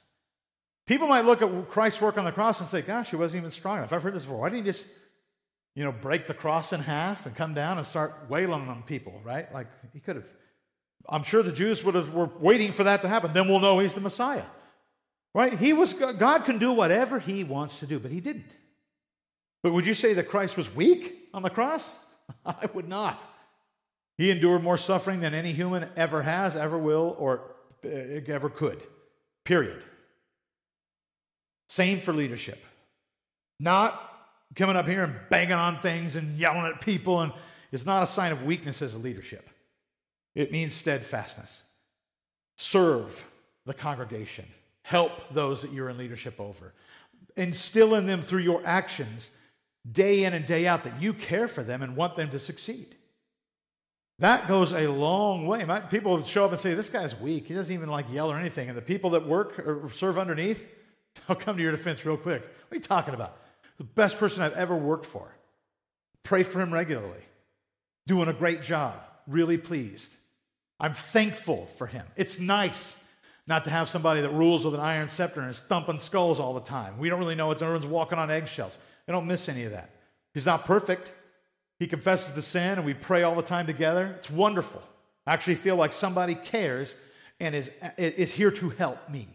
People 0.88 1.10
might 1.10 1.26
look 1.26 1.42
at 1.42 1.70
Christ's 1.70 2.00
work 2.00 2.18
on 2.18 2.24
the 2.24 2.32
cross 2.32 2.62
and 2.62 2.70
say, 2.70 2.82
Gosh, 2.82 3.10
he 3.10 3.18
wasn't 3.18 3.42
even 3.42 3.52
strong 3.52 3.80
enough. 3.80 3.92
I've 3.92 4.02
heard 4.02 4.14
this 4.14 4.24
before. 4.24 4.40
Why 4.40 4.50
didn't 4.52 4.64
he 4.64 4.72
just, 4.72 4.88
you 5.76 5.84
know, 5.84 5.92
break 5.92 6.28
the 6.28 6.34
cross 6.34 6.74
in 6.74 6.82
half 6.82 7.26
and 7.26 7.36
come 7.36 7.54
down 7.54 7.78
and 7.78 7.88
start 7.88 8.26
wailing 8.30 8.68
on 8.68 8.84
people, 8.84 9.22
right? 9.24 9.52
Like 9.54 9.68
he 9.94 10.00
could 10.00 10.18
have. 10.18 10.26
I'm 11.10 11.24
sure 11.24 11.42
the 11.42 11.52
Jews 11.52 11.84
would 11.84 11.96
have 11.96 12.14
were 12.14 12.30
waiting 12.40 12.72
for 12.72 12.84
that 12.84 13.02
to 13.02 13.08
happen. 13.08 13.34
Then 13.34 13.48
we'll 13.48 13.60
know 13.60 13.80
he's 13.80 13.94
the 13.94 14.02
Messiah. 14.02 14.46
Right? 15.34 15.58
He 15.58 15.72
was 15.72 15.94
God 15.94 16.46
can 16.46 16.58
do 16.58 16.74
whatever 16.74 17.20
he 17.20 17.44
wants 17.44 17.80
to 17.80 17.88
do, 17.88 18.00
but 18.00 18.12
he 18.12 18.20
didn't. 18.20 18.54
But 19.64 19.74
would 19.74 19.86
you 19.86 19.94
say 19.94 20.14
that 20.14 20.28
Christ 20.28 20.58
was 20.58 20.74
weak 20.74 21.30
on 21.34 21.42
the 21.42 21.50
cross? 21.50 21.88
I 22.46 22.68
would 22.74 22.90
not. 22.90 23.28
He 24.18 24.30
endured 24.30 24.64
more 24.64 24.78
suffering 24.78 25.22
than 25.22 25.34
any 25.34 25.54
human 25.54 25.90
ever 25.96 26.22
has, 26.22 26.56
ever 26.56 26.78
will, 26.78 27.16
or 27.18 27.56
uh, 27.86 27.90
ever 28.28 28.50
could. 28.50 28.82
Period. 29.46 29.82
Same 31.70 32.02
for 32.02 32.14
leadership. 32.14 32.64
Not 33.60 34.11
coming 34.56 34.76
up 34.76 34.88
here 34.88 35.04
and 35.04 35.16
banging 35.30 35.54
on 35.54 35.80
things 35.80 36.16
and 36.16 36.38
yelling 36.38 36.66
at 36.66 36.82
people 36.82 37.22
and 37.22 37.34
it's 37.72 37.86
not 37.86 38.04
a 38.04 38.08
sign 38.08 38.32
of 38.32 38.44
weakness 38.44 38.82
as 38.82 38.94
a 38.94 38.98
leadership. 38.98 39.50
It 40.36 40.52
means 40.52 40.74
steadfastness. 40.74 41.62
Serve 42.58 43.26
the 43.66 43.74
congregation. 43.74 44.46
Help 44.84 45.34
those 45.34 45.62
that 45.62 45.72
you're 45.72 45.90
in 45.90 45.98
leadership 45.98 46.40
over. 46.40 46.74
Instill 47.38 47.96
in 47.96 48.08
them 48.08 48.22
through 48.22 48.42
your 48.42 48.62
actions 48.66 49.30
day 49.90 50.26
in 50.26 50.34
and 50.34 50.46
day 50.46 50.68
out 50.68 50.84
that 50.84 51.02
you 51.02 51.14
care 51.14 51.48
for 51.48 51.64
them 51.64 51.82
and 51.82 51.96
want 51.96 52.16
them 52.16 52.30
to 52.32 52.40
succeed. 52.40 52.96
That 54.20 54.48
goes 54.48 54.74
a 54.74 54.88
long 54.88 55.48
way. 55.48 55.66
People 55.90 56.22
show 56.24 56.46
up 56.46 56.52
and 56.52 56.62
say, 56.62 56.76
This 56.76 56.90
guy's 56.90 57.20
weak. 57.20 57.48
He 57.48 57.56
doesn't 57.56 57.74
even 57.74 57.90
like 57.90 58.06
yell 58.12 58.32
or 58.32 58.38
anything. 58.38 58.70
And 58.70 58.78
the 58.78 58.82
people 58.82 59.12
that 59.12 59.26
work 59.26 59.58
or 59.60 59.90
serve 59.94 60.20
underneath, 60.20 60.64
they'll 61.28 61.38
come 61.38 61.58
to 61.58 61.64
your 61.64 61.72
defense 61.72 62.06
real 62.06 62.18
quick. 62.18 62.42
What 62.42 62.72
are 62.72 62.76
you 62.76 62.82
talking 62.82 63.14
about? 63.16 63.38
The 63.82 63.88
best 63.88 64.20
person 64.20 64.44
I've 64.44 64.54
ever 64.54 64.76
worked 64.76 65.08
for. 65.08 65.28
Pray 66.22 66.44
for 66.44 66.62
him 66.62 66.72
regularly. 66.72 67.24
Doing 68.06 68.28
a 68.28 68.34
great 68.34 68.62
job. 68.62 68.94
Really 69.26 69.58
pleased. 69.58 70.12
I'm 70.80 70.94
thankful 70.94 71.66
for 71.78 71.88
him. 71.88 72.06
It's 72.16 72.38
nice 72.38 72.96
not 73.48 73.64
to 73.64 73.72
have 73.72 73.90
somebody 73.90 74.22
that 74.22 74.30
rules 74.30 74.64
with 74.64 74.76
an 74.76 74.80
iron 74.80 75.10
scepter 75.10 75.42
and 75.42 75.50
is 75.50 75.58
thumping 75.58 75.98
skulls 75.98 76.40
all 76.40 76.54
the 76.54 76.60
time. 76.62 77.00
We 77.00 77.10
don't 77.10 77.18
really 77.18 77.34
know 77.34 77.48
what 77.48 77.60
everyone's 77.60 77.88
walking 77.88 78.20
on 78.20 78.30
eggshells. 78.30 78.78
I 79.08 79.14
don't 79.14 79.26
miss 79.26 79.50
any 79.50 79.64
of 79.64 79.72
that. 79.72 79.90
He's 80.36 80.46
not 80.46 80.66
perfect. 80.66 81.12
He 81.80 81.88
confesses 81.88 82.36
the 82.36 82.44
sin, 82.44 82.74
and 82.78 82.86
we 82.86 82.94
pray 82.94 83.24
all 83.24 83.34
the 83.34 83.42
time 83.42 83.66
together. 83.66 84.14
It's 84.20 84.30
wonderful. 84.30 84.84
I 85.26 85.34
actually 85.34 85.56
feel 85.56 85.76
like 85.76 85.94
somebody 85.94 86.36
cares 86.36 86.94
and 87.40 87.56
is, 87.56 87.72
is 87.98 88.30
here 88.30 88.52
to 88.52 88.70
help 88.70 89.10
me. 89.10 89.28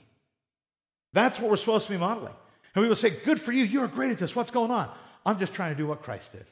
That's 1.12 1.40
what 1.40 1.50
we're 1.50 1.56
supposed 1.56 1.86
to 1.86 1.92
be 1.92 1.98
modeling. 1.98 2.34
And 2.76 2.82
we 2.82 2.88
will 2.88 2.94
say, 2.94 3.10
Good 3.10 3.40
for 3.40 3.52
you. 3.52 3.64
You're 3.64 3.88
great 3.88 4.12
at 4.12 4.18
this. 4.18 4.36
What's 4.36 4.50
going 4.50 4.70
on? 4.70 4.88
I'm 5.24 5.38
just 5.38 5.54
trying 5.54 5.72
to 5.72 5.76
do 5.76 5.86
what 5.86 6.02
Christ 6.02 6.32
did. 6.32 6.44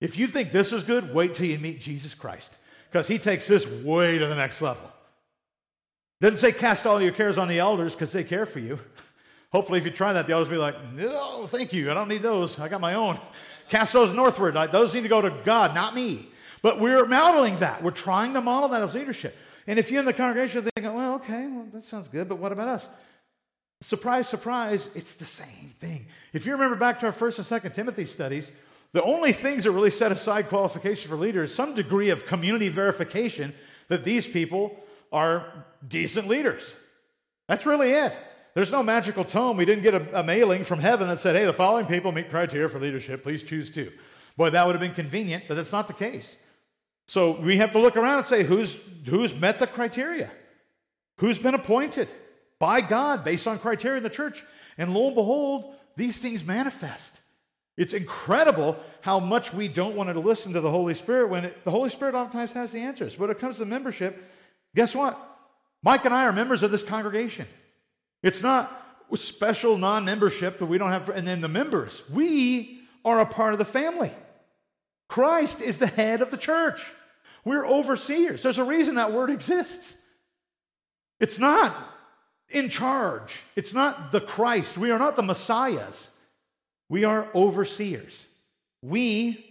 If 0.00 0.16
you 0.16 0.28
think 0.28 0.52
this 0.52 0.72
is 0.72 0.84
good, 0.84 1.12
wait 1.12 1.34
till 1.34 1.46
you 1.46 1.58
meet 1.58 1.80
Jesus 1.80 2.14
Christ 2.14 2.54
because 2.92 3.08
he 3.08 3.18
takes 3.18 3.48
this 3.48 3.66
way 3.66 4.18
to 4.18 4.26
the 4.26 4.34
next 4.36 4.60
level. 4.62 4.88
Doesn't 6.20 6.38
say 6.38 6.52
cast 6.52 6.86
all 6.86 7.00
your 7.00 7.12
cares 7.12 7.38
on 7.38 7.48
the 7.48 7.58
elders 7.58 7.94
because 7.94 8.12
they 8.12 8.22
care 8.24 8.46
for 8.46 8.60
you. 8.60 8.78
Hopefully, 9.52 9.78
if 9.78 9.84
you 9.86 9.90
try 9.90 10.12
that, 10.12 10.26
the 10.26 10.34
elders 10.34 10.48
will 10.48 10.56
be 10.56 10.60
like, 10.60 10.92
no, 10.92 11.46
thank 11.46 11.72
you. 11.72 11.90
I 11.90 11.94
don't 11.94 12.08
need 12.08 12.22
those. 12.22 12.60
I 12.60 12.68
got 12.68 12.80
my 12.80 12.94
own. 12.94 13.18
Cast 13.70 13.94
those 13.94 14.12
northward. 14.12 14.54
Those 14.70 14.94
need 14.94 15.02
to 15.02 15.08
go 15.08 15.22
to 15.22 15.30
God, 15.44 15.74
not 15.74 15.94
me. 15.94 16.28
But 16.62 16.80
we're 16.80 17.06
modeling 17.06 17.58
that. 17.58 17.82
We're 17.82 17.90
trying 17.90 18.34
to 18.34 18.40
model 18.40 18.68
that 18.70 18.82
as 18.82 18.94
leadership. 18.94 19.34
And 19.66 19.78
if 19.78 19.90
you're 19.90 20.00
in 20.00 20.06
the 20.06 20.12
congregation 20.12 20.60
are 20.60 20.70
thinking, 20.74 20.94
well, 20.94 21.14
okay, 21.14 21.46
well, 21.46 21.66
that 21.72 21.84
sounds 21.84 22.08
good, 22.08 22.28
but 22.28 22.38
what 22.38 22.52
about 22.52 22.68
us? 22.68 22.88
Surprise, 23.80 24.28
surprise, 24.28 24.88
it's 24.94 25.14
the 25.14 25.24
same 25.24 25.72
thing. 25.78 26.06
If 26.32 26.46
you 26.46 26.52
remember 26.52 26.76
back 26.76 27.00
to 27.00 27.06
our 27.06 27.12
first 27.12 27.38
and 27.38 27.46
second 27.46 27.72
Timothy 27.72 28.06
studies, 28.06 28.50
the 28.92 29.02
only 29.02 29.32
things 29.32 29.64
that 29.64 29.70
really 29.70 29.90
set 29.90 30.10
aside 30.10 30.48
qualification 30.48 31.10
for 31.10 31.16
leaders 31.16 31.54
some 31.54 31.74
degree 31.74 32.10
of 32.10 32.26
community 32.26 32.68
verification 32.68 33.54
that 33.88 34.02
these 34.02 34.26
people 34.26 34.76
are 35.12 35.64
decent 35.86 36.26
leaders. 36.26 36.74
That's 37.46 37.66
really 37.66 37.92
it. 37.92 38.12
There's 38.54 38.72
no 38.72 38.82
magical 38.82 39.24
tome. 39.24 39.56
We 39.56 39.64
didn't 39.64 39.84
get 39.84 39.94
a, 39.94 40.20
a, 40.20 40.24
mailing 40.24 40.64
from 40.64 40.80
heaven 40.80 41.06
that 41.08 41.20
said, 41.20 41.36
hey, 41.36 41.44
the 41.44 41.52
following 41.52 41.86
people 41.86 42.10
meet 42.10 42.30
criteria 42.30 42.68
for 42.68 42.80
leadership. 42.80 43.22
Please 43.22 43.42
choose 43.42 43.70
two. 43.70 43.92
Boy, 44.36 44.50
that 44.50 44.66
would 44.66 44.74
have 44.74 44.80
been 44.80 44.94
convenient, 44.94 45.44
but 45.46 45.54
that's 45.54 45.72
not 45.72 45.86
the 45.86 45.92
case. 45.92 46.36
So 47.06 47.40
we 47.40 47.58
have 47.58 47.72
to 47.72 47.78
look 47.78 47.96
around 47.96 48.18
and 48.18 48.26
say, 48.26 48.42
who's, 48.42 48.76
who's 49.08 49.34
met 49.34 49.60
the 49.60 49.66
criteria? 49.66 50.30
Who's 51.18 51.38
been 51.38 51.54
appointed 51.54 52.08
by 52.58 52.80
God 52.80 53.24
based 53.24 53.46
on 53.46 53.58
criteria 53.58 53.98
in 53.98 54.02
the 54.02 54.10
church? 54.10 54.44
And 54.76 54.94
lo 54.94 55.06
and 55.06 55.14
behold, 55.14 55.74
these 55.96 56.16
things 56.16 56.44
manifest. 56.44 57.14
It's 57.76 57.92
incredible 57.92 58.76
how 59.02 59.20
much 59.20 59.54
we 59.54 59.68
don't 59.68 59.94
want 59.94 60.12
to 60.12 60.18
listen 60.18 60.52
to 60.54 60.60
the 60.60 60.70
Holy 60.70 60.94
Spirit 60.94 61.30
when 61.30 61.44
it, 61.44 61.64
the 61.64 61.70
Holy 61.70 61.90
Spirit 61.90 62.14
oftentimes 62.14 62.52
has 62.52 62.72
the 62.72 62.80
answers. 62.80 63.14
But 63.14 63.28
when 63.28 63.30
it 63.30 63.38
comes 63.38 63.58
to 63.58 63.64
membership, 63.64 64.22
guess 64.74 64.94
what? 64.94 65.16
Mike 65.82 66.04
and 66.04 66.12
I 66.12 66.24
are 66.24 66.32
members 66.32 66.64
of 66.64 66.72
this 66.72 66.82
congregation. 66.82 67.46
It's 68.22 68.42
not 68.42 68.74
special 69.14 69.78
non 69.78 70.04
membership 70.04 70.58
that 70.58 70.66
we 70.66 70.76
don't 70.76 70.90
have, 70.90 71.08
and 71.08 71.26
then 71.26 71.40
the 71.40 71.48
members. 71.48 72.02
We 72.10 72.80
are 73.04 73.20
a 73.20 73.26
part 73.26 73.52
of 73.52 73.58
the 73.58 73.64
family. 73.64 74.12
Christ 75.08 75.60
is 75.60 75.78
the 75.78 75.86
head 75.86 76.20
of 76.20 76.30
the 76.30 76.36
church. 76.36 76.84
We're 77.44 77.66
overseers. 77.66 78.42
There's 78.42 78.58
a 78.58 78.64
reason 78.64 78.96
that 78.96 79.12
word 79.12 79.30
exists. 79.30 79.94
It's 81.20 81.38
not 81.38 81.74
in 82.50 82.68
charge, 82.68 83.36
it's 83.56 83.74
not 83.74 84.12
the 84.12 84.20
Christ. 84.20 84.78
We 84.78 84.90
are 84.90 84.98
not 84.98 85.16
the 85.16 85.22
Messiahs. 85.22 86.08
We 86.88 87.04
are 87.04 87.28
overseers. 87.34 88.24
We, 88.82 89.44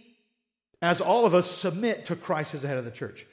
as 0.82 1.00
all 1.00 1.24
of 1.24 1.34
us, 1.34 1.50
submit 1.50 2.06
to 2.06 2.16
Christ 2.16 2.54
as 2.54 2.62
the 2.62 2.68
head 2.68 2.78
of 2.78 2.84
the 2.84 2.90
church. 2.90 3.26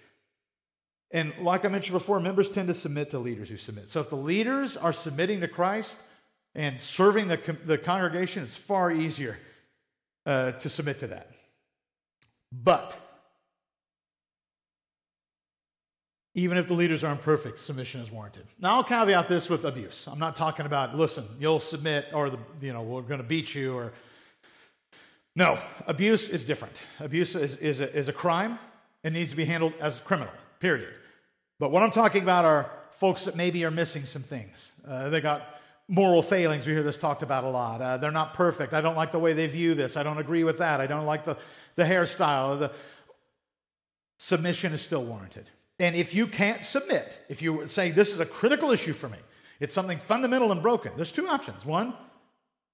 And 1.12 1.34
like 1.40 1.66
I 1.66 1.70
mentioned 1.70 1.94
before, 1.94 2.20
members 2.20 2.50
tend 2.50 2.68
to 2.68 2.74
submit 2.74 3.12
to 3.12 3.20
leaders 3.20 3.50
who 3.50 3.58
submit. 3.58 3.90
So 3.90 4.00
if 4.02 4.10
the 4.10 4.18
leaders 4.18 4.76
are 4.76 4.94
submitting 4.94 5.42
to 5.42 5.48
Christ 5.48 5.96
and 6.54 6.82
serving 6.82 7.28
the, 7.28 7.58
the 7.66 7.78
congregation, 7.78 8.44
it's 8.44 8.56
far 8.56 8.92
easier 8.92 9.38
uh, 10.26 10.52
to 10.54 10.70
submit 10.70 11.00
to 11.00 11.08
that. 11.08 11.32
But 12.52 13.00
even 16.36 16.58
if 16.58 16.68
the 16.68 16.74
leaders 16.74 17.04
aren't 17.04 17.22
perfect, 17.22 17.60
submission 17.60 18.02
is 18.02 18.12
warranted. 18.12 18.46
Now 18.60 18.76
I'll 18.76 18.84
caveat 18.84 19.28
this 19.28 19.50
with 19.50 19.64
abuse. 19.64 20.08
I'm 20.12 20.20
not 20.20 20.36
talking 20.36 20.66
about 20.66 20.94
listen, 20.94 21.26
you'll 21.40 21.62
submit, 21.62 22.08
or 22.14 22.30
the, 22.30 22.38
you 22.62 22.74
know 22.74 22.84
we're 22.84 23.02
going 23.02 23.22
to 23.22 23.26
beat 23.26 23.56
you, 23.56 23.74
or 23.76 23.94
no. 25.36 25.58
Abuse 25.88 26.30
is 26.30 26.46
different. 26.46 26.76
Abuse 27.00 27.36
is, 27.36 27.56
is, 27.58 27.80
a, 27.80 27.94
is 27.94 28.10
a 28.10 28.14
crime. 28.14 28.60
It 29.04 29.14
needs 29.14 29.32
to 29.32 29.36
be 29.36 29.46
handled 29.46 29.74
as 29.80 29.98
a 29.98 30.02
criminal. 30.02 30.34
Period. 30.60 30.94
But 31.60 31.72
what 31.72 31.84
I'm 31.84 31.92
talking 31.92 32.22
about 32.22 32.44
are 32.46 32.70
folks 32.92 33.26
that 33.26 33.36
maybe 33.36 33.64
are 33.66 33.72
missing 33.72 34.06
some 34.06 34.24
things. 34.24 34.72
Uh, 34.88 35.10
they 35.10 35.22
got 35.22 35.60
moral 35.88 36.22
failings. 36.22 36.66
We 36.66 36.74
hear 36.74 36.84
this 36.84 36.98
talked 36.98 37.24
about 37.24 37.44
a 37.44 37.50
lot. 37.50 37.82
Uh, 37.82 37.98
they're 37.98 38.12
not 38.12 38.34
perfect. 38.34 38.74
I 38.74 38.82
don't 38.82 38.96
like 38.96 39.12
the 39.12 39.20
way 39.20 39.34
they 39.34 39.48
view 39.48 39.74
this. 39.74 39.96
I 39.96 40.04
don't 40.04 40.18
agree 40.18 40.44
with 40.44 40.58
that. 40.58 40.82
I 40.82 40.88
don't 40.88 41.06
like 41.06 41.24
the, 41.24 41.38
the 41.76 41.84
hairstyle. 41.84 42.60
The 42.60 42.72
submission 44.18 44.74
is 44.74 44.82
still 44.82 45.04
warranted. 45.04 45.50
And 45.80 45.96
if 45.96 46.14
you 46.14 46.28
can't 46.28 46.64
submit, 46.64 47.20
if 47.30 47.42
you 47.42 47.68
say 47.68 47.92
this 47.92 48.14
is 48.14 48.20
a 48.20 48.26
critical 48.26 48.72
issue 48.72 48.94
for 48.94 49.10
me, 49.10 49.18
it's 49.60 49.74
something 49.74 49.98
fundamental 49.98 50.52
and 50.52 50.62
broken, 50.62 50.92
there's 50.96 51.12
two 51.12 51.28
options. 51.28 51.66
One, 51.66 51.94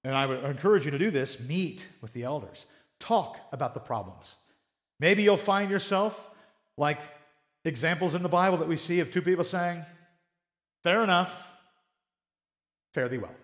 and 0.04 0.14
I 0.14 0.26
would 0.26 0.44
encourage 0.44 0.84
you 0.84 0.90
to 0.92 0.98
do 0.98 1.10
this 1.10 1.40
meet 1.40 1.86
with 2.00 2.12
the 2.12 2.24
elders, 2.24 2.66
talk 3.00 3.38
about 3.52 3.74
the 3.74 3.80
problems. 3.80 4.34
Maybe 5.00 5.22
you'll 5.22 5.36
find 5.36 5.70
yourself 5.70 6.30
like 6.76 6.98
examples 7.64 8.14
in 8.14 8.22
the 8.22 8.28
Bible 8.28 8.58
that 8.58 8.68
we 8.68 8.76
see 8.76 9.00
of 9.00 9.12
two 9.12 9.22
people 9.22 9.44
saying, 9.44 9.84
Fair 10.82 11.04
enough, 11.04 11.46
fare 12.92 13.08
thee 13.08 13.18
well. 13.18 13.34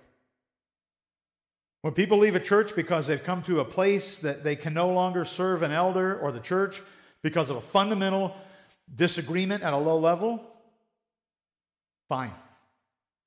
When 1.83 1.95
people 1.95 2.19
leave 2.19 2.35
a 2.35 2.41
church 2.41 2.75
because 2.75 3.07
they've 3.07 3.23
come 3.23 3.43
to 3.45 3.61
a 3.61 3.65
place 3.65 4.19
that 4.19 4.43
they 4.43 4.57
can 4.57 4.75
no 4.75 4.89
longer 4.89 5.25
serve 5.25 5.63
an 5.63 5.71
elder 5.71 6.19
or 6.19 6.33
the 6.33 6.41
church 6.41 6.83
because 7.23 7.51
of 7.51 7.57
a 7.57 7.61
fundamental 7.61 8.35
disagreement 8.95 9.63
at 9.63 9.73
a 9.73 9.77
low 9.77 9.99
level, 9.99 10.43
fine. 12.09 12.33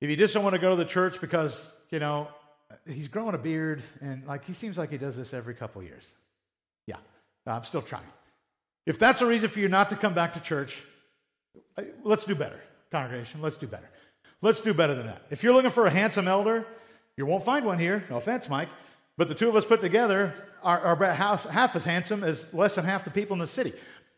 If 0.00 0.10
you 0.10 0.16
just 0.16 0.34
don't 0.34 0.42
want 0.42 0.54
to 0.54 0.60
go 0.60 0.70
to 0.70 0.76
the 0.76 0.88
church 0.88 1.20
because, 1.20 1.70
you 1.90 1.98
know, 1.98 2.28
he's 2.86 3.08
growing 3.08 3.34
a 3.34 3.38
beard 3.38 3.82
and 4.00 4.26
like 4.26 4.44
he 4.44 4.52
seems 4.52 4.76
like 4.76 4.90
he 4.90 4.98
does 4.98 5.16
this 5.16 5.32
every 5.32 5.54
couple 5.54 5.82
years. 5.82 6.04
Yeah, 6.86 6.96
I'm 7.46 7.64
still 7.64 7.82
trying. 7.82 8.02
If 8.84 8.98
that's 8.98 9.20
a 9.22 9.26
reason 9.26 9.48
for 9.48 9.60
you 9.60 9.68
not 9.68 9.90
to 9.90 9.96
come 9.96 10.14
back 10.14 10.34
to 10.34 10.40
church, 10.40 10.82
let's 12.02 12.24
do 12.24 12.34
better, 12.34 12.60
congregation. 12.90 13.40
Let's 13.40 13.56
do 13.56 13.66
better. 13.66 13.88
Let's 14.40 14.60
do 14.60 14.74
better 14.74 14.96
than 14.96 15.06
that. 15.06 15.22
If 15.30 15.44
you're 15.44 15.52
looking 15.52 15.70
for 15.70 15.86
a 15.86 15.90
handsome 15.90 16.26
elder, 16.26 16.66
you 17.16 17.26
won't 17.26 17.44
find 17.44 17.64
one 17.64 17.78
here. 17.78 18.04
No 18.10 18.16
offense, 18.16 18.48
Mike. 18.48 18.68
But 19.16 19.28
the 19.28 19.34
two 19.34 19.48
of 19.48 19.54
us 19.54 19.64
put 19.64 19.80
together 19.80 20.34
are, 20.64 20.80
are 20.80 21.14
half, 21.14 21.44
half 21.44 21.76
as 21.76 21.84
handsome 21.84 22.24
as 22.24 22.52
less 22.52 22.74
than 22.74 22.84
half 22.84 23.04
the 23.04 23.10
people 23.10 23.34
in 23.34 23.38
the 23.38 23.46
city. 23.46 23.72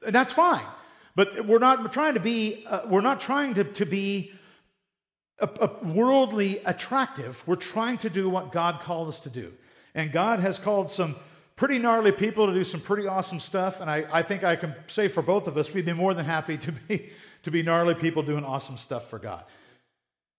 And 0.07 0.15
that's 0.15 0.33
fine. 0.33 0.65
But 1.17 1.47
we're 1.47 1.59
not 1.59 1.93
trying 1.93 2.15
to 2.15 2.21
be, 2.21 2.65
uh, 2.67 2.81
we're 2.87 3.01
not 3.01 3.21
trying 3.21 3.55
to, 3.55 3.65
to 3.65 3.87
be 3.87 4.33
a, 5.39 5.49
a 5.61 5.85
worldly 5.85 6.59
attractive. 6.65 7.43
We're 7.47 7.57
trying 7.57 7.99
to 7.99 8.11
do 8.11 8.29
what 8.29 8.53
God 8.53 8.81
called 8.81 9.09
us 9.09 9.21
to 9.21 9.31
do. 9.31 9.53
And 9.95 10.11
God 10.13 10.41
has 10.41 10.59
called 10.59 10.91
some 10.91 11.17
pretty 11.57 11.79
gnarly 11.79 12.11
people 12.11 12.47
to 12.47 12.55
do 12.55 12.65
some 12.65 12.81
pretty 12.81 13.07
awesome 13.07 13.39
stuff. 13.39 13.81
And 13.81 13.89
I, 13.89 14.05
I 14.13 14.23
think 14.23 14.43
I 14.43 14.57
can 14.57 14.75
say 14.89 15.09
for 15.09 15.23
both 15.23 15.47
of 15.47 15.57
us, 15.57 15.73
we'd 15.73 15.87
be 15.87 15.93
more 15.93 16.15
than 16.15 16.25
happy 16.25 16.59
to 16.59 16.73
be, 16.73 17.11
to 17.45 17.51
be 17.51 17.63
gnarly 17.63 17.95
people 17.95 18.23
doing 18.23 18.45
awesome 18.45 18.77
stuff 18.77 19.09
for 19.09 19.19
God. 19.19 19.45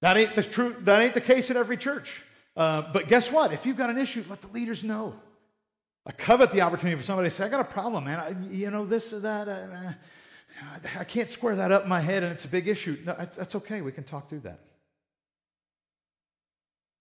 That 0.01 0.17
ain't 0.17 0.36
the, 0.36 0.43
true, 0.43 0.76
that 0.82 1.01
ain't 1.01 1.13
the 1.13 1.21
case 1.21 1.49
at 1.49 1.57
every 1.57 1.78
church. 1.78 2.21
Uh, 2.57 2.84
but 2.91 3.07
guess 3.07 3.32
what? 3.32 3.53
If 3.53 3.65
you've 3.65 3.78
got 3.78 3.89
an 3.89 3.97
issue, 3.97 4.23
let 4.30 4.41
the 4.41 4.47
leaders 4.49 4.84
know. 4.84 5.15
I 6.05 6.11
covet 6.11 6.51
the 6.51 6.61
opportunity 6.61 6.97
for 6.97 7.05
somebody 7.05 7.30
to 7.30 7.36
say, 7.36 7.45
I 7.45 7.49
got 7.49 7.61
a 7.61 7.63
problem, 7.63 8.03
man. 8.03 8.19
I, 8.19 8.53
you 8.53 8.69
know, 8.69 8.86
this 8.86 9.11
or 9.11 9.19
that. 9.21 9.47
Uh, 9.47 9.93
I 10.97 11.03
can't 11.03 11.30
square 11.30 11.56
that 11.58 11.72
up 11.72 11.84
in 11.84 11.89
my 11.89 11.99
head 11.99 12.24
and 12.24 12.32
it's 12.32 12.45
a 12.45 12.49
big 12.49 12.68
issue. 12.68 12.97
No, 13.06 13.14
that's 13.14 13.56
okay. 13.56 13.82
We 13.82 13.91
can 13.91 14.03
talk 14.03 14.30
through 14.30 14.41
that. 14.41 14.60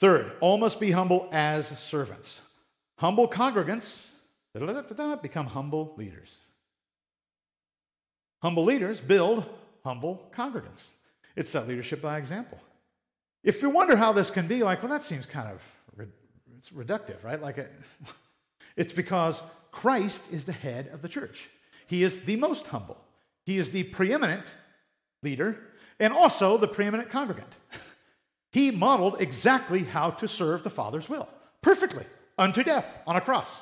Third, 0.00 0.32
all 0.40 0.58
must 0.58 0.80
be 0.80 0.90
humble 0.90 1.28
as 1.32 1.68
servants. 1.78 2.42
Humble 2.98 3.28
congregants 3.28 4.00
become 5.22 5.46
humble 5.46 5.94
leaders. 5.96 6.36
Humble 8.42 8.64
leaders 8.64 9.00
build 9.00 9.44
humble 9.84 10.30
congregants. 10.34 10.84
It's 11.36 11.52
that 11.52 11.66
leadership 11.66 12.02
by 12.02 12.18
example. 12.18 12.58
If 13.42 13.62
you 13.62 13.70
wonder 13.70 13.96
how 13.96 14.12
this 14.12 14.30
can 14.30 14.46
be, 14.46 14.62
like, 14.62 14.82
well, 14.82 14.90
that 14.90 15.04
seems 15.04 15.26
kind 15.26 15.48
of 15.48 16.06
it's 16.58 16.70
reductive, 16.70 17.22
right? 17.22 17.40
Like, 17.40 17.58
it, 17.58 17.72
it's 18.76 18.92
because 18.92 19.40
Christ 19.70 20.22
is 20.32 20.44
the 20.44 20.52
head 20.52 20.88
of 20.92 21.02
the 21.02 21.08
church. 21.08 21.50
He 21.86 22.02
is 22.02 22.20
the 22.20 22.36
most 22.36 22.66
humble. 22.66 23.03
He 23.44 23.58
is 23.58 23.70
the 23.70 23.84
preeminent 23.84 24.44
leader 25.22 25.58
and 26.00 26.12
also 26.12 26.56
the 26.56 26.68
preeminent 26.68 27.10
congregant. 27.10 27.52
He 28.50 28.70
modeled 28.70 29.20
exactly 29.20 29.84
how 29.84 30.10
to 30.10 30.28
serve 30.28 30.62
the 30.62 30.70
Father's 30.70 31.08
will 31.08 31.28
perfectly 31.64 32.04
unto 32.38 32.62
death 32.62 32.86
on 33.06 33.16
a 33.16 33.20
cross. 33.20 33.60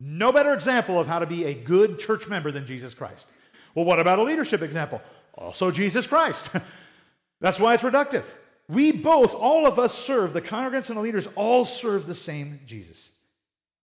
No 0.00 0.32
better 0.32 0.52
example 0.52 0.98
of 0.98 1.06
how 1.06 1.20
to 1.20 1.26
be 1.26 1.44
a 1.44 1.54
good 1.54 1.98
church 1.98 2.28
member 2.28 2.50
than 2.50 2.66
Jesus 2.66 2.92
Christ. 2.92 3.26
Well, 3.74 3.84
what 3.84 4.00
about 4.00 4.18
a 4.18 4.22
leadership 4.22 4.60
example? 4.60 5.00
Also, 5.34 5.70
Jesus 5.70 6.06
Christ. 6.06 6.50
That's 7.40 7.58
why 7.58 7.74
it's 7.74 7.82
reductive. 7.82 8.24
We 8.68 8.92
both, 8.92 9.34
all 9.34 9.66
of 9.66 9.78
us 9.78 9.96
serve, 9.96 10.32
the 10.32 10.42
congregants 10.42 10.88
and 10.88 10.96
the 10.96 11.02
leaders 11.02 11.28
all 11.36 11.64
serve 11.64 12.06
the 12.06 12.14
same 12.14 12.60
Jesus. 12.66 13.10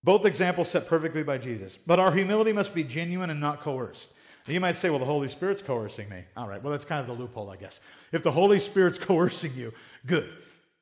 Both 0.03 0.25
examples 0.25 0.69
set 0.69 0.87
perfectly 0.87 1.23
by 1.23 1.37
Jesus. 1.37 1.77
But 1.85 1.99
our 1.99 2.11
humility 2.11 2.51
must 2.51 2.73
be 2.73 2.83
genuine 2.83 3.29
and 3.29 3.39
not 3.39 3.61
coerced. 3.61 4.07
You 4.47 4.59
might 4.59 4.75
say, 4.75 4.89
well, 4.89 4.99
the 4.99 5.05
Holy 5.05 5.27
Spirit's 5.27 5.61
coercing 5.61 6.09
me. 6.09 6.23
All 6.35 6.47
right, 6.47 6.61
well, 6.63 6.71
that's 6.71 6.85
kind 6.85 7.01
of 7.01 7.07
the 7.07 7.21
loophole, 7.21 7.49
I 7.49 7.57
guess. 7.57 7.79
If 8.11 8.23
the 8.23 8.31
Holy 8.31 8.59
Spirit's 8.59 8.97
coercing 8.99 9.53
you, 9.55 9.73
good. 10.05 10.29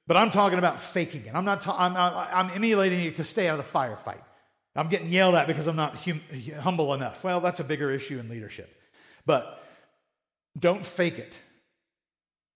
But 0.08 0.18
I'm 0.18 0.32
talking 0.32 0.58
about 0.58 0.82
faking 0.82 1.26
it. 1.26 1.36
I'm 1.36 1.46
not. 1.46 1.62
Ta- 1.62 1.76
I'm, 1.78 1.96
I'm, 1.96 2.56
emulating 2.56 3.02
it 3.02 3.18
to 3.18 3.24
stay 3.24 3.48
out 3.48 3.60
of 3.60 3.66
the 3.66 3.72
firefight. 3.72 4.22
I'm 4.76 4.88
getting 4.88 5.10
yelled 5.10 5.36
at 5.36 5.46
because 5.46 5.68
I'm 5.68 5.76
not 5.76 5.96
hum- 5.98 6.22
humble 6.60 6.94
enough. 6.94 7.24
Well, 7.24 7.42
that's 7.42 7.60
a 7.60 7.64
bigger 7.64 7.92
issue 7.92 8.18
in 8.18 8.28
leadership. 8.30 8.76
But 9.26 9.64
don't 10.58 10.86
fake 10.86 11.20
it. 11.20 11.38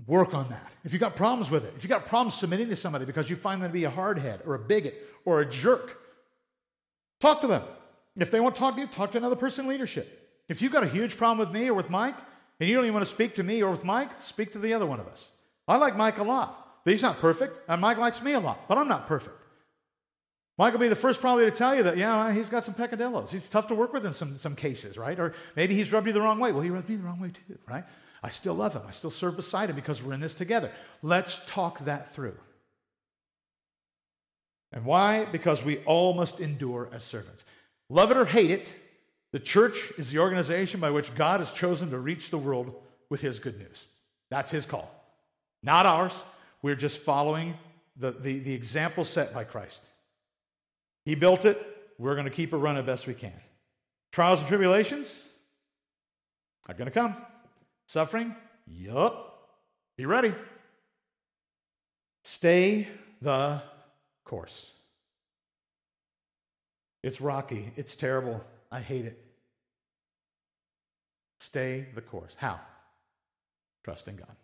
Work 0.08 0.34
on 0.34 0.50
that. 0.50 0.72
If 0.84 0.94
you've 0.94 1.00
got 1.00 1.16
problems 1.16 1.52
with 1.52 1.66
it, 1.66 1.74
if 1.78 1.84
you've 1.84 1.92
got 1.92 2.08
problems 2.08 2.34
submitting 2.34 2.70
to 2.70 2.76
somebody 2.76 3.06
because 3.06 3.30
you 3.30 3.36
find 3.36 3.62
them 3.62 3.70
to 3.70 3.74
be 3.74 3.84
a 3.84 3.92
hardhead 3.92 4.46
or 4.48 4.56
a 4.56 4.60
bigot 4.60 4.96
or 5.24 5.42
a 5.42 5.46
jerk, 5.46 6.00
talk 7.20 7.42
to 7.42 7.48
them. 7.48 7.64
If 8.18 8.32
they 8.32 8.40
won't 8.40 8.56
talk 8.56 8.76
to 8.76 8.82
you, 8.82 8.88
talk 8.88 9.12
to 9.12 9.18
another 9.18 9.36
person 9.36 9.66
in 9.66 9.70
leadership. 9.70 10.23
If 10.50 10.62
you've 10.62 10.72
got 10.72 10.84
a 10.84 10.88
huge 10.88 11.18
problem 11.18 11.40
with 11.40 11.56
me 11.56 11.70
or 11.70 11.74
with 11.74 11.90
Mike, 11.90 12.16
and 12.60 12.70
you 12.70 12.76
don't 12.76 12.86
even 12.86 12.94
want 12.94 13.06
to 13.06 13.14
speak 13.14 13.36
to 13.36 13.44
me 13.44 13.64
or 13.64 13.72
with 13.72 13.84
Mike, 13.84 14.10
speak 14.22 14.52
to 14.54 14.60
the 14.60 14.74
other 14.74 14.86
one 14.86 15.00
of 15.00 15.08
us. 15.08 15.30
I 15.68 15.78
like 15.78 15.98
Mike 15.98 16.18
a 16.18 16.24
lot. 16.24 16.60
But 16.84 16.92
he's 16.92 17.02
not 17.02 17.20
perfect. 17.20 17.58
And 17.70 17.82
Mike 17.82 17.98
likes 17.98 18.22
me 18.22 18.34
a 18.34 18.40
lot, 18.40 18.68
but 18.68 18.78
I'm 18.78 18.88
not 18.88 19.08
perfect. 19.08 19.38
Mike 20.58 20.74
will 20.74 20.80
be 20.80 20.88
the 20.88 20.96
first 20.96 21.20
probably 21.20 21.46
to 21.46 21.52
tell 21.52 21.74
you 21.74 21.84
that, 21.84 21.98
yeah, 21.98 22.32
he's 22.32 22.50
got 22.50 22.64
some 22.64 22.76
peccadillos. 22.76 23.32
He's 23.32 23.48
tough 23.48 23.68
to 23.68 23.76
work 23.76 23.92
with 23.92 24.06
in 24.06 24.14
some, 24.14 24.38
some 24.38 24.56
cases, 24.56 24.98
right? 24.98 25.20
Or 25.20 25.34
maybe 25.56 25.74
he's 25.74 25.92
rubbed 25.92 26.06
you 26.06 26.14
the 26.14 26.22
wrong 26.22 26.40
way. 26.40 26.52
Well, 26.52 26.62
he 26.62 26.70
rubbed 26.70 26.90
me 26.90 26.98
the 26.98 27.04
wrong 27.04 27.20
way 27.20 27.30
too, 27.30 27.58
right? 27.68 27.86
I 28.22 28.30
still 28.30 28.54
love 28.54 28.74
him. 28.74 28.84
I 28.88 28.92
still 28.92 29.10
serve 29.10 29.36
beside 29.36 29.70
him 29.70 29.76
because 29.76 30.04
we're 30.04 30.14
in 30.14 30.20
this 30.20 30.36
together. 30.36 30.72
Let's 31.02 31.42
talk 31.48 31.84
that 31.86 32.14
through. 32.14 32.38
And 34.72 34.86
why? 34.86 35.26
Because 35.26 35.64
we 35.64 35.80
all 35.80 36.14
must 36.14 36.40
endure 36.40 36.90
as 36.94 37.04
servants. 37.04 37.46
Love 37.90 38.12
it 38.12 38.18
or 38.18 38.26
hate 38.26 38.52
it, 38.52 38.72
the 39.34 39.40
church 39.40 39.92
is 39.98 40.12
the 40.12 40.20
organization 40.20 40.80
by 40.80 40.92
which 40.92 41.14
God 41.16 41.42
has 41.42 41.52
chosen 41.52 41.90
to 41.90 41.98
reach 41.98 42.30
the 42.30 42.38
world 42.38 42.74
with 43.10 43.20
his 43.20 43.40
good 43.40 43.58
news. 43.58 43.86
That's 44.30 44.52
his 44.52 44.66
call, 44.66 44.90
not 45.62 45.86
ours, 45.86 46.14
we're 46.62 46.76
just 46.76 47.00
following 47.00 47.56
the, 47.98 48.12
the, 48.12 48.40
the 48.40 48.54
example 48.54 49.04
set 49.04 49.34
by 49.34 49.44
Christ. 49.44 49.82
He 51.06 51.16
built 51.16 51.46
it. 51.46 51.62
We're 52.00 52.16
going 52.16 52.26
to 52.26 52.32
keep 52.32 52.54
it 52.54 52.58
running 52.58 52.86
best 52.86 53.06
we 53.06 53.14
can. 53.14 53.34
Trials 54.12 54.40
and 54.40 54.48
tribulations 54.48 55.14
are 56.68 56.74
going 56.74 56.86
to 56.86 56.92
come. 56.92 57.16
Suffering? 57.88 58.36
Yup. 58.66 59.50
Be 59.98 60.06
ready. 60.06 60.34
Stay 62.24 62.88
the 63.22 63.62
course. 64.24 64.72
It's 67.04 67.20
rocky. 67.20 67.72
It's 67.76 67.96
terrible. 67.96 68.42
I 68.72 68.80
hate 68.80 69.06
it. 69.06 69.23
Stay 71.44 71.88
the 71.94 72.02
course. 72.02 72.34
How? 72.38 72.58
Trust 73.84 74.08
in 74.08 74.16
God. 74.16 74.36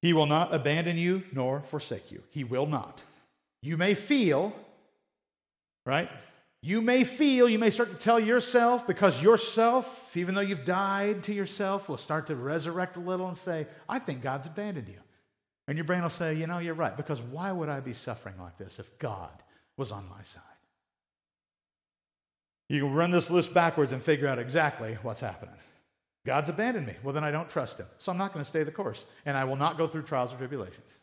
He 0.00 0.12
will 0.12 0.26
not 0.26 0.54
abandon 0.54 0.96
you 0.96 1.24
nor 1.32 1.60
forsake 1.62 2.12
you. 2.12 2.22
He 2.30 2.44
will 2.44 2.66
not. 2.66 3.02
You 3.62 3.76
may 3.76 3.94
feel, 3.94 4.54
right? 5.84 6.08
You 6.62 6.82
may 6.82 7.02
feel, 7.02 7.48
you 7.48 7.58
may 7.58 7.70
start 7.70 7.90
to 7.90 7.96
tell 7.96 8.20
yourself, 8.20 8.86
because 8.86 9.20
yourself, 9.20 10.16
even 10.16 10.36
though 10.36 10.40
you've 10.40 10.64
died 10.64 11.24
to 11.24 11.34
yourself, 11.34 11.88
will 11.88 11.96
start 11.96 12.28
to 12.28 12.36
resurrect 12.36 12.96
a 12.96 13.00
little 13.00 13.26
and 13.26 13.36
say, 13.36 13.66
I 13.88 13.98
think 13.98 14.22
God's 14.22 14.46
abandoned 14.46 14.86
you. 14.86 15.00
And 15.66 15.76
your 15.76 15.84
brain 15.84 16.02
will 16.02 16.10
say, 16.10 16.34
you 16.34 16.46
know, 16.46 16.58
you're 16.58 16.74
right, 16.74 16.96
because 16.96 17.20
why 17.20 17.50
would 17.50 17.68
I 17.68 17.80
be 17.80 17.92
suffering 17.92 18.36
like 18.40 18.56
this 18.56 18.78
if 18.78 18.98
God 19.00 19.42
was 19.76 19.90
on 19.90 20.08
my 20.08 20.22
side? 20.22 20.42
You 22.72 22.80
can 22.80 22.94
run 22.94 23.10
this 23.10 23.28
list 23.28 23.52
backwards 23.52 23.92
and 23.92 24.02
figure 24.02 24.26
out 24.26 24.38
exactly 24.38 24.96
what's 25.02 25.20
happening. 25.20 25.54
God's 26.24 26.48
abandoned 26.48 26.86
me. 26.86 26.94
Well, 27.02 27.12
then 27.12 27.22
I 27.22 27.30
don't 27.30 27.50
trust 27.50 27.76
him. 27.76 27.84
So 27.98 28.10
I'm 28.10 28.16
not 28.16 28.32
going 28.32 28.42
to 28.42 28.48
stay 28.48 28.62
the 28.62 28.70
course. 28.70 29.04
And 29.26 29.36
I 29.36 29.44
will 29.44 29.56
not 29.56 29.76
go 29.76 29.86
through 29.86 30.04
trials 30.04 30.32
or 30.32 30.36
tribulations. 30.38 30.96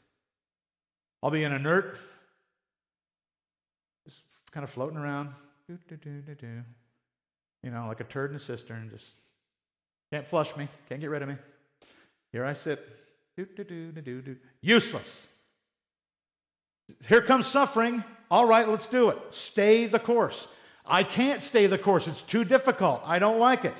I'll 1.22 1.30
be 1.30 1.43
an 1.43 1.51
inert, 1.51 1.99
just 4.03 4.17
kind 4.49 4.63
of 4.63 4.72
floating 4.72 4.97
around, 4.97 5.30
do, 5.67 5.78
do, 5.88 5.95
do, 5.97 6.22
do, 6.22 6.34
do. 6.34 6.63
you 7.61 7.70
know, 7.70 7.86
like 7.88 7.99
a 7.99 8.05
turd 8.05 8.32
in 8.32 8.38
a 8.38 8.39
cistern, 8.39 8.89
just 8.91 9.13
can't 10.11 10.26
flush 10.26 10.55
me, 10.55 10.67
can't 10.88 10.99
get 10.99 11.11
rid 11.11 11.22
of 11.22 11.30
me. 11.30 11.36
Here 12.32 12.45
I 12.45 12.53
sit, 12.53 12.84
do, 13.38 13.45
do, 13.45 13.63
do, 13.63 13.91
do, 13.91 14.01
do, 14.01 14.22
do. 14.24 14.38
useless. 14.61 15.28
Here 17.07 17.22
comes 17.22 17.45
suffering. 17.45 18.03
All 18.32 18.47
right, 18.47 18.67
let's 18.67 18.88
do 18.88 19.09
it. 19.09 19.20
Stay 19.30 19.86
the 19.86 19.99
course. 19.99 20.47
I 20.89 21.03
can't 21.03 21.43
stay 21.43 21.67
the 21.67 21.77
course. 21.77 22.07
It's 22.07 22.23
too 22.23 22.43
difficult. 22.43 23.01
I 23.05 23.19
don't 23.19 23.39
like 23.39 23.65
it. 23.65 23.75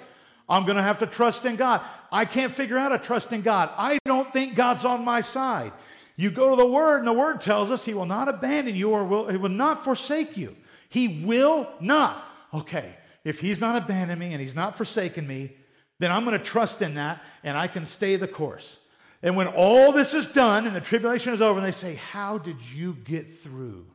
I'm 0.48 0.66
going 0.66 0.78
to 0.78 0.84
have 0.84 1.00
to 1.00 1.08
trust 1.08 1.46
in 1.46 1.56
God. 1.56 1.82
I 2.12 2.26
can't 2.26 2.52
figure 2.52 2.78
out 2.78 2.92
a 2.92 2.98
trust 2.98 3.32
in 3.32 3.42
God. 3.42 3.70
I 3.78 4.00
don't 4.06 4.32
think 4.34 4.56
God's 4.56 4.86
on 4.86 5.04
my 5.04 5.22
side. 5.22 5.72
You 6.16 6.32
go 6.32 6.50
to 6.50 6.56
the 6.56 6.66
Word, 6.66 7.00
and 7.00 7.08
the 7.08 7.14
Word 7.14 7.40
tells 7.40 7.72
us 7.72 7.86
He 7.86 7.94
will 7.94 8.06
not 8.06 8.28
abandon 8.28 8.76
you 8.76 8.92
or 8.92 9.04
will, 9.04 9.28
He 9.28 9.38
will 9.38 9.50
not 9.50 9.84
forsake 9.84 10.36
you. 10.38 10.56
He 10.90 11.24
will 11.24 11.70
not. 11.80 12.22
Okay, 12.54 12.96
if 13.24 13.40
He's 13.40 13.62
not 13.62 13.76
abandoned 13.76 14.20
me 14.20 14.34
and 14.34 14.42
He's 14.42 14.56
not 14.56 14.76
forsaken 14.76 15.28
me, 15.28 15.52
then 16.00 16.12
I'm 16.12 16.26
going 16.26 16.38
to 16.38 16.44
trust 16.44 16.82
in 16.82 16.96
that 16.96 17.22
and 17.44 17.58
I 17.58 17.68
can 17.68 17.86
stay 17.86 18.16
the 18.16 18.28
course. 18.28 18.80
And 19.22 19.36
when 19.36 19.48
all 19.48 19.92
this 19.92 20.14
is 20.14 20.28
done 20.28 20.66
and 20.66 20.76
the 20.76 20.82
tribulation 20.82 21.34
is 21.34 21.42
over, 21.42 21.60
and 21.60 21.66
they 21.66 21.72
say, 21.72 21.96
How 21.96 22.38
did 22.38 22.62
you 22.62 22.98
get 23.06 23.34
through? 23.34 23.86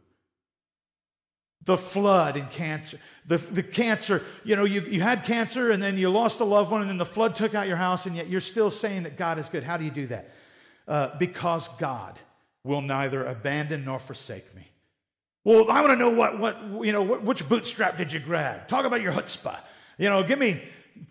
The 1.65 1.77
flood 1.77 2.37
and 2.37 2.51
cancer. 2.51 2.99
The, 3.27 3.39
the 3.39 3.63
cancer, 3.63 4.23
you 4.45 4.55
know, 4.55 4.65
you, 4.65 4.83
you 4.83 5.01
had 5.01 5.25
cancer 5.25 5.71
and 5.71 5.83
then 5.83 5.97
you 5.97 6.11
lost 6.11 6.41
a 6.41 6.45
loved 6.45 6.71
one 6.71 6.83
and 6.83 6.91
then 6.91 6.99
the 6.99 7.07
flood 7.07 7.37
took 7.37 7.55
out 7.55 7.67
your 7.67 7.79
house, 7.79 8.05
and 8.05 8.15
yet 8.15 8.29
you're 8.29 8.41
still 8.41 8.71
saying 8.71 9.05
that 9.05 9.17
God 9.17 9.39
is 9.39 9.49
good. 9.49 9.63
How 9.63 9.79
do 9.79 9.85
you 9.85 9.91
do 9.91 10.07
that? 10.09 10.31
uh, 10.87 11.17
because 11.19 11.69
God 11.79 12.19
will 12.63 12.81
neither 12.81 13.25
abandon 13.25 13.85
nor 13.85 13.99
forsake 13.99 14.55
me. 14.55 14.69
Well, 15.45 15.71
I 15.71 15.81
want 15.83 15.93
to 15.93 15.97
know 15.97 16.11
what, 16.11 16.39
what 16.39 16.85
you 16.85 16.93
know, 16.93 17.03
which 17.03 17.47
bootstrap 17.49 17.99
did 17.99 18.13
you 18.13 18.21
grab? 18.21 18.67
Talk 18.67 18.87
about 18.87 19.03
your 19.03 19.13
chutzpah. 19.13 19.59
You 19.99 20.09
know, 20.09 20.23
give 20.25 20.39
me, 20.39 20.63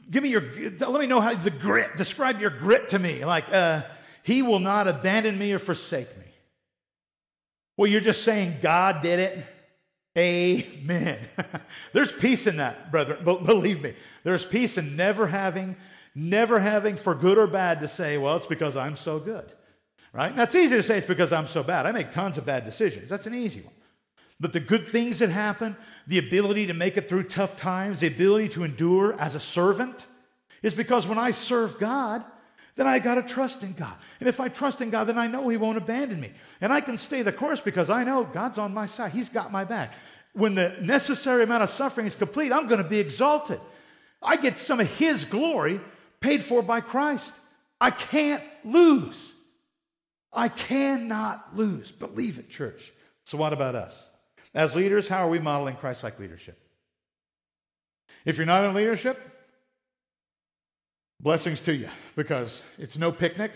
give 0.09 0.23
me 0.23 0.29
your, 0.29 0.41
let 0.79 0.99
me 0.99 1.05
know 1.05 1.21
how 1.21 1.35
the 1.35 1.51
grit, 1.51 1.97
describe 1.97 2.39
your 2.41 2.49
grit 2.49 2.89
to 2.89 2.99
me. 2.99 3.23
Like, 3.23 3.51
uh, 3.53 3.83
he 4.23 4.41
will 4.41 4.59
not 4.59 4.87
abandon 4.87 5.37
me 5.37 5.53
or 5.53 5.59
forsake 5.59 6.17
me. 6.17 6.25
Well, 7.77 7.87
you're 7.87 8.01
just 8.01 8.23
saying 8.23 8.57
God 8.61 9.01
did 9.01 9.19
it. 9.19 9.45
Amen. 10.17 11.19
There's 11.93 12.11
peace 12.11 12.45
in 12.47 12.57
that, 12.57 12.91
brother. 12.91 13.15
Believe 13.15 13.81
me. 13.81 13.95
There's 14.23 14.45
peace 14.45 14.77
in 14.77 14.95
never 14.95 15.27
having, 15.27 15.75
never 16.13 16.59
having 16.59 16.97
for 16.97 17.15
good 17.15 17.37
or 17.37 17.47
bad 17.47 17.81
to 17.81 17.87
say, 17.87 18.17
well, 18.17 18.35
it's 18.37 18.45
because 18.45 18.77
I'm 18.77 18.95
so 18.95 19.19
good 19.19 19.51
right? 20.13 20.35
Now, 20.35 20.43
it's 20.43 20.55
easy 20.55 20.75
to 20.75 20.83
say 20.83 20.99
it's 20.99 21.07
because 21.07 21.33
I'm 21.33 21.47
so 21.47 21.63
bad. 21.63 21.85
I 21.85 21.91
make 21.91 22.11
tons 22.11 22.37
of 22.37 22.45
bad 22.45 22.63
decisions. 22.63 23.09
That's 23.09 23.27
an 23.27 23.33
easy 23.33 23.61
one. 23.61 23.73
But 24.39 24.53
the 24.53 24.59
good 24.59 24.87
things 24.87 25.19
that 25.19 25.29
happen, 25.29 25.75
the 26.07 26.19
ability 26.19 26.67
to 26.67 26.73
make 26.73 26.97
it 26.97 27.09
through 27.09 27.23
tough 27.23 27.57
times, 27.57 27.99
the 27.99 28.07
ability 28.07 28.49
to 28.49 28.63
endure 28.63 29.19
as 29.19 29.35
a 29.35 29.39
servant, 29.39 30.05
is 30.61 30.73
because 30.73 31.07
when 31.07 31.17
I 31.17 31.31
serve 31.31 31.79
God, 31.79 32.23
then 32.75 32.87
I 32.87 32.99
got 32.99 33.15
to 33.15 33.21
trust 33.21 33.61
in 33.61 33.73
God. 33.73 33.93
And 34.19 34.27
if 34.27 34.39
I 34.39 34.47
trust 34.47 34.81
in 34.81 34.89
God, 34.89 35.05
then 35.05 35.17
I 35.17 35.27
know 35.27 35.47
He 35.49 35.57
won't 35.57 35.77
abandon 35.77 36.19
me. 36.19 36.31
And 36.59 36.73
I 36.73 36.81
can 36.81 36.97
stay 36.97 37.21
the 37.21 37.31
course 37.31 37.61
because 37.61 37.89
I 37.89 38.03
know 38.03 38.23
God's 38.23 38.57
on 38.57 38.73
my 38.73 38.87
side. 38.87 39.11
He's 39.11 39.29
got 39.29 39.51
my 39.51 39.63
back. 39.63 39.93
When 40.33 40.55
the 40.55 40.75
necessary 40.81 41.43
amount 41.43 41.63
of 41.63 41.69
suffering 41.69 42.07
is 42.07 42.15
complete, 42.15 42.51
I'm 42.51 42.67
going 42.67 42.81
to 42.81 42.89
be 42.89 42.99
exalted. 42.99 43.59
I 44.21 44.37
get 44.37 44.57
some 44.57 44.79
of 44.79 44.87
His 44.87 45.25
glory 45.25 45.79
paid 46.19 46.41
for 46.41 46.63
by 46.63 46.81
Christ. 46.81 47.33
I 47.79 47.91
can't 47.91 48.41
lose. 48.63 49.31
I 50.31 50.49
cannot 50.49 51.55
lose. 51.55 51.91
Believe 51.91 52.39
it, 52.39 52.49
church. 52.49 52.91
So, 53.23 53.37
what 53.37 53.53
about 53.53 53.75
us? 53.75 54.01
As 54.55 54.75
leaders, 54.75 55.07
how 55.07 55.27
are 55.27 55.29
we 55.29 55.39
modeling 55.39 55.75
Christ 55.75 56.03
like 56.03 56.19
leadership? 56.19 56.59
If 58.25 58.37
you're 58.37 58.47
not 58.47 58.65
in 58.65 58.73
leadership, 58.73 59.19
blessings 61.23 61.61
to 61.61 61.73
you 61.73 61.89
because 62.15 62.61
it's 62.77 62.97
no 62.97 63.11
picnic. 63.11 63.51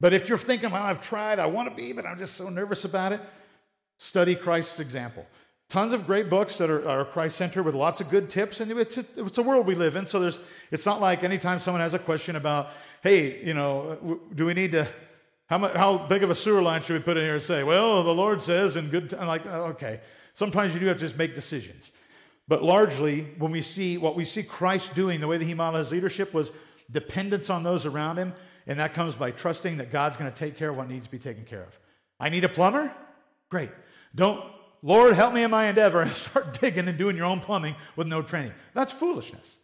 But 0.00 0.14
if 0.14 0.28
you're 0.28 0.38
thinking, 0.38 0.70
well, 0.70 0.82
I've 0.82 1.02
tried, 1.02 1.38
I 1.38 1.46
want 1.46 1.68
to 1.68 1.74
be, 1.74 1.92
but 1.92 2.06
I'm 2.06 2.18
just 2.18 2.36
so 2.36 2.48
nervous 2.48 2.84
about 2.84 3.12
it, 3.12 3.20
study 3.98 4.34
Christ's 4.34 4.80
example. 4.80 5.26
Tons 5.68 5.92
of 5.92 6.06
great 6.06 6.28
books 6.28 6.58
that 6.58 6.70
are, 6.70 6.88
are 6.88 7.04
Christ 7.04 7.36
centered 7.36 7.62
with 7.62 7.74
lots 7.74 8.00
of 8.00 8.10
good 8.10 8.28
tips, 8.28 8.60
and 8.60 8.70
it's 8.72 8.98
a, 8.98 9.04
it's 9.16 9.38
a 9.38 9.42
world 9.42 9.66
we 9.66 9.74
live 9.74 9.94
in. 9.94 10.06
So 10.06 10.20
there's, 10.20 10.40
it's 10.70 10.84
not 10.84 11.00
like 11.00 11.22
anytime 11.22 11.60
someone 11.60 11.80
has 11.80 11.94
a 11.94 11.98
question 11.98 12.36
about, 12.36 12.70
hey, 13.02 13.44
you 13.44 13.54
know, 13.54 14.20
do 14.34 14.44
we 14.46 14.54
need 14.54 14.72
to 14.72 14.88
how, 15.46 15.58
much, 15.58 15.74
how 15.74 15.98
big 15.98 16.22
of 16.22 16.30
a 16.30 16.34
sewer 16.34 16.62
line 16.62 16.80
should 16.80 16.94
we 16.94 17.02
put 17.02 17.18
in 17.18 17.24
here 17.24 17.34
and 17.34 17.42
say, 17.42 17.62
well, 17.62 18.02
the 18.02 18.14
Lord 18.14 18.40
says 18.40 18.76
in 18.76 18.88
good 18.88 19.10
time, 19.10 19.26
like, 19.26 19.44
oh, 19.44 19.64
okay. 19.64 20.00
Sometimes 20.32 20.72
you 20.72 20.80
do 20.80 20.86
have 20.86 20.96
to 20.96 21.04
just 21.04 21.18
make 21.18 21.34
decisions. 21.34 21.90
But 22.48 22.62
largely, 22.62 23.28
when 23.36 23.52
we 23.52 23.60
see 23.60 23.98
what 23.98 24.16
we 24.16 24.24
see 24.24 24.42
Christ 24.42 24.94
doing, 24.94 25.20
the 25.20 25.26
way 25.26 25.36
that 25.36 25.44
he 25.44 25.52
modeled 25.52 25.84
his 25.84 25.92
leadership 25.92 26.32
was 26.32 26.50
dependence 26.92 27.50
on 27.50 27.62
those 27.62 27.86
around 27.86 28.18
him. 28.18 28.34
And 28.66 28.78
that 28.78 28.94
comes 28.94 29.14
by 29.14 29.32
trusting 29.32 29.78
that 29.78 29.90
God's 29.90 30.16
going 30.16 30.30
to 30.30 30.36
take 30.36 30.56
care 30.56 30.70
of 30.70 30.76
what 30.76 30.88
needs 30.88 31.06
to 31.06 31.10
be 31.10 31.18
taken 31.18 31.44
care 31.44 31.62
of. 31.62 31.78
I 32.20 32.28
need 32.28 32.44
a 32.44 32.48
plumber? 32.48 32.92
Great. 33.50 33.70
Don't, 34.14 34.44
Lord, 34.82 35.14
help 35.14 35.34
me 35.34 35.42
in 35.42 35.50
my 35.50 35.66
endeavor 35.66 36.02
and 36.02 36.12
start 36.12 36.60
digging 36.60 36.86
and 36.86 36.96
doing 36.96 37.16
your 37.16 37.26
own 37.26 37.40
plumbing 37.40 37.74
with 37.96 38.06
no 38.06 38.22
training. 38.22 38.52
That's 38.74 38.92
foolishness. 38.92 39.56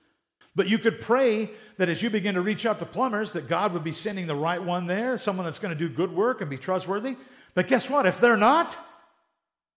But 0.57 0.69
you 0.69 0.79
could 0.79 1.01
pray 1.01 1.51
that 1.77 1.89
as 1.89 2.03
you 2.03 2.11
begin 2.11 2.35
to 2.35 2.41
reach 2.41 2.67
out 2.67 2.81
to 2.81 2.87
plumbers, 2.87 3.33
that 3.33 3.49
God 3.49 3.73
would 3.75 3.85
be 3.85 3.93
sending 3.93 4.27
the 4.27 4.35
right 4.35 4.61
one 4.61 4.89
there, 4.89 5.17
someone 5.17 5.47
that's 5.47 5.61
going 5.61 5.73
to 5.73 5.79
do 5.79 5.89
good 5.89 6.13
work 6.13 6.41
and 6.41 6.51
be 6.51 6.57
trustworthy. 6.57 7.17
But 7.55 7.69
guess 7.69 7.89
what? 7.89 8.07
If 8.07 8.21
they're 8.21 8.37
not, 8.37 8.77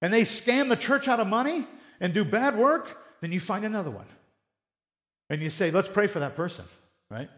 and 0.01 0.11
they 0.11 0.23
scam 0.23 0.69
the 0.69 0.75
church 0.75 1.07
out 1.07 1.19
of 1.19 1.27
money 1.27 1.67
and 1.99 2.13
do 2.13 2.25
bad 2.25 2.57
work, 2.57 2.97
then 3.21 3.31
you 3.31 3.39
find 3.39 3.63
another 3.63 3.91
one. 3.91 4.07
And 5.29 5.41
you 5.41 5.49
say, 5.49 5.69
let's 5.71 5.87
pray 5.87 6.07
for 6.07 6.19
that 6.19 6.35
person, 6.35 6.65
right? 7.09 7.29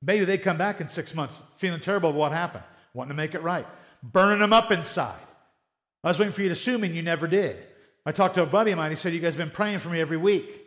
Maybe 0.00 0.24
they 0.24 0.38
come 0.38 0.58
back 0.58 0.80
in 0.80 0.88
six 0.88 1.14
months 1.14 1.40
feeling 1.56 1.80
terrible 1.80 2.10
about 2.10 2.18
what 2.18 2.32
happened, 2.32 2.64
wanting 2.94 3.10
to 3.10 3.14
make 3.14 3.34
it 3.34 3.42
right, 3.42 3.66
burning 4.02 4.38
them 4.38 4.52
up 4.52 4.70
inside. 4.70 5.18
I 6.04 6.08
was 6.08 6.18
waiting 6.18 6.32
for 6.32 6.42
you 6.42 6.48
to 6.48 6.54
sue 6.54 6.78
me, 6.78 6.88
and 6.88 6.96
you 6.96 7.02
never 7.02 7.26
did. 7.26 7.56
I 8.06 8.12
talked 8.12 8.36
to 8.36 8.42
a 8.42 8.46
buddy 8.46 8.70
of 8.70 8.78
mine. 8.78 8.90
He 8.90 8.96
said, 8.96 9.12
You 9.12 9.20
guys 9.20 9.34
have 9.34 9.38
been 9.38 9.50
praying 9.50 9.80
for 9.80 9.88
me 9.88 10.00
every 10.00 10.16
week. 10.16 10.64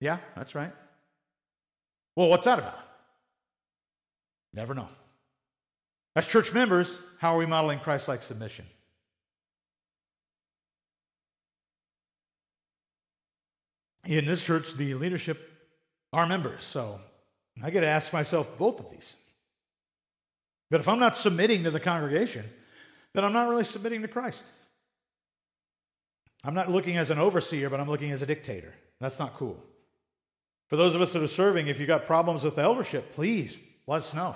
Yeah, 0.00 0.18
that's 0.34 0.54
right. 0.54 0.72
Well, 2.16 2.28
what's 2.28 2.46
that 2.46 2.58
about? 2.58 2.78
Never 4.54 4.74
know. 4.74 4.88
As 6.16 6.26
church 6.26 6.52
members, 6.52 6.98
how 7.20 7.34
are 7.34 7.38
we 7.38 7.46
modeling 7.46 7.78
Christ 7.78 8.08
like 8.08 8.22
submission? 8.22 8.64
In 14.06 14.24
this 14.24 14.42
church, 14.42 14.74
the 14.74 14.94
leadership 14.94 15.38
are 16.12 16.26
members, 16.26 16.64
so 16.64 17.00
I 17.62 17.70
get 17.70 17.80
to 17.80 17.86
ask 17.86 18.12
myself 18.12 18.58
both 18.58 18.80
of 18.80 18.90
these. 18.90 19.14
But 20.70 20.80
if 20.80 20.88
I'm 20.88 20.98
not 20.98 21.16
submitting 21.16 21.64
to 21.64 21.70
the 21.70 21.80
congregation, 21.80 22.44
then 23.14 23.24
I'm 23.24 23.32
not 23.32 23.48
really 23.48 23.64
submitting 23.64 24.02
to 24.02 24.08
Christ. 24.08 24.44
I'm 26.44 26.54
not 26.54 26.70
looking 26.70 26.96
as 26.96 27.10
an 27.10 27.18
overseer, 27.18 27.70
but 27.70 27.80
I'm 27.80 27.88
looking 27.88 28.12
as 28.12 28.22
a 28.22 28.26
dictator. 28.26 28.74
That's 29.00 29.18
not 29.18 29.36
cool. 29.36 29.62
For 30.68 30.76
those 30.76 30.94
of 30.94 31.00
us 31.00 31.12
that 31.12 31.22
are 31.22 31.28
serving, 31.28 31.68
if 31.68 31.78
you've 31.78 31.86
got 31.86 32.06
problems 32.06 32.42
with 32.42 32.56
the 32.56 32.62
eldership, 32.62 33.12
please 33.12 33.56
let 33.86 33.98
us 33.98 34.12
know. 34.12 34.34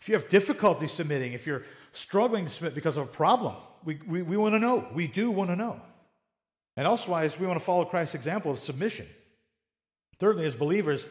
If 0.00 0.08
you 0.08 0.14
have 0.14 0.28
difficulty 0.28 0.88
submitting, 0.88 1.32
if 1.32 1.46
you're 1.46 1.64
struggling 1.92 2.44
to 2.44 2.50
submit 2.50 2.74
because 2.74 2.96
of 2.96 3.04
a 3.04 3.10
problem, 3.10 3.56
we, 3.84 4.00
we, 4.06 4.22
we 4.22 4.36
want 4.36 4.54
to 4.54 4.58
know. 4.58 4.86
We 4.92 5.06
do 5.06 5.30
want 5.30 5.50
to 5.50 5.56
know. 5.56 5.80
And 6.76 6.86
elsewise, 6.86 7.38
we 7.38 7.46
want 7.46 7.58
to 7.58 7.64
follow 7.64 7.84
Christ's 7.84 8.14
example 8.14 8.52
of 8.52 8.58
submission. 8.58 9.06
Thirdly, 10.18 10.46
as 10.46 10.54
believers, 10.54 11.06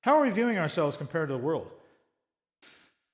how 0.00 0.18
are 0.18 0.22
we 0.22 0.30
viewing 0.30 0.58
ourselves 0.58 0.96
compared 0.96 1.28
to 1.28 1.34
the 1.34 1.40
world? 1.40 1.70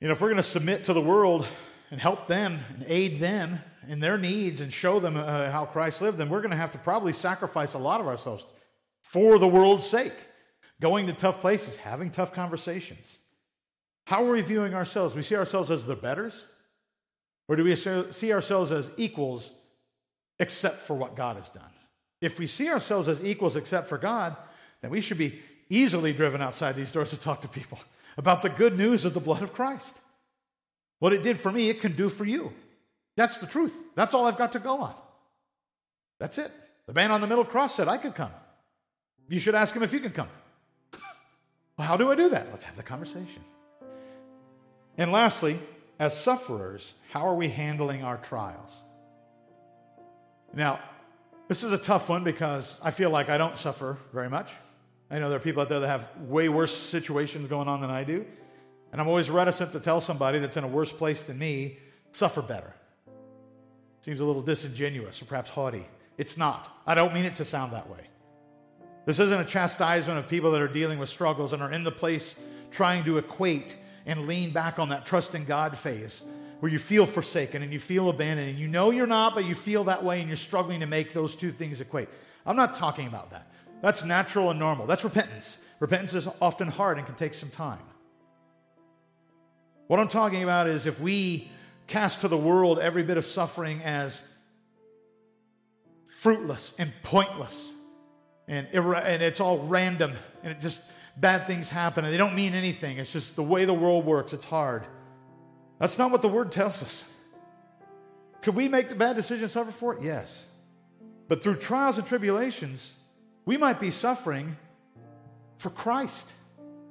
You 0.01 0.09
know, 0.09 0.15
if 0.15 0.21
we're 0.21 0.29
going 0.29 0.37
to 0.37 0.43
submit 0.43 0.85
to 0.87 0.93
the 0.93 1.01
world 1.01 1.47
and 1.91 2.01
help 2.01 2.27
them 2.27 2.61
and 2.75 2.85
aid 2.89 3.21
them 3.21 3.61
in 3.89 4.01
their 4.01 4.19
needs 4.19 4.61
and 4.61 4.73
show 4.73 5.01
them 5.01 5.17
uh, 5.17 5.51
how 5.51 5.65
Christ 5.65 6.03
lived, 6.03 6.19
then 6.19 6.29
we're 6.29 6.41
going 6.41 6.51
to 6.51 6.57
have 6.57 6.73
to 6.73 6.79
probably 6.79 7.13
sacrifice 7.13 7.75
a 7.75 7.79
lot 7.79 8.01
of 8.01 8.07
ourselves 8.07 8.45
for 9.03 9.39
the 9.39 9.49
world's 9.49 9.87
sake 9.87 10.15
going 10.81 11.07
to 11.07 11.13
tough 11.13 11.41
places, 11.41 11.77
having 11.77 12.11
tough 12.11 12.33
conversations. 12.33 13.17
How 14.07 14.27
are 14.27 14.33
we 14.33 14.43
viewing 14.43 14.75
ourselves? 14.75 15.15
We 15.15 15.23
see 15.23 15.37
ourselves 15.37 15.71
as 15.71 15.87
the 15.87 15.97
betters? 15.97 16.45
Or 17.49 17.57
do 17.57 17.65
we 17.65 17.77
see 17.77 18.33
ourselves 18.33 18.73
as 18.73 18.91
equals 18.97 19.51
except 20.39 20.81
for 20.83 20.95
what 20.95 21.17
God 21.17 21.37
has 21.37 21.49
done? 21.49 21.71
If 22.21 22.39
we 22.39 22.47
see 22.47 22.69
ourselves 22.69 23.09
as 23.09 23.25
equals 23.25 23.57
except 23.57 23.89
for 23.89 23.99
God, 23.99 24.37
then 24.83 24.91
we 24.91 25.01
should 25.01 25.19
be 25.19 25.41
easily 25.69 26.13
driven 26.13 26.41
outside 26.41 26.77
these 26.77 26.93
doors 26.93 27.11
to 27.11 27.17
talk 27.17 27.43
to 27.43 27.49
people 27.49 27.79
about 28.17 28.43
the 28.43 28.49
good 28.49 28.79
news 28.79 29.05
of 29.05 29.15
the 29.15 29.21
blood 29.21 29.43
of 29.43 29.53
Christ. 29.53 30.01
What 30.99 31.13
it 31.13 31.23
did 31.23 31.39
for 31.39 31.51
me, 31.51 31.69
it 31.69 31.81
can 31.81 31.93
do 31.93 32.09
for 32.09 32.25
you. 32.25 32.53
That's 33.17 33.39
the 33.39 33.47
truth. 33.47 33.75
That's 33.95 34.15
all 34.15 34.27
I've 34.27 34.39
got 34.39 34.53
to 34.53 34.59
go 34.59 34.81
on. 34.81 34.95
That's 36.19 36.39
it. 36.39 36.51
The 36.87 36.95
man 36.95 37.11
on 37.11 37.21
the 37.21 37.27
middle 37.27 37.45
cross 37.45 37.75
said, 37.75 37.89
I 37.89 37.99
could 37.99 38.15
come. 38.15 38.31
You 39.29 39.39
should 39.39 39.55
ask 39.55 39.75
him 39.75 39.83
if 39.83 39.93
you 39.93 40.01
can 40.01 40.13
come. 40.13 40.29
well, 41.79 41.87
how 41.87 41.97
do 41.97 42.11
I 42.11 42.15
do 42.15 42.31
that? 42.31 42.49
Let's 42.51 42.65
have 42.65 42.77
the 42.77 42.83
conversation. 42.83 43.43
And 44.97 45.11
lastly, 45.11 45.59
as 45.99 46.19
sufferers, 46.19 46.95
how 47.11 47.27
are 47.27 47.35
we 47.35 47.49
handling 47.49 48.03
our 48.03 48.19
trials? 48.19 48.71
Now, 50.53 50.81
this 51.49 51.63
is 51.63 51.73
a 51.73 51.79
tough 51.79 52.09
one 52.09 52.25
because 52.25 52.79
I 52.83 52.91
feel 52.91 53.11
like 53.11 53.29
I 53.29 53.37
don't 53.39 53.57
suffer 53.57 53.99
very 54.13 54.29
much. 54.29 54.49
I 55.15 55.21
know 55.21 55.29
there 55.29 55.37
are 55.37 55.41
people 55.41 55.63
out 55.63 55.69
there 55.69 55.79
that 55.79 55.87
have 55.87 56.09
way 56.23 56.49
worse 56.49 56.77
situations 56.77 57.47
going 57.47 57.69
on 57.69 57.81
than 57.81 57.91
I 57.91 58.03
do. 58.03 58.27
And 58.91 59.01
I'm 59.01 59.07
always 59.07 59.31
reticent 59.31 59.71
to 59.73 59.79
tell 59.79 60.01
somebody 60.01 60.41
that's 60.41 60.57
in 60.57 60.65
a 60.65 60.69
worse 60.69 60.91
place 60.91 61.23
than 61.23 61.39
me, 61.39 61.79
suffer 62.11 62.43
better. 62.43 62.75
Seems 64.01 64.19
a 64.19 64.25
little 64.25 64.43
disingenuous 64.43 65.23
or 65.23 65.27
perhaps 65.27 65.51
haughty. 65.51 65.87
It's 66.19 66.37
not. 66.37 66.81
I 66.85 66.95
don't 66.95 67.15
mean 67.15 67.27
it 67.27 67.37
to 67.37 67.45
sound 67.45 67.73
that 67.75 67.89
way. 67.89 68.01
This 69.07 69.21
isn't 69.21 69.41
a 69.41 69.45
chastisement 69.45 70.19
of 70.19 70.29
people 70.29 70.51
that 70.51 70.61
are 70.61 70.67
dealing 70.67 70.99
with 70.99 71.09
struggles 71.11 71.53
and 71.53 71.63
are 71.63 71.71
in 71.71 71.85
the 71.85 71.93
place 71.93 72.35
trying 72.73 73.05
to 73.05 73.19
equate 73.19 73.77
and 74.07 74.27
lean 74.27 74.51
back 74.51 74.81
on 74.81 74.89
that 74.89 75.07
trust 75.07 75.37
in 75.37 75.45
God 75.45 75.79
phase 75.79 76.23
where 76.59 76.73
you 76.73 76.81
feel 76.81 77.07
forsaken 77.07 77.63
and 77.63 77.73
you 77.73 77.79
feel 77.79 78.09
abandoned 78.09 78.51
and 78.51 78.59
you 78.59 78.67
know 78.67 78.91
you're 78.91 79.07
not, 79.07 79.37
but 79.37 79.45
you 79.45 79.55
feel 79.55 79.85
that 79.85 80.03
way 80.03 80.19
and 80.19 80.29
you're 80.29 80.37
struggling 80.37 80.81
to 80.81 80.87
make 80.87 81.13
those 81.13 81.37
two 81.37 81.53
things 81.53 81.81
equate. 81.81 82.09
I'm 82.45 82.57
not 82.57 82.75
talking 82.75 83.07
about 83.07 83.31
that. 83.31 83.53
That's 83.85 84.03
natural 84.03 84.49
and 84.49 84.59
normal. 84.59 84.87
That's 84.87 85.05
repentance. 85.05 85.59
Repentance 85.79 86.15
is 86.15 86.27
often 86.41 86.69
hard 86.69 86.97
and 86.97 87.07
can 87.07 87.17
take 87.17 87.35
some 87.35 87.51
time. 87.51 87.81
What 89.89 90.01
I'm 90.01 90.09
talking 90.09 90.43
about 90.43 90.69
is 90.69 90.87
if 90.87 90.99
we 91.01 91.51
cast 91.87 92.23
to 92.23 92.29
the 92.29 92.37
world 92.39 92.79
every 92.79 93.03
bit 93.03 93.19
of 93.19 93.27
suffering 93.27 93.83
as 93.83 94.19
fruitless 96.21 96.73
and 96.79 96.95
pointless 97.03 97.63
and, 98.49 98.67
and 98.69 99.23
it's 99.23 99.39
all 99.39 99.59
random 99.59 100.15
and 100.43 100.53
it 100.53 100.61
just 100.63 100.81
bad 101.19 101.47
things 101.47 101.69
happen 101.69 102.07
and 102.07 102.15
they 102.15 102.17
don't 102.17 102.35
mean 102.35 102.55
anything. 102.55 102.97
It's 102.97 103.13
just 103.13 103.37
the 103.37 103.43
way 103.43 103.67
the 103.67 103.75
world 103.75 104.07
works. 104.07 104.33
It's 104.33 104.47
hard. 104.47 104.87
That's 105.79 105.99
not 105.99 106.11
what 106.11 106.23
the 106.23 106.29
word 106.29 106.53
tells 106.53 106.83
us. 106.83 107.05
Could 108.41 108.55
we 108.55 108.67
make 108.67 108.89
the 108.89 108.95
bad 108.95 109.15
decision 109.15 109.51
suffer 109.51 109.73
for 109.73 109.93
it? 109.95 110.03
Yes. 110.03 110.45
But 111.29 111.43
through 111.43 111.57
trials 111.57 111.99
and 111.99 112.07
tribulations, 112.07 112.95
we 113.45 113.57
might 113.57 113.81
be 113.81 113.91
suffering 113.91 114.57
for 115.59 115.71
Christ. 115.71 116.31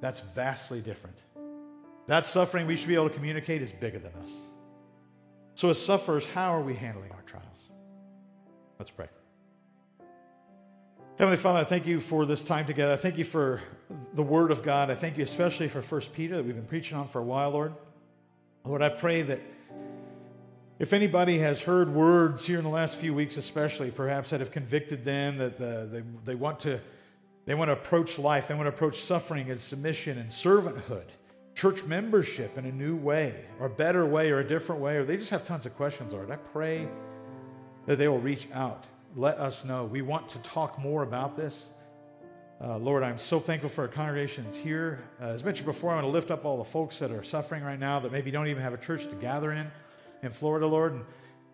That's 0.00 0.20
vastly 0.20 0.80
different. 0.80 1.16
That 2.06 2.26
suffering 2.26 2.66
we 2.66 2.76
should 2.76 2.88
be 2.88 2.94
able 2.94 3.08
to 3.08 3.14
communicate 3.14 3.62
is 3.62 3.72
bigger 3.72 3.98
than 3.98 4.12
us. 4.14 4.30
So, 5.54 5.70
as 5.70 5.80
sufferers, 5.80 6.26
how 6.26 6.54
are 6.54 6.60
we 6.60 6.74
handling 6.74 7.12
our 7.12 7.22
trials? 7.22 7.46
Let's 8.78 8.90
pray. 8.90 9.06
Heavenly 11.16 11.36
Father, 11.36 11.60
I 11.60 11.64
thank 11.64 11.86
you 11.86 12.00
for 12.00 12.26
this 12.26 12.42
time 12.42 12.66
together. 12.66 12.92
I 12.92 12.96
thank 12.96 13.16
you 13.18 13.24
for 13.24 13.62
the 14.14 14.22
Word 14.22 14.50
of 14.50 14.64
God. 14.64 14.90
I 14.90 14.96
thank 14.96 15.16
you 15.16 15.22
especially 15.22 15.68
for 15.68 15.80
1 15.80 16.00
Peter 16.12 16.36
that 16.36 16.44
we've 16.44 16.56
been 16.56 16.66
preaching 16.66 16.98
on 16.98 17.06
for 17.06 17.20
a 17.20 17.24
while, 17.24 17.50
Lord. 17.50 17.72
Lord, 18.64 18.82
I 18.82 18.88
pray 18.88 19.22
that 19.22 19.40
if 20.78 20.92
anybody 20.92 21.38
has 21.38 21.60
heard 21.60 21.88
words 21.88 22.46
here 22.46 22.58
in 22.58 22.64
the 22.64 22.70
last 22.70 22.96
few 22.96 23.14
weeks, 23.14 23.36
especially 23.36 23.92
perhaps 23.92 24.30
that 24.30 24.40
have 24.40 24.50
convicted 24.50 25.04
them 25.04 25.38
that 25.38 25.56
the, 25.56 25.88
they, 25.90 26.02
they, 26.24 26.34
want 26.34 26.58
to, 26.60 26.80
they 27.46 27.54
want 27.54 27.68
to 27.68 27.72
approach 27.72 28.18
life, 28.18 28.48
they 28.48 28.54
want 28.54 28.66
to 28.66 28.70
approach 28.70 29.02
suffering 29.02 29.50
and 29.50 29.60
submission 29.60 30.18
and 30.18 30.30
servanthood, 30.30 31.04
church 31.54 31.84
membership 31.84 32.58
in 32.58 32.66
a 32.66 32.72
new 32.72 32.96
way, 32.96 33.44
or 33.60 33.66
a 33.66 33.70
better 33.70 34.04
way, 34.04 34.32
or 34.32 34.40
a 34.40 34.48
different 34.48 34.80
way, 34.80 34.96
or 34.96 35.04
they 35.04 35.16
just 35.16 35.30
have 35.30 35.46
tons 35.46 35.64
of 35.64 35.76
questions, 35.76 36.12
Lord, 36.12 36.30
I 36.32 36.36
pray 36.36 36.88
that 37.86 37.96
they 37.96 38.08
will 38.08 38.18
reach 38.18 38.48
out. 38.52 38.84
Let 39.14 39.38
us 39.38 39.64
know. 39.64 39.84
We 39.84 40.02
want 40.02 40.28
to 40.30 40.38
talk 40.38 40.76
more 40.80 41.04
about 41.04 41.36
this. 41.36 41.66
Uh, 42.60 42.78
Lord, 42.78 43.04
I'm 43.04 43.18
so 43.18 43.38
thankful 43.38 43.70
for 43.70 43.82
our 43.82 43.88
congregations 43.88 44.56
here. 44.56 45.04
Uh, 45.20 45.26
as 45.26 45.44
mentioned 45.44 45.66
before, 45.66 45.92
I 45.92 45.94
want 45.94 46.06
to 46.06 46.10
lift 46.10 46.32
up 46.32 46.44
all 46.44 46.56
the 46.56 46.64
folks 46.64 46.98
that 46.98 47.12
are 47.12 47.22
suffering 47.22 47.62
right 47.62 47.78
now 47.78 48.00
that 48.00 48.10
maybe 48.10 48.32
don't 48.32 48.48
even 48.48 48.62
have 48.62 48.74
a 48.74 48.78
church 48.78 49.04
to 49.04 49.14
gather 49.16 49.52
in 49.52 49.70
in 50.24 50.32
Florida, 50.32 50.66
Lord. 50.66 50.92
And, 50.92 51.04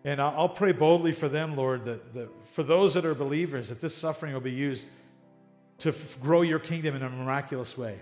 and 0.03 0.21
I'll 0.21 0.49
pray 0.49 0.71
boldly 0.71 1.11
for 1.11 1.29
them, 1.29 1.55
Lord, 1.55 1.85
that, 1.85 2.13
that 2.13 2.29
for 2.53 2.63
those 2.63 2.93
that 2.95 3.05
are 3.05 3.13
believers, 3.13 3.69
that 3.69 3.81
this 3.81 3.95
suffering 3.95 4.33
will 4.33 4.41
be 4.41 4.51
used 4.51 4.87
to 5.79 5.89
f- 5.89 6.19
grow 6.21 6.41
your 6.41 6.59
kingdom 6.59 6.95
in 6.95 7.03
a 7.03 7.09
miraculous 7.09 7.77
way. 7.77 7.99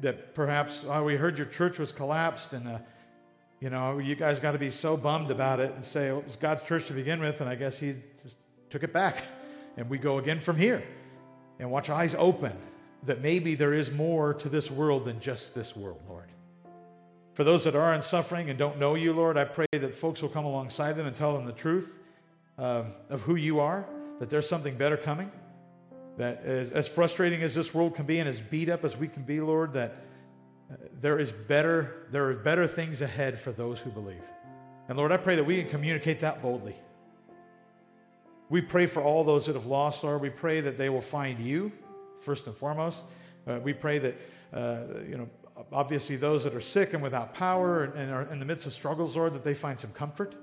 That 0.00 0.34
perhaps 0.34 0.84
oh, 0.88 1.02
we 1.02 1.16
heard 1.16 1.36
your 1.38 1.46
church 1.46 1.78
was 1.78 1.90
collapsed, 1.90 2.52
and 2.52 2.68
uh, 2.68 2.78
you 3.60 3.68
know 3.68 3.98
you 3.98 4.14
guys 4.14 4.38
got 4.38 4.52
to 4.52 4.58
be 4.58 4.70
so 4.70 4.96
bummed 4.96 5.30
about 5.30 5.58
it 5.58 5.72
and 5.74 5.84
say 5.84 6.10
oh, 6.10 6.18
it 6.18 6.24
was 6.24 6.36
God's 6.36 6.62
church 6.62 6.86
to 6.86 6.92
begin 6.92 7.20
with, 7.20 7.40
and 7.40 7.50
I 7.50 7.56
guess 7.56 7.78
He 7.78 7.96
just 8.22 8.36
took 8.70 8.84
it 8.84 8.92
back, 8.92 9.24
and 9.76 9.90
we 9.90 9.98
go 9.98 10.18
again 10.18 10.38
from 10.38 10.56
here. 10.56 10.84
And 11.58 11.68
watch 11.72 11.90
eyes 11.90 12.14
open 12.16 12.52
that 13.04 13.20
maybe 13.20 13.56
there 13.56 13.74
is 13.74 13.90
more 13.90 14.34
to 14.34 14.48
this 14.48 14.70
world 14.70 15.06
than 15.06 15.18
just 15.18 15.54
this 15.54 15.74
world, 15.74 16.00
Lord. 16.08 16.28
For 17.38 17.44
those 17.44 17.62
that 17.62 17.76
are 17.76 17.94
in 17.94 18.02
suffering 18.02 18.50
and 18.50 18.58
don't 18.58 18.80
know 18.80 18.96
you, 18.96 19.12
Lord, 19.12 19.36
I 19.36 19.44
pray 19.44 19.68
that 19.70 19.94
folks 19.94 20.20
will 20.20 20.28
come 20.28 20.44
alongside 20.44 20.94
them 20.94 21.06
and 21.06 21.14
tell 21.14 21.34
them 21.34 21.46
the 21.46 21.52
truth 21.52 21.88
uh, 22.58 22.82
of 23.08 23.22
who 23.22 23.36
you 23.36 23.60
are, 23.60 23.86
that 24.18 24.28
there's 24.28 24.48
something 24.48 24.76
better 24.76 24.96
coming. 24.96 25.30
That 26.16 26.42
as, 26.42 26.72
as, 26.72 26.88
frustrating 26.88 27.44
as 27.44 27.54
this 27.54 27.72
world 27.72 27.94
can 27.94 28.06
be 28.06 28.18
and 28.18 28.28
as 28.28 28.40
beat 28.40 28.68
up 28.68 28.84
as 28.84 28.96
we 28.96 29.06
can 29.06 29.22
be, 29.22 29.40
Lord, 29.40 29.74
that 29.74 29.98
uh, 30.68 30.74
there 31.00 31.20
is 31.20 31.30
better, 31.30 32.08
there 32.10 32.26
are 32.28 32.34
better 32.34 32.66
things 32.66 33.02
ahead 33.02 33.38
for 33.38 33.52
those 33.52 33.78
who 33.78 33.90
believe. 33.90 34.24
And 34.88 34.98
Lord, 34.98 35.12
I 35.12 35.16
pray 35.16 35.36
that 35.36 35.44
we 35.44 35.60
can 35.60 35.70
communicate 35.70 36.20
that 36.22 36.42
boldly. 36.42 36.74
We 38.48 38.62
pray 38.62 38.86
for 38.86 39.00
all 39.00 39.22
those 39.22 39.46
that 39.46 39.54
have 39.54 39.66
lost, 39.66 40.02
Lord. 40.02 40.22
We 40.22 40.30
pray 40.30 40.60
that 40.60 40.76
they 40.76 40.88
will 40.88 41.00
find 41.00 41.38
you, 41.38 41.70
first 42.20 42.48
and 42.48 42.56
foremost. 42.56 43.04
Uh, 43.46 43.60
we 43.62 43.74
pray 43.74 44.00
that, 44.00 44.16
uh, 44.52 44.80
you 45.08 45.16
know, 45.16 45.28
obviously 45.72 46.16
those 46.16 46.44
that 46.44 46.54
are 46.54 46.60
sick 46.60 46.94
and 46.94 47.02
without 47.02 47.34
power 47.34 47.84
and 47.84 48.10
are 48.12 48.22
in 48.30 48.38
the 48.38 48.44
midst 48.44 48.66
of 48.66 48.72
struggles, 48.72 49.16
Lord, 49.16 49.34
that 49.34 49.44
they 49.44 49.54
find 49.54 49.78
some 49.78 49.92
comfort. 49.92 50.36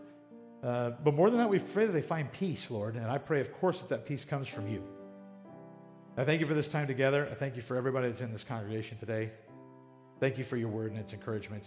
Uh, 0.64 0.92
but 1.04 1.14
more 1.14 1.30
than 1.30 1.40
that, 1.40 1.50
we 1.50 1.60
pray 1.60 1.86
that 1.86 1.92
they 1.92 2.02
find 2.02 2.32
peace, 2.32 2.72
Lord. 2.72 2.96
And 2.96 3.06
I 3.06 3.18
pray, 3.18 3.40
of 3.40 3.54
course, 3.54 3.80
that 3.80 3.90
that 3.90 4.06
peace 4.06 4.26
comes 4.26 4.48
from 4.48 4.68
you. 4.68 4.84
I 6.18 6.24
thank 6.24 6.40
you 6.40 6.48
for 6.48 6.54
this 6.54 6.68
time 6.68 6.88
together. 6.88 7.28
I 7.30 7.36
thank 7.36 7.56
you 7.56 7.62
for 7.62 7.76
everybody 7.76 8.08
that's 8.08 8.22
in 8.22 8.32
this 8.32 8.44
congregation 8.44 8.98
today. 8.98 9.32
Thank 10.20 10.38
you 10.38 10.44
for 10.44 10.58
your 10.58 10.70
word 10.70 10.92
and 10.92 11.00
its 11.00 11.14
encouragement. 11.14 11.64